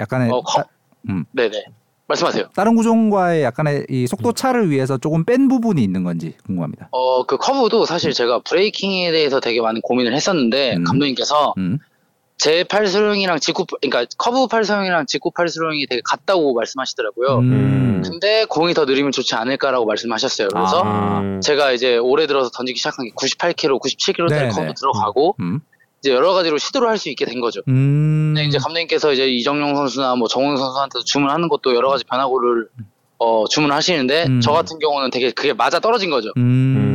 약간의 0.00 0.30
어, 0.30 0.40
커- 0.42 0.62
따- 0.62 0.68
음. 1.08 1.24
네네. 1.32 1.64
말씀하세요. 2.08 2.46
다른 2.54 2.76
구종과의 2.76 3.42
약간의 3.42 3.86
이 3.88 4.06
속도 4.06 4.32
차를 4.32 4.70
위해서 4.70 4.96
조금 4.98 5.24
뺀 5.24 5.48
부분이 5.48 5.82
있는 5.82 6.04
건지 6.04 6.34
궁금합니다. 6.46 6.88
어, 6.92 7.24
그 7.24 7.36
커브도 7.36 7.84
사실 7.84 8.12
제가 8.12 8.40
브레이킹에 8.40 9.10
대해서 9.10 9.40
되게 9.40 9.60
많은 9.60 9.80
고민을 9.80 10.12
했었는데, 10.14 10.76
음. 10.76 10.84
감독님께서 10.84 11.54
음. 11.58 11.78
제 12.38 12.64
팔스윙이랑 12.64 13.40
직구, 13.40 13.64
그러니까 13.64 14.04
커브 14.18 14.46
팔스윙이랑 14.48 15.06
직구 15.06 15.30
팔스윙이 15.30 15.86
되게 15.86 16.02
같다고 16.04 16.52
말씀하시더라고요. 16.54 17.38
음. 17.38 18.02
근데 18.04 18.44
공이 18.44 18.74
더 18.74 18.84
느리면 18.84 19.10
좋지 19.12 19.34
않을까라고 19.34 19.86
말씀하셨어요. 19.86 20.48
그래서 20.48 20.82
아. 20.84 21.20
음. 21.20 21.40
제가 21.40 21.72
이제 21.72 21.96
올해 21.96 22.26
들어서 22.26 22.50
던지기 22.50 22.78
시작한 22.78 23.06
게 23.06 23.12
98km, 23.12 23.80
97km대 23.80 24.28
네네. 24.28 24.48
커브 24.50 24.74
들어가고, 24.74 25.36
음. 25.40 25.60
이제 26.00 26.12
여러 26.12 26.34
가지로 26.34 26.58
시도를 26.58 26.88
할 26.88 26.98
수 26.98 27.08
있게 27.08 27.24
된 27.24 27.40
거죠. 27.40 27.62
음. 27.68 28.34
근데 28.34 28.46
이제 28.46 28.58
감독님께서 28.58 29.12
이제 29.12 29.26
이정용 29.28 29.74
선수나 29.74 30.14
뭐 30.16 30.28
정훈 30.28 30.56
선수한테 30.58 31.00
주문하는 31.06 31.48
것도 31.48 31.74
여러 31.74 31.88
가지 31.88 32.04
변화구를 32.04 32.68
어, 33.18 33.44
주문하시는데 33.48 34.26
음. 34.28 34.40
저 34.40 34.52
같은 34.52 34.78
경우는 34.78 35.10
되게 35.10 35.30
그게 35.30 35.52
맞아 35.52 35.80
떨어진 35.80 36.10
거죠. 36.10 36.28
음. 36.36 36.42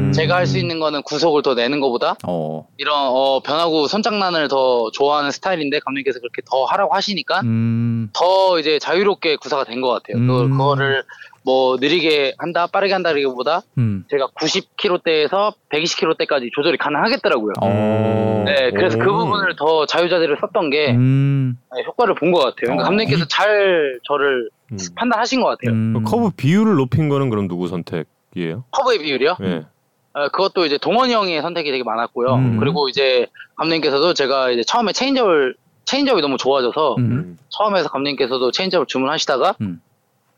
음. 0.08 0.12
제가 0.14 0.36
할 0.36 0.46
수 0.46 0.58
있는 0.58 0.80
거는 0.80 1.04
구속을 1.04 1.42
더 1.42 1.54
내는 1.56 1.80
것보다 1.80 2.16
어. 2.28 2.68
이런 2.78 2.96
어, 2.98 3.40
변화구 3.42 3.88
손장난을 3.88 4.50
더 4.50 4.92
좋아하는 4.92 5.32
스타일인데 5.32 5.80
감독님께서 5.80 6.20
그렇게 6.20 6.42
더 6.46 6.66
하라고 6.66 6.94
하시니까 6.94 7.40
음. 7.42 8.10
더 8.14 8.60
이제 8.60 8.78
자유롭게 8.78 9.38
구사가 9.38 9.64
된 9.64 9.82
것 9.82 9.90
같아요. 9.90 10.18
음. 10.18 10.28
그거를 10.52 11.04
뭐 11.44 11.78
느리게 11.78 12.36
한다, 12.38 12.68
빠르게 12.68 12.94
한다기보다 12.94 13.62
음. 13.78 14.06
제가 14.12 14.28
90km대에서 14.40 15.54
120km대까지 15.70 16.50
조절이 16.54 16.78
가능하겠더라고요. 16.78 17.54
어. 17.62 18.44
네, 18.46 18.72
그래서 18.72 18.98
그 18.98 19.10
오. 19.10 19.18
부분을 19.26 19.56
더 19.56 19.86
자유자재로 19.86 20.38
썼던 20.42 20.70
게 20.70 20.92
음. 20.92 21.58
네, 21.76 21.84
효과를 21.88 22.16
본 22.16 22.32
것 22.32 22.40
같아요. 22.40 22.56
그러니까 22.64 22.84
어. 22.84 22.86
감독님께서 22.88 23.26
잘 23.28 24.00
저를 24.08 24.50
음. 24.72 24.78
판단하신 24.96 25.42
것 25.42 25.48
같아요. 25.50 25.72
음. 25.76 26.04
커브 26.04 26.32
비율을 26.38 26.76
높인 26.76 27.10
거는 27.10 27.30
그럼 27.30 27.48
누구 27.48 27.68
선택이에요? 27.68 28.64
커브의 28.72 29.00
비율이요? 29.00 29.38
예. 29.44 29.66
어, 30.14 30.28
그것도 30.30 30.66
이제 30.66 30.78
동원이 30.78 31.14
형의 31.14 31.42
선택이 31.42 31.72
되게 31.72 31.84
많았고요. 31.84 32.34
음. 32.36 32.58
그리고 32.60 32.88
이제 32.90 33.28
감독님께서도 33.56 34.14
제가 34.14 34.52
이제 34.52 34.62
처음에 34.64 34.92
체인지업을 34.94 35.56
체인지업이 35.86 36.22
너무 36.22 36.38
좋아져서 36.38 36.96
음. 37.00 37.38
처음에서 37.50 37.90
감독님께서도 37.90 38.52
체인지업을 38.52 38.86
주문하시다가 38.88 39.56
음. 39.62 39.82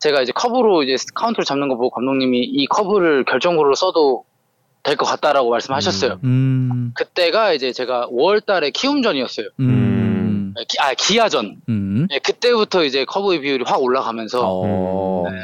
제가 0.04 0.22
이제 0.22 0.34
커브로 0.34 0.84
이제 0.84 0.97
카운트를 1.16 1.45
잡는 1.45 1.70
거 1.70 1.76
보고 1.76 1.89
감독님이 1.91 2.39
이 2.43 2.66
커브를 2.68 3.24
결정구로 3.24 3.74
써도 3.76 4.26
될 4.84 4.97
것 4.97 5.06
같다라고 5.06 5.49
말씀하셨어요. 5.49 6.20
음. 6.26 6.91
그때가 6.93 7.54
이제 7.54 7.72
제가 7.72 8.08
5월달에 8.10 8.74
키움전이었어요. 8.74 9.47
음. 9.62 10.54
기, 10.68 10.78
아 10.82 10.93
기아전. 10.93 11.56
음. 11.70 12.08
네, 12.10 12.20
그때부터 12.20 12.84
이제 12.84 13.06
커브의 13.06 13.39
비율이 13.39 13.64
확 13.66 13.82
올라가면서 13.82 14.41
어. 14.43 15.24
네, 15.32 15.38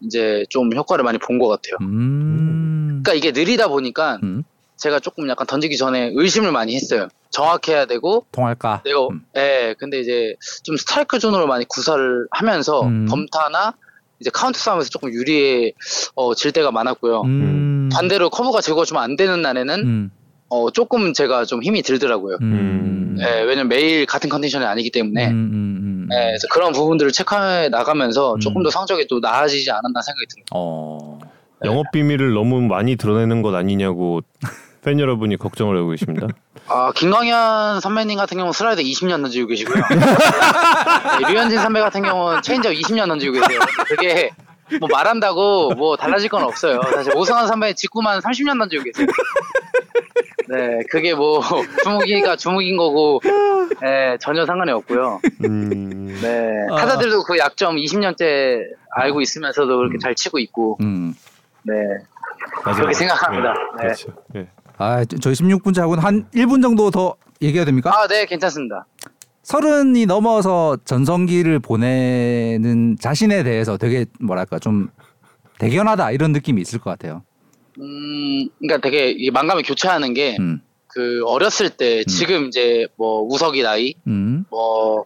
이제 0.00 0.44
좀 0.48 0.74
효과를 0.74 1.04
많이 1.04 1.18
본 1.18 1.38
것 1.38 1.46
같아요. 1.48 1.76
음. 1.82 3.02
그러니까 3.04 3.12
이게 3.12 3.38
느리다 3.38 3.68
보니까 3.68 4.18
음. 4.22 4.44
제가 4.78 4.98
조금 5.00 5.28
약간 5.28 5.46
던지기 5.46 5.76
전에 5.76 6.12
의심을 6.14 6.50
많이 6.52 6.74
했어요. 6.74 7.08
정확해야 7.28 7.84
되고 7.84 8.24
통할까? 8.32 8.80
내가 8.86 9.08
음. 9.08 9.26
예 9.36 9.74
근데 9.78 10.00
이제 10.00 10.34
좀 10.62 10.78
스트라이크 10.78 11.18
존으로 11.18 11.46
많이 11.46 11.66
구사를 11.66 12.26
하면서 12.30 12.80
음. 12.82 13.04
범타나 13.10 13.74
이제 14.20 14.30
카운트 14.32 14.58
싸움에서 14.58 14.88
조금 14.88 15.12
유리해 15.12 15.72
어, 16.14 16.34
질 16.34 16.52
때가 16.52 16.70
많았고요. 16.70 17.22
음. 17.22 17.88
반대로 17.92 18.30
커브가 18.30 18.60
제구가 18.60 18.84
좀 18.84 19.03
안 19.03 19.16
되는 19.16 19.42
날에는 19.42 19.80
음. 19.80 20.10
어, 20.48 20.70
조금 20.70 21.12
제가 21.12 21.44
좀 21.44 21.62
힘이 21.62 21.82
들더라고요. 21.82 22.38
음. 22.40 23.16
예, 23.20 23.42
왜냐면 23.42 23.68
매일 23.68 24.06
같은 24.06 24.28
컨디션이 24.28 24.64
아니기 24.64 24.90
때문에 24.90 25.28
음, 25.28 25.32
음, 25.32 25.52
음. 25.82 26.08
예, 26.12 26.26
그래서 26.26 26.46
그런 26.52 26.72
부분들을 26.72 27.10
체크해 27.12 27.68
나가면서 27.70 28.34
음. 28.34 28.40
조금 28.40 28.62
더 28.62 28.70
성적이 28.70 29.06
또 29.08 29.20
나아지지 29.20 29.70
않았나 29.70 30.02
생각이 30.02 30.26
듭니다. 30.28 30.50
어. 30.54 31.18
영업 31.64 31.90
비밀을 31.90 32.34
너무 32.34 32.60
많이 32.60 32.96
드러내는 32.96 33.40
것 33.42 33.54
아니냐고 33.54 34.20
팬 34.86 35.00
여러분이 35.00 35.36
걱정을 35.36 35.76
하고 35.76 35.88
계십니다. 35.88 36.28
아, 36.68 36.92
김광현 36.94 37.80
선배님 37.80 38.16
같은 38.16 38.36
경우는 38.36 38.52
슬라이더 38.52 38.84
20년 38.84 39.20
던지고 39.20 39.48
계시고요. 39.48 39.82
네, 39.90 41.32
류현진 41.32 41.58
선배 41.58 41.80
같은 41.80 42.02
경우는 42.02 42.40
체인지업 42.42 42.72
20년 42.72 43.08
던지고 43.08 43.32
계세요. 43.32 43.58
그게 43.88 44.30
뭐 44.78 44.88
말한다고 44.88 45.70
뭐 45.74 45.96
달라질 45.96 46.28
건 46.28 46.44
없어요. 46.44 46.80
사실 46.94 47.16
오승환 47.16 47.48
선배 47.48 47.74
직구만 47.74 48.20
30년 48.20 48.60
던지고 48.60 48.84
계세요. 48.84 49.08
네, 50.48 50.78
그게 50.88 51.14
뭐 51.14 51.40
주무기가 51.82 52.36
주무기인 52.36 52.76
거고, 52.76 53.20
네, 53.82 54.16
전혀 54.20 54.46
상관이 54.46 54.70
없고요. 54.70 55.20
음. 55.44 56.16
네, 56.22 56.64
아. 56.70 56.76
타자들도 56.76 57.24
그 57.24 57.36
약점 57.38 57.74
20년째 57.74 58.60
알고 58.92 59.20
있으면서도 59.20 59.76
그렇게 59.78 59.98
잘 59.98 60.14
치고 60.14 60.38
있고, 60.38 60.78
음. 60.80 61.16
네, 61.64 61.74
맞아요. 62.64 62.76
그렇게 62.76 62.94
생각합니다. 62.94 63.52
네, 63.52 63.58
네. 63.78 63.82
그렇죠. 63.82 64.12
예. 64.36 64.46
아, 64.78 65.04
저- 65.04 65.16
저희 65.18 65.34
16분차하고는 65.34 66.02
한 66.02 66.28
1분 66.34 66.62
정도 66.62 66.90
더 66.90 67.14
얘기해도 67.42 67.66
됩니까? 67.66 67.90
아, 67.94 68.06
네, 68.06 68.26
괜찮습니다. 68.26 68.86
서른이 69.42 70.06
넘어서 70.06 70.76
전성기를 70.84 71.60
보내는 71.60 72.96
자신에 73.00 73.42
대해서 73.44 73.76
되게 73.76 74.06
뭐랄까 74.20 74.58
좀 74.58 74.88
대견하다 75.58 76.10
이런 76.10 76.32
느낌이 76.32 76.60
있을 76.60 76.80
것 76.80 76.90
같아요. 76.90 77.22
음, 77.78 78.48
그러니까 78.58 78.80
되게 78.80 79.10
이 79.12 79.30
만감을 79.30 79.62
교차하는 79.62 80.14
게, 80.14 80.36
음, 80.40 80.60
그 80.88 81.22
어렸을 81.26 81.70
때 81.70 82.02
지금 82.04 82.46
이제 82.46 82.88
뭐 82.96 83.22
우석이 83.22 83.62
나이 83.62 83.94
음, 84.06 84.44
뭐, 84.50 85.04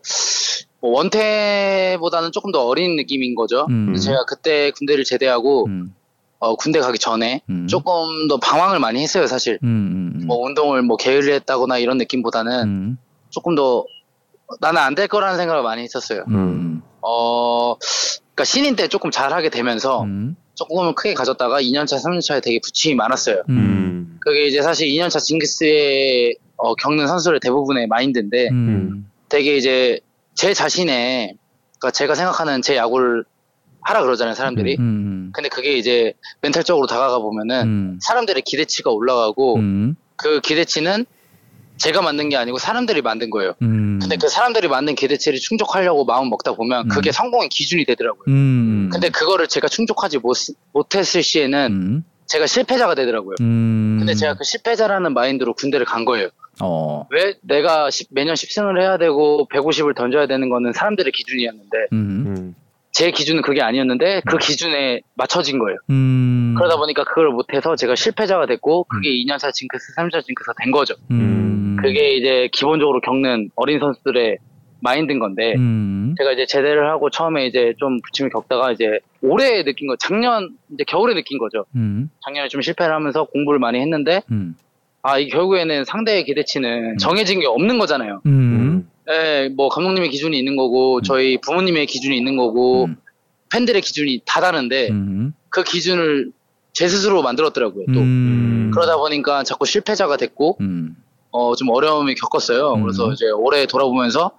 뭐 0.80 0.90
원태보다는 0.92 2.30
조금 2.32 2.52
더 2.52 2.64
어린 2.64 2.96
느낌인 2.96 3.34
거죠. 3.34 3.66
음. 3.68 3.94
제가 3.96 4.24
그때 4.26 4.70
군대를 4.70 5.04
제대하고 5.04 5.66
음, 5.66 5.92
어, 6.40 6.56
군대 6.56 6.80
가기 6.80 6.98
전에 6.98 7.42
음. 7.48 7.66
조금 7.68 8.26
더 8.28 8.38
방황을 8.38 8.78
많이 8.80 9.00
했어요 9.02 9.26
사실. 9.26 9.58
음, 9.62 10.12
음, 10.20 10.26
뭐 10.26 10.38
운동을 10.44 10.82
뭐 10.82 10.96
게을리했다거나 10.96 11.78
이런 11.78 11.98
느낌보다는 11.98 12.62
음, 12.64 12.98
조금 13.30 13.54
더 13.54 13.84
나는 14.60 14.80
안 14.80 14.94
될 14.94 15.06
거라는 15.06 15.36
생각을 15.36 15.62
많이 15.62 15.82
했었어요. 15.82 16.24
음, 16.28 16.82
어, 17.02 17.76
그러니까 17.76 18.44
신인 18.44 18.74
때 18.74 18.88
조금 18.88 19.10
잘하게 19.10 19.50
되면서 19.50 20.02
음, 20.02 20.34
조금은 20.54 20.94
크게 20.94 21.14
가졌다가 21.14 21.60
2년차, 21.62 22.02
3년차에 22.02 22.42
되게 22.42 22.58
부침이 22.62 22.94
많았어요. 22.94 23.42
음, 23.48 23.56
음. 23.56 24.18
그게 24.20 24.46
이제 24.46 24.60
사실 24.62 24.88
2년차 24.88 25.20
징크스에 25.20 26.32
어, 26.56 26.74
겪는 26.74 27.06
선수들 27.06 27.38
대부분의 27.40 27.86
마인드인데 27.86 28.48
음, 28.50 29.08
되게 29.28 29.56
이제 29.56 30.00
제 30.34 30.52
자신의 30.54 31.34
그러니까 31.78 31.90
제가 31.92 32.14
생각하는 32.14 32.60
제 32.62 32.76
야구를 32.76 33.24
하라 33.82 34.02
그러잖아요 34.02 34.34
사람들이. 34.34 34.76
음, 34.78 35.30
근데 35.34 35.48
그게 35.48 35.76
이제 35.76 36.14
멘탈적으로 36.40 36.86
다가가 36.86 37.18
보면은 37.18 37.66
음, 37.66 37.98
사람들의 38.02 38.42
기대치가 38.42 38.90
올라가고 38.90 39.56
음, 39.56 39.96
그 40.16 40.40
기대치는 40.40 41.06
제가 41.78 42.02
만든 42.02 42.28
게 42.28 42.36
아니고 42.36 42.58
사람들이 42.58 43.00
만든 43.00 43.30
거예요. 43.30 43.54
음, 43.62 43.98
근데 44.00 44.16
그 44.16 44.28
사람들이 44.28 44.68
만든 44.68 44.94
기대치를 44.94 45.38
충족하려고 45.38 46.04
마음 46.04 46.28
먹다 46.28 46.52
보면 46.52 46.86
음. 46.86 46.88
그게 46.88 47.10
성공의 47.10 47.48
기준이 47.48 47.86
되더라고요. 47.86 48.24
음, 48.28 48.90
근데 48.92 49.08
그거를 49.08 49.48
제가 49.48 49.66
충족하지 49.68 50.18
못, 50.18 50.36
못했을 50.72 51.22
시에는 51.22 51.72
음, 51.72 52.04
제가 52.26 52.46
실패자가 52.46 52.94
되더라고요. 52.94 53.36
음, 53.40 53.96
근데 53.98 54.14
제가 54.14 54.34
그 54.34 54.44
실패자라는 54.44 55.14
마인드로 55.14 55.54
군대를 55.54 55.86
간 55.86 56.04
거예요. 56.04 56.28
어, 56.62 57.06
왜? 57.10 57.34
내가 57.40 57.90
10 57.90 58.08
매년 58.10 58.34
10승을 58.34 58.80
해야 58.80 58.98
되고 58.98 59.48
150을 59.50 59.96
던져야 59.96 60.26
되는 60.26 60.50
거는 60.50 60.72
사람들의 60.74 61.10
기준이었는데 61.12 61.78
음, 61.92 62.24
음. 62.26 62.54
제 62.92 63.10
기준은 63.10 63.42
그게 63.42 63.62
아니었는데 63.62 64.22
그 64.26 64.36
기준에 64.38 65.00
맞춰진 65.14 65.58
거예요. 65.58 65.78
음, 65.90 66.54
그러다 66.56 66.76
보니까 66.76 67.04
그걸 67.04 67.28
못해서 67.30 67.76
제가 67.76 67.94
실패자가 67.94 68.46
됐고 68.46 68.84
그게 68.84 69.10
2년차 69.10 69.52
징크스, 69.52 69.94
3년차 69.96 70.24
징크스가 70.24 70.54
된 70.60 70.70
거죠. 70.72 70.94
음, 71.10 71.76
그게 71.80 72.16
이제 72.16 72.48
기본적으로 72.52 73.00
겪는 73.00 73.50
어린 73.54 73.78
선수들의 73.78 74.38
마인드인 74.82 75.18
건데 75.18 75.54
음, 75.56 76.14
제가 76.18 76.32
이제 76.32 76.46
제대를 76.46 76.90
하고 76.90 77.10
처음에 77.10 77.46
이제 77.46 77.74
좀 77.78 78.00
부침을 78.00 78.30
겪다가 78.30 78.72
이제 78.72 78.98
올해 79.22 79.62
느낀 79.62 79.86
거 79.86 79.96
작년 79.96 80.50
이제 80.72 80.84
겨울에 80.84 81.14
느낀 81.14 81.38
거죠. 81.38 81.66
음, 81.76 82.10
작년에 82.24 82.48
좀 82.48 82.62
실패를 82.62 82.94
하면서 82.94 83.24
공부를 83.24 83.58
많이 83.58 83.78
했는데 83.78 84.22
음, 84.30 84.56
아이 85.02 85.28
결국에는 85.28 85.84
상대의 85.84 86.24
기대치는 86.24 86.98
정해진 86.98 87.40
게 87.40 87.46
없는 87.46 87.78
거잖아요. 87.78 88.20
음, 89.10 89.14
예, 89.14 89.48
뭐 89.48 89.68
감독님의 89.68 90.10
기준이 90.10 90.38
있는 90.38 90.56
거고 90.56 91.02
저희 91.02 91.38
부모님의 91.40 91.86
기준이 91.86 92.16
있는 92.16 92.36
거고 92.36 92.84
음. 92.84 92.96
팬들의 93.52 93.82
기준이 93.82 94.22
다 94.24 94.40
다른데 94.40 94.90
음, 94.90 95.34
그 95.48 95.64
기준을 95.64 96.32
제 96.72 96.88
스스로 96.88 97.22
만들었더라고요. 97.22 97.86
또 97.92 98.00
음, 98.00 98.70
그러다 98.72 98.96
보니까 98.96 99.42
자꾸 99.42 99.66
실패자가 99.66 100.16
됐고 100.16 100.58
음, 100.60 100.96
어, 101.32 101.54
좀 101.56 101.68
어려움이 101.70 102.14
겪었어요. 102.14 102.74
음. 102.74 102.82
그래서 102.82 103.12
이제 103.12 103.26
올해 103.30 103.66
돌아보면서 103.66 104.32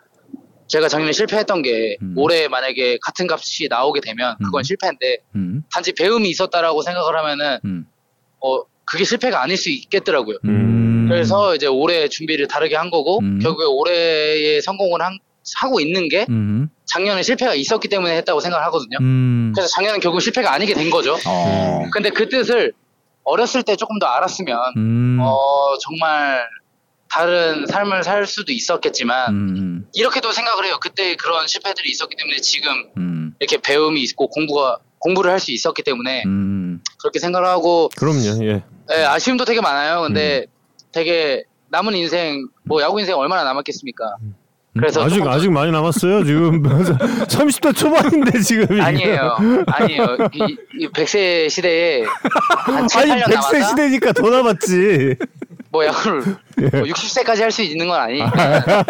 제가 0.67 0.87
작년에 0.87 1.11
실패했던 1.11 1.61
게 1.61 1.97
음. 2.01 2.13
올해 2.17 2.47
만약에 2.47 2.97
같은 3.01 3.27
값이 3.29 3.67
나오게 3.69 3.99
되면 3.99 4.37
그건 4.37 4.61
음. 4.61 4.63
실패인데 4.63 5.17
음, 5.35 5.63
단지 5.73 5.91
배움이 5.91 6.29
있었다라고 6.29 6.81
생각을 6.81 7.17
하면은 7.17 7.59
음, 7.65 7.85
어 8.39 8.61
그게 8.85 9.03
실패가 9.03 9.41
아닐 9.41 9.57
수 9.57 9.69
있겠더라고요. 9.69 10.37
음. 11.11 11.15
그래서 11.15 11.55
이제 11.55 11.67
올해 11.67 12.07
준비를 12.07 12.47
다르게 12.47 12.75
한 12.75 12.89
거고 12.89 13.19
음. 13.19 13.39
결국에 13.39 13.65
올해의 13.65 14.61
성공을 14.61 15.01
한- 15.01 15.19
하고 15.59 15.79
있는 15.79 16.07
게 16.07 16.25
음, 16.29 16.69
작년에 16.85 17.23
실패가 17.23 17.55
있었기 17.55 17.87
때문에 17.87 18.15
했다고 18.17 18.39
생각을 18.41 18.63
하거든요. 18.67 18.97
음, 19.01 19.51
그래서 19.55 19.67
작년은 19.73 19.99
결국 19.99 20.19
실패가 20.21 20.53
아니게 20.53 20.73
된 20.75 20.89
거죠. 20.91 21.17
어, 21.25 21.83
근데 21.91 22.11
그 22.11 22.29
뜻을 22.29 22.73
어렸을 23.23 23.63
때 23.63 23.75
조금 23.75 23.97
더 23.99 24.05
알았으면 24.05 24.57
음, 24.77 25.17
어 25.19 25.77
정말 25.79 26.45
다른 27.09 27.65
삶을 27.67 28.03
살 28.03 28.25
수도 28.25 28.51
있었겠지만 28.53 29.33
음, 29.33 29.85
이렇게도 29.93 30.31
생각을 30.31 30.65
해요. 30.65 30.77
그때 30.81 31.15
그런 31.15 31.47
실패들이 31.47 31.89
있었기 31.89 32.15
때문에 32.15 32.37
지금 32.37 32.71
음, 32.97 33.33
이렇게 33.39 33.57
배움이 33.57 34.01
있고 34.03 34.27
공부가 34.29 34.77
공부를 34.99 35.31
할 35.31 35.39
수 35.39 35.51
있었기 35.51 35.81
때문에 35.83 36.23
음, 36.27 36.81
그렇게 36.99 37.17
생각을 37.19 37.47
하고 37.47 37.89
그럼요. 37.97 38.43
예. 38.45 38.63
예, 38.93 39.03
아쉬움도 39.03 39.45
되게 39.45 39.59
많아요. 39.59 40.01
음. 40.01 40.07
근데 40.07 40.45
되게 40.91 41.43
남은 41.69 41.95
인생 41.95 42.47
뭐 42.63 42.81
야구 42.81 42.99
인생 42.99 43.15
얼마나 43.17 43.43
남았겠습니까? 43.43 44.15
그래서 44.73 45.03
아직 45.03 45.21
아직 45.27 45.51
많이 45.51 45.69
남았어요. 45.71 46.23
지금 46.23 46.63
30대 47.27 47.75
초반인데 47.75 48.39
지금. 48.39 48.79
아니에요. 48.81 49.37
아니에요. 49.67 50.17
이, 50.33 50.57
이 50.79 50.87
100세 50.89 51.49
시대에 51.49 52.03
한 52.65 52.87
7, 52.87 53.01
아니 53.01 53.11
8년 53.21 53.25
100세 53.25 53.33
남았다? 53.33 53.63
시대니까 53.67 54.13
더 54.13 54.29
남았지. 54.29 55.15
뭐 55.71 55.85
야구를 55.85 56.21
뭐 56.23 56.35
60세까지 56.83 57.41
할 57.41 57.51
수 57.51 57.61
있는 57.63 57.87
건 57.89 57.99
아니니까. 57.99 58.83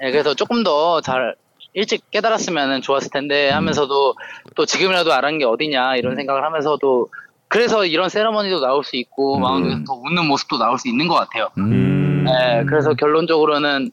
네, 0.00 0.10
그래서 0.10 0.32
조금 0.34 0.62
더 0.62 1.00
잘 1.02 1.34
일찍 1.72 2.10
깨달았으면 2.10 2.82
좋았을 2.82 3.10
텐데 3.12 3.48
하면서도 3.50 4.14
또 4.56 4.66
지금이라도 4.66 5.12
알았는 5.12 5.38
게 5.38 5.44
어디냐 5.44 5.96
이런 5.96 6.16
생각을 6.16 6.44
하면서도 6.44 7.08
그래서 7.50 7.84
이런 7.84 8.08
세러머니도 8.08 8.60
나올 8.60 8.84
수 8.84 8.94
있고 8.94 9.34
음. 9.36 9.40
마운드에서 9.42 9.82
더 9.84 9.94
웃는 9.94 10.26
모습도 10.26 10.56
나올 10.56 10.78
수 10.78 10.88
있는 10.88 11.08
것 11.08 11.16
같아요. 11.16 11.48
음. 11.58 12.24
네, 12.24 12.64
그래서 12.64 12.94
결론적으로는 12.94 13.90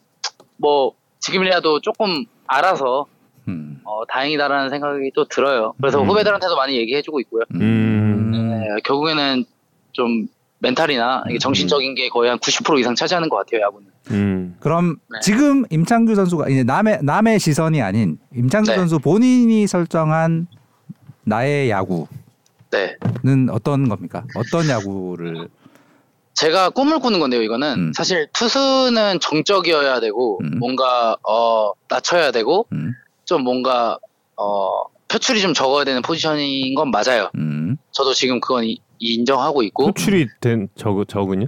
뭐 0.58 0.93
지금이라도 1.20 1.82
조금 1.82 2.24
알아서 2.45 3.08
음. 3.47 3.82
어, 3.84 4.05
다행이다라는 4.05 4.70
생각이 4.70 5.12
또 5.16 5.26
들어요. 5.26 5.74
그래서 5.82 5.99
음. 5.99 6.08
후배들한테도 6.08 6.55
많이 6.55 6.78
얘기해주고 6.78 7.20
있고요. 7.22 7.45
음. 7.55 8.30
네, 8.32 8.82
결국에는 8.84 9.43
좀 9.91 10.28
멘탈이나 10.60 11.24
이게 11.28 11.39
정신적인 11.39 11.95
게 11.95 12.10
거의 12.10 12.30
한 12.30 12.38
90% 12.38 12.80
이상 12.80 12.93
차지하는 12.93 13.28
것 13.28 13.38
같아요, 13.38 13.62
야구는. 13.62 13.88
음. 14.12 14.55
그럼 14.60 14.97
네. 15.10 15.18
지금 15.24 15.66
임창규 15.72 16.14
선수가 16.14 16.49
이제 16.49 16.64
남의 16.64 16.99
남의 17.01 17.39
시선이 17.39 17.82
아닌 17.82 18.20
임창규 18.36 18.70
네. 18.70 18.76
선수 18.76 18.99
본인이 18.99 19.66
설정한 19.66 20.45
나의 21.24 21.72
야구 21.72 22.08
는 23.24 23.45
네. 23.45 23.51
어떤 23.51 23.88
겁니까? 23.89 24.24
어떤 24.36 24.68
야구를 24.70 25.47
제가 26.34 26.70
꿈을 26.70 26.99
꾸는 26.99 27.20
건데요, 27.20 27.41
이거는. 27.41 27.74
음. 27.78 27.91
사실 27.95 28.28
투수는 28.34 29.20
정적이어야 29.20 29.99
되고, 29.99 30.39
음. 30.43 30.59
뭔가, 30.59 31.15
어, 31.28 31.72
낮춰야 31.89 32.32
되고, 32.32 32.68
음, 32.74 32.93
좀 33.26 33.41
뭔가, 33.43 33.97
어, 34.36 34.84
표출이 35.07 35.41
좀 35.41 35.55
적어야 35.55 35.84
되는 35.84 36.01
포지션인 36.03 36.76
건 36.76 36.91
맞아요. 36.91 37.32
음. 37.36 37.78
저도 37.91 38.13
지금 38.13 38.39
그건 38.39 38.65
이- 38.65 38.80
인정하고 38.99 39.63
있고. 39.63 39.86
표출이 39.88 40.28
된 40.39 40.68
적, 40.76 41.03
적은요? 41.07 41.47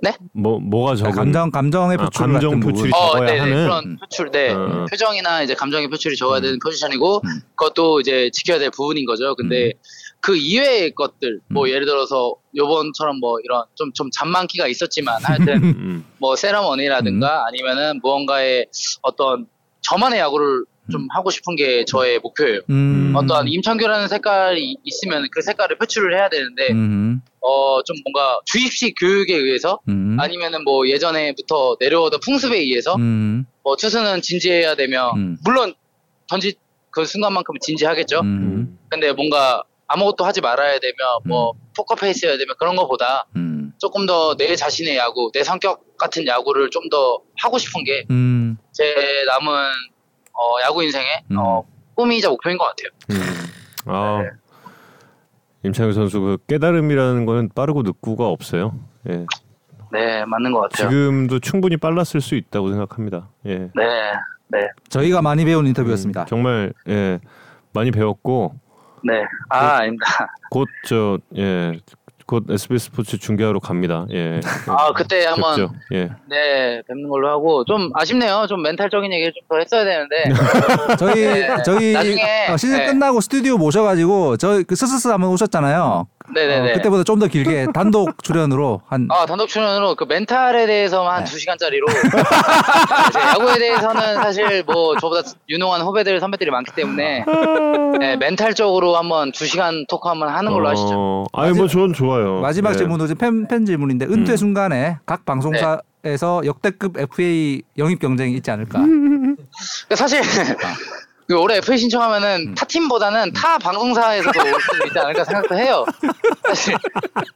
네? 0.00 0.12
뭐 0.32 0.60
뭐가 0.60 0.94
적은? 0.94 1.12
감정 1.12 1.50
감정의 1.50 1.96
아, 1.98 2.04
표출 2.04 2.26
감정 2.26 2.50
같은 2.50 2.60
표출이 2.60 2.90
부분. 2.90 3.02
어, 3.04 3.10
적어야 3.12 3.26
네네. 3.26 3.38
하는? 3.40 3.54
그런 3.64 3.84
음. 3.84 3.96
표출, 3.98 4.30
네. 4.30 4.52
음. 4.52 4.84
표정이나 4.90 5.42
이제 5.42 5.54
감정의 5.54 5.88
표출이 5.88 6.16
적어야 6.16 6.38
음. 6.38 6.42
되는 6.42 6.58
포지션이고, 6.62 7.22
음. 7.24 7.40
그것도 7.56 8.00
이제 8.00 8.30
지켜야 8.32 8.58
될 8.58 8.70
부분인 8.70 9.06
거죠. 9.06 9.34
근데 9.34 9.72
그 10.20 10.36
이외의 10.36 10.94
것들, 10.94 11.40
뭐 11.48 11.66
음. 11.66 11.68
예를 11.70 11.86
들어서 11.86 12.34
요번처럼 12.56 13.20
뭐 13.20 13.38
이런 13.44 13.64
좀, 13.74 13.92
좀 13.92 14.10
잔망기가 14.10 14.66
있었지만 14.66 15.18
하여튼 15.24 15.62
음. 15.62 16.04
뭐 16.18 16.36
세러머니라든가 16.36 17.46
아니면은 17.46 18.00
무언가의 18.02 18.66
어떤 19.02 19.46
저만의 19.82 20.20
야구를 20.20 20.64
좀 20.90 21.06
하고 21.10 21.30
싶은 21.30 21.54
게 21.56 21.84
저의 21.84 22.18
목표예요. 22.18 22.60
음. 22.70 23.12
어떠한 23.14 23.48
임창규라는 23.48 24.08
색깔이 24.08 24.78
있으면 24.84 25.26
그 25.30 25.42
색깔을 25.42 25.76
표출을 25.76 26.16
해야 26.16 26.28
되는데 26.28 26.72
음. 26.72 27.20
어좀 27.40 27.96
뭔가 28.04 28.40
주입식 28.46 28.94
교육에 28.98 29.34
의해서 29.34 29.80
음. 29.88 30.16
아니면은 30.18 30.64
뭐 30.64 30.88
예전에부터 30.88 31.76
내려오던 31.78 32.20
풍습에 32.24 32.56
의해서 32.58 32.96
음. 32.96 33.44
뭐 33.62 33.76
투수는 33.76 34.22
진지해야 34.22 34.74
되며 34.76 35.12
음. 35.14 35.36
물론 35.44 35.74
던지 36.26 36.54
그 36.90 37.04
순간만큼은 37.04 37.58
진지하겠죠. 37.60 38.20
음. 38.20 38.78
근데 38.88 39.12
뭔가 39.12 39.62
아무것도 39.88 40.24
하지 40.24 40.40
말아야 40.40 40.78
되며 40.80 40.94
뭐 41.24 41.52
포커페이스여야 41.76 42.36
되며 42.38 42.52
그런 42.58 42.76
거보다 42.76 43.26
음. 43.36 43.72
조금 43.78 44.06
더 44.06 44.36
내 44.36 44.54
자신의 44.54 44.96
야구, 44.96 45.30
내 45.32 45.42
성격 45.42 45.96
같은 45.96 46.26
야구를 46.26 46.70
좀 46.70 46.88
더 46.90 47.20
하고 47.42 47.58
싶은 47.58 47.84
게 47.84 48.04
음. 48.10 48.56
제 48.72 48.94
남은 49.26 49.52
어, 50.32 50.60
야구 50.64 50.82
인생의 50.84 51.06
음. 51.32 51.36
어, 51.38 51.64
꿈이자 51.94 52.28
목표인 52.30 52.56
것 52.58 52.64
같아요. 52.64 52.88
음. 53.10 53.90
아 53.90 54.22
네. 54.22 54.28
임창규 55.64 55.92
선수 55.92 56.20
그 56.20 56.38
깨달음이라는 56.46 57.26
거는 57.26 57.50
빠르고 57.54 57.82
늦고가 57.82 58.26
없어요. 58.28 58.78
예. 59.10 59.26
네, 59.90 60.24
맞는 60.26 60.52
것 60.52 60.60
같아요. 60.60 60.88
지금도 60.90 61.40
충분히 61.40 61.76
빨랐을 61.76 62.20
수 62.20 62.34
있다고 62.36 62.70
생각합니다. 62.70 63.28
예. 63.46 63.58
네, 63.74 64.12
네, 64.48 64.68
저희가 64.88 65.20
많이 65.22 65.44
배운 65.44 65.66
인터뷰였습니다. 65.66 66.22
음, 66.22 66.26
정말 66.26 66.72
예 66.88 67.18
많이 67.72 67.90
배웠고 67.90 68.54
네. 69.04 69.22
아, 69.50 69.78
아닙니다. 69.78 70.06
곧 70.50 70.68
저 70.86 71.18
예. 71.36 71.78
곧 72.26 72.44
SBS 72.50 72.90
스포츠 72.90 73.16
중계하러 73.18 73.58
갑니다. 73.58 74.06
예. 74.12 74.40
아, 74.66 74.92
그때 74.92 75.24
한번. 75.24 75.70
예. 75.94 76.10
네 76.28 76.82
뵙는 76.86 77.08
걸로 77.08 77.30
하고 77.30 77.64
좀 77.64 77.90
아쉽네요. 77.94 78.46
좀 78.46 78.60
멘탈적인 78.62 79.10
얘기를 79.10 79.32
좀 79.32 79.48
더 79.48 79.56
했어야 79.58 79.82
되는데 79.84 80.24
저희 80.98 81.14
네. 81.24 81.56
저희 81.64 81.92
나중에, 81.94 82.46
어, 82.50 82.56
시즌 82.58 82.76
네. 82.78 82.86
끝나고 82.86 83.20
스튜디오 83.22 83.56
모셔가지고 83.56 84.36
저희 84.36 84.62
그 84.64 84.76
스스스 84.76 85.08
한번 85.08 85.30
오셨잖아요. 85.30 86.06
네네네. 86.34 86.70
어, 86.70 86.74
그때보다 86.74 87.04
좀 87.04 87.18
더 87.18 87.26
길게 87.26 87.66
단독 87.74 88.22
출연으로 88.22 88.82
한 88.86 89.08
아 89.10 89.26
단독 89.26 89.48
출연으로 89.48 89.94
그 89.96 90.04
멘탈에 90.04 90.66
대해서만 90.66 91.16
한 91.16 91.24
네. 91.24 91.30
두 91.30 91.38
시간짜리로 91.38 91.86
야구에 93.14 93.58
대해서는 93.58 94.14
사실 94.16 94.62
뭐 94.64 94.96
저보다 94.98 95.22
유능한 95.48 95.80
후배들 95.82 96.20
선배들이 96.20 96.50
많기 96.50 96.72
때문에 96.74 97.24
네, 97.98 98.16
멘탈적으로 98.16 98.96
한번 98.96 99.32
두 99.32 99.46
시간 99.46 99.84
토크 99.88 100.08
한번 100.08 100.28
하는 100.28 100.52
걸로 100.52 100.68
하시죠. 100.68 100.90
어, 100.94 101.24
아니 101.32 101.52
뭐 101.56 101.66
저는 101.66 101.92
좋아요. 101.92 102.40
마지막 102.40 102.70
예. 102.72 102.76
질문도 102.76 103.06
팬, 103.16 103.46
팬 103.48 103.64
질문인데 103.66 104.06
은퇴 104.06 104.32
음. 104.32 104.36
순간에 104.36 104.98
각 105.06 105.24
방송사 105.24 105.80
에서 106.04 106.40
역대급 106.44 106.96
FA 106.96 107.60
영입 107.76 107.98
경쟁이 107.98 108.34
있지 108.34 108.50
않을까? 108.52 108.78
그러니까 108.78 109.96
사실 109.96 110.20
그 110.20 110.56
올해 111.34 111.56
FA 111.58 111.76
신청하면은 111.76 112.28
아. 112.28 112.36
음. 112.36 112.54
타 112.54 112.64
팀보다는 112.64 113.32
타 113.34 113.58
방송사에서도 113.58 114.40
올 114.40 114.60
수 114.60 114.86
있지 114.86 114.98
않을까 114.98 115.24
생각도 115.24 115.58
해요. 115.58 115.84
사실 116.46 116.74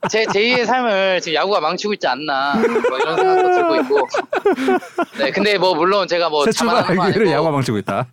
제 0.08 0.24
제2의 0.24 0.64
삶을 0.64 1.20
지금 1.20 1.36
야구가 1.36 1.60
망치고 1.60 1.92
있지 1.94 2.06
않나 2.06 2.54
뭐 2.54 2.98
이런 2.98 3.16
생각도 3.16 3.50
들고 3.50 3.76
있고. 3.76 4.08
네, 5.18 5.30
근데 5.30 5.58
뭐 5.58 5.74
물론 5.74 6.08
제가 6.08 6.30
뭐새 6.30 6.52
자만하는 6.52 6.86
건 6.86 6.94
출발하기를 6.94 7.26
야구가 7.32 7.48
아니고, 7.48 7.52
망치고 7.52 7.78
있다. 7.78 8.06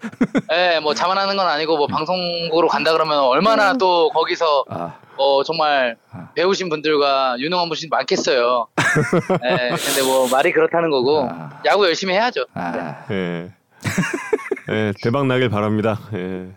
예, 0.52 0.80
뭐 0.82 0.94
자만하는 0.94 1.38
건 1.38 1.48
아니고 1.48 1.78
뭐 1.78 1.88
방송국으로 1.88 2.68
간다 2.68 2.92
그러면 2.92 3.20
얼마나 3.20 3.74
또 3.74 4.10
거기서 4.10 4.66
아, 4.70 4.96
어 5.16 5.44
정말 5.44 5.96
아. 6.12 6.30
배우신 6.36 6.68
분들과 6.70 7.38
유능한 7.40 7.70
분들이 7.70 7.88
많겠어요. 7.90 8.68
예, 9.46 9.70
근데 9.70 10.02
뭐 10.04 10.28
말이 10.30 10.52
그렇다는 10.52 10.90
거고 10.90 11.30
아. 11.32 11.62
야구 11.66 11.86
열심히 11.86 12.14
해야죠. 12.16 12.46
아, 12.54 13.06
예. 13.12 13.50
예, 14.70 14.94
대박 15.04 15.26
나길 15.26 15.50
바랍니다. 15.50 16.00
예. 16.14 16.48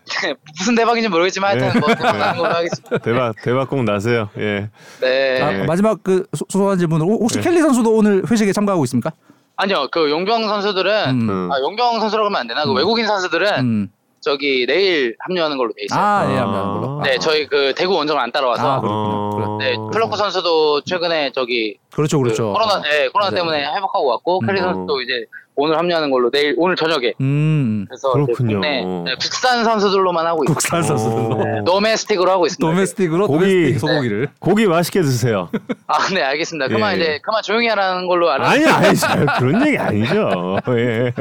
무슨 0.58 0.74
대박인지 0.74 1.08
모르겠지만 1.08 1.58
하여튼 1.60 1.80
뭐 1.80 1.88
대박 1.94 2.16
나는 2.18 2.38
걸로 2.42 2.54
하겠습니다. 2.54 2.98
대박 3.02 3.34
대박 3.42 3.70
꼭 3.70 3.84
나세요. 3.84 4.28
예. 4.38 4.68
네. 5.00 5.40
아, 5.42 5.50
네. 5.52 5.64
마지막 5.64 6.02
그 6.02 6.26
소- 6.34 6.44
소소한 6.48 6.78
질문으로 6.78 7.08
혹시 7.20 7.36
네. 7.38 7.42
켈리 7.42 7.60
선수도 7.60 7.94
오늘 7.94 8.22
회식에 8.30 8.52
참가하고 8.52 8.84
있습니까? 8.84 9.12
아니요, 9.56 9.88
그 9.90 10.10
용병 10.10 10.46
선수들은 10.48 11.10
음. 11.10 11.30
음. 11.30 11.52
아 11.52 11.58
용병 11.60 12.00
선수라고 12.00 12.26
하면 12.26 12.40
안 12.40 12.46
되나? 12.48 12.64
그 12.64 12.70
음. 12.70 12.76
외국인 12.76 13.06
선수들은 13.06 13.48
음. 13.60 13.88
저기 14.20 14.66
내일 14.66 15.16
합류하는 15.20 15.56
걸로 15.56 15.72
돼 15.76 15.82
있어요. 15.84 16.00
아, 16.00 16.26
예, 16.32 16.38
아. 16.38 16.44
걸로. 16.46 17.00
네, 17.04 17.18
저희 17.18 17.46
그 17.46 17.72
대구 17.76 17.94
원정을 17.94 18.20
안 18.22 18.30
따라와서. 18.30 18.70
아, 18.76 18.80
그렇군요. 18.80 19.58
네, 19.58 19.74
플럿코 19.92 20.16
선수도 20.16 20.82
최근에 20.82 21.32
저기 21.34 21.78
그렇죠, 21.95 22.18
그 22.18 22.24
그렇죠. 22.24 22.53
코로나, 22.53 22.80
네, 22.82 23.09
코로나 23.09 23.30
네. 23.30 23.36
때문에 23.36 23.64
회복하고 23.74 24.07
왔고 24.07 24.40
음. 24.40 24.47
켈리 24.46 24.58
선수도 24.61 25.01
이제 25.03 25.24
오늘 25.55 25.76
합류하는 25.76 26.11
걸로 26.11 26.30
내일 26.30 26.55
오늘 26.57 26.76
저녁에. 26.76 27.12
음, 27.20 27.84
그래서 27.86 28.11
그렇군요. 28.12 28.55
국내 28.61 28.82
네, 28.82 29.14
국산 29.20 29.62
선수들로만 29.64 30.26
하고 30.26 30.45
있어요. 30.45 30.55
국산 30.55 30.82
선수들로 30.82 31.34
어. 31.36 31.45
네, 31.45 31.64
domestic으로 31.66 32.30
하고 32.30 32.47
있습니다. 32.47 32.66
domestic으로 32.66 33.26
고기. 33.26 33.45
domestic 33.44 33.80
소고기를. 33.80 34.28
고기 34.40 34.66
맛있게 34.66 35.03
드세요. 35.03 35.51
아, 35.86 36.09
네, 36.14 36.22
알겠습니다. 36.22 36.68
그만 36.68 36.95
예. 36.95 36.97
이제 37.03 37.18
그만 37.22 37.43
조용히 37.43 37.68
하라는 37.68 38.07
걸로 38.07 38.30
알아. 38.30 38.49
아니 38.49 38.64
아니 38.64 38.97
저 38.97 39.09
그런 39.38 39.66
얘기 39.66 39.76
아니죠. 39.76 40.57
예. 40.70 41.12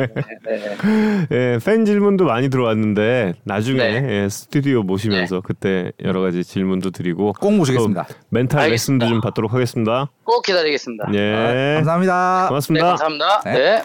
네. 0.46 1.28
예, 1.32 1.60
팬 1.66 1.84
질문도 1.84 2.24
많이 2.24 2.50
들어왔는데 2.50 3.34
나중에 3.44 3.78
네. 3.80 4.24
예, 4.24 4.30
스튜디오 4.30 4.84
모시면서 4.84 5.42
그때 5.42 5.92
여러 6.06 6.22
가지 6.22 6.46
질문도 6.46 6.92
드리고 6.92 7.34
꼭 7.34 7.54
모시겠습니다. 7.54 8.04
또 8.08 8.14
멘탈 8.30 8.62
알겠습니다. 8.62 9.06
레슨도 9.06 9.08
좀 9.08 9.22
받도록 9.22 9.54
하겠습니다. 9.54 10.10
꼭 10.24 10.42
기다 10.44 10.61
리겠습니다. 10.64 11.08
예. 11.14 11.34
아, 11.36 11.76
감사합니다. 11.76 12.42
네, 12.44 12.48
고맙습니다. 12.50 12.88
감사합니다. 12.88 13.42
네. 13.46 13.54
네. 13.54 13.84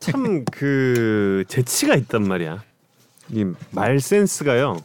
참그 0.00 1.44
재치가 1.48 1.94
있단 1.94 2.26
말이야. 2.26 2.62
이 3.30 3.44
말 3.70 4.00
센스가요. 4.00 4.78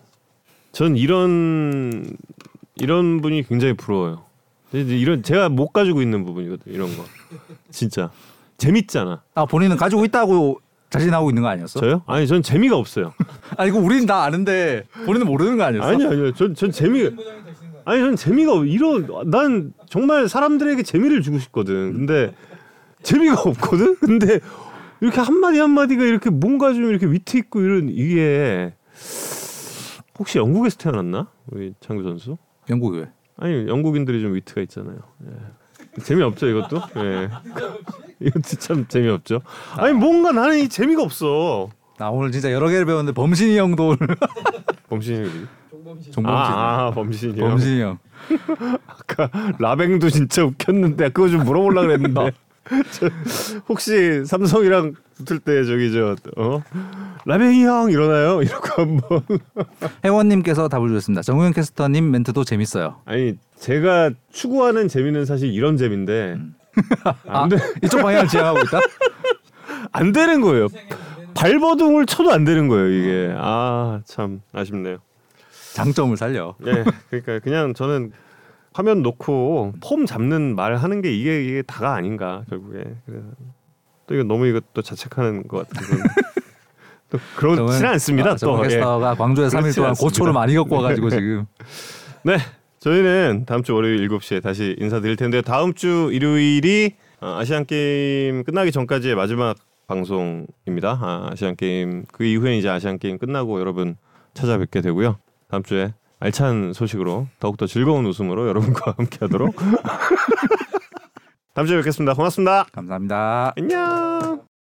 전 0.71 0.95
이런 0.95 2.15
이런 2.75 3.21
분이 3.21 3.43
굉장히 3.47 3.73
부러워요. 3.73 4.23
이런 4.73 5.23
제가 5.23 5.49
못 5.49 5.69
가지고 5.69 6.01
있는 6.01 6.23
부분이거든. 6.23 6.71
이런 6.71 6.95
거. 6.95 7.03
진짜 7.71 8.11
재밌잖아. 8.57 9.21
아 9.33 9.45
본인은 9.45 9.75
가지고 9.77 10.05
있다고 10.05 10.61
자신하고 10.89 11.29
있는 11.31 11.41
거 11.43 11.49
아니었어? 11.49 11.79
저요? 11.79 12.03
아니 12.05 12.27
전 12.27 12.41
재미가 12.43 12.77
없어요. 12.77 13.13
아니 13.57 13.69
이거 13.69 13.79
우리는 13.79 14.05
다 14.05 14.23
아는데 14.23 14.83
본인은 15.05 15.25
모르는 15.27 15.57
거 15.57 15.63
아니었어? 15.63 15.87
아니 15.87 16.05
아니요. 16.05 16.31
전, 16.33 16.53
전 16.55 16.71
재미 16.71 17.09
아니 17.87 18.01
전 18.01 18.17
재미가 18.17 18.51
없- 18.53 18.65
이런 18.67 19.07
난 19.31 19.71
정말 19.89 20.27
사람들에게 20.27 20.83
재미를 20.83 21.21
주고 21.21 21.39
싶거든. 21.39 21.93
근데 21.93 22.33
재미가 23.01 23.41
없거든. 23.41 23.95
근데 24.03 24.41
이렇게 24.99 25.21
한 25.21 25.39
마디 25.39 25.59
한 25.59 25.69
마디가 25.69 26.03
이렇게 26.03 26.29
뭔가 26.29 26.73
좀 26.73 26.83
이렇게 26.89 27.05
위트 27.05 27.37
있고 27.37 27.61
이런 27.61 27.87
이게 27.87 28.73
혹시 30.19 30.37
영국에서 30.37 30.75
태어났나 30.77 31.27
우리 31.49 31.73
창규 31.79 32.03
선수? 32.03 32.37
영국 32.69 32.95
왜? 32.95 33.09
아니 33.37 33.67
영국인들이 33.69 34.21
좀 34.21 34.33
위트가 34.35 34.59
있잖아요. 34.61 34.97
예. 35.25 36.01
재미없죠 36.03 36.47
이것도? 36.47 36.81
예. 36.97 37.29
이것도 38.19 38.41
참 38.59 38.85
재미없죠. 38.89 39.39
아니 39.77 39.93
뭔가 39.93 40.33
나는 40.33 40.57
이 40.59 40.67
재미가 40.67 41.01
없어. 41.03 41.69
나 41.97 42.09
오늘 42.09 42.33
진짜 42.33 42.51
여러 42.51 42.67
개를 42.67 42.85
배웠는데 42.85 43.13
범신이 43.15 43.57
형도 43.57 43.87
오늘 43.89 43.97
범신이 44.89 45.29
정범신 46.11 46.23
아, 46.25 46.87
아 46.87 46.91
범신이 46.91 47.39
요 47.39 47.49
범신이 47.49 47.81
형 47.81 47.97
아까 48.87 49.29
라뱅도 49.59 50.09
진짜 50.09 50.43
웃겼는데 50.43 51.09
그거 51.09 51.29
좀 51.29 51.43
물어보려 51.43 51.81
그랬는데 51.81 52.31
저, 52.91 53.09
혹시 53.69 54.25
삼성이랑 54.25 54.93
붙을 55.15 55.39
때 55.39 55.63
저기 55.63 55.91
저 55.93 56.15
어? 56.37 56.61
라뱅이 57.25 57.63
형 57.63 57.89
이러나요? 57.91 58.41
이러고 58.43 58.81
한번 58.81 59.21
회원님께서 60.03 60.67
답을 60.67 60.89
주셨습니다. 60.89 61.21
정우영 61.21 61.53
캐스터님 61.53 62.11
멘트도 62.11 62.43
재밌어요. 62.43 62.97
아니 63.05 63.35
제가 63.57 64.11
추구하는 64.31 64.87
재미는 64.87 65.25
사실 65.25 65.53
이런 65.53 65.77
재미인데 65.77 66.37
아, 67.03 67.15
안, 67.27 67.49
돼, 67.49 67.57
이쪽 67.83 68.01
방향을 68.01 68.27
지향하고 68.27 68.59
있다? 68.59 68.79
안 69.91 70.11
되는 70.11 70.41
거예요. 70.41 70.67
발버둥을 71.33 72.05
쳐도 72.05 72.31
안 72.31 72.43
되는 72.43 72.67
거예요 72.67 72.89
이게 72.89 73.33
아 73.37 74.01
참 74.05 74.41
아쉽네요. 74.53 74.97
장점을 75.77 76.17
살려. 76.17 76.55
네, 76.59 76.83
그러니까 77.09 77.39
그냥 77.39 77.73
저는 77.73 78.11
화면 78.73 79.01
놓고 79.01 79.73
폼 79.81 80.05
잡는 80.05 80.55
말 80.55 80.75
하는 80.75 81.01
게 81.01 81.11
이게 81.13 81.43
이게 81.43 81.61
다가 81.61 81.95
아닌가 81.95 82.43
결국에 82.49 82.83
그래서 83.05 83.25
또 84.07 84.15
이거 84.15 84.23
너무 84.23 84.47
이것도 84.47 84.81
자책하는 84.81 85.47
것 85.47 85.67
같은 85.67 85.97
또 87.09 87.17
그렇지는 87.35 87.89
않습니다. 87.91 88.31
또 88.31 88.37
정우 88.37 88.59
예. 88.59 88.67
캐스터가 88.67 89.15
광주에 89.15 89.47
3일 89.47 89.51
그렇진 89.51 89.73
동안 89.75 89.89
않습니다. 89.89 90.03
고초를 90.03 90.33
많이 90.33 90.53
겪고 90.53 90.75
와가지고 90.75 91.09
지금 91.09 91.45
네, 92.23 92.37
저희는 92.79 93.45
다음 93.47 93.63
주 93.63 93.73
월요일 93.73 94.07
7시에 94.07 94.43
다시 94.43 94.75
인사드릴 94.79 95.15
텐데 95.15 95.41
다음 95.41 95.73
주 95.73 96.09
일요일이 96.11 96.95
어, 97.19 97.37
아시안 97.39 97.65
게임 97.65 98.43
끝나기 98.43 98.71
전까지의 98.71 99.15
마지막 99.15 99.57
방송입니다. 99.87 100.99
아, 101.01 101.29
아시안 101.31 101.55
게임 101.55 102.05
그 102.11 102.25
이후에 102.25 102.57
이제 102.57 102.69
아시안 102.69 102.99
게임 102.99 103.17
끝나고 103.17 103.59
여러분 103.59 103.95
찾아뵙게 104.33 104.81
되고요. 104.81 105.17
다음 105.47 105.63
주에 105.63 105.93
알찬 106.19 106.73
소식으로 106.73 107.27
더욱더 107.39 107.67
즐거운 107.67 108.05
웃음으로 108.05 108.47
여러분과 108.47 108.95
함께하도록 108.97 109.55
다음 111.53 111.67
주에 111.67 111.77
뵙겠습니다. 111.77 112.13
고맙습니다. 112.13 112.65
감사합니다. 112.71 113.53
안녕. 113.57 114.56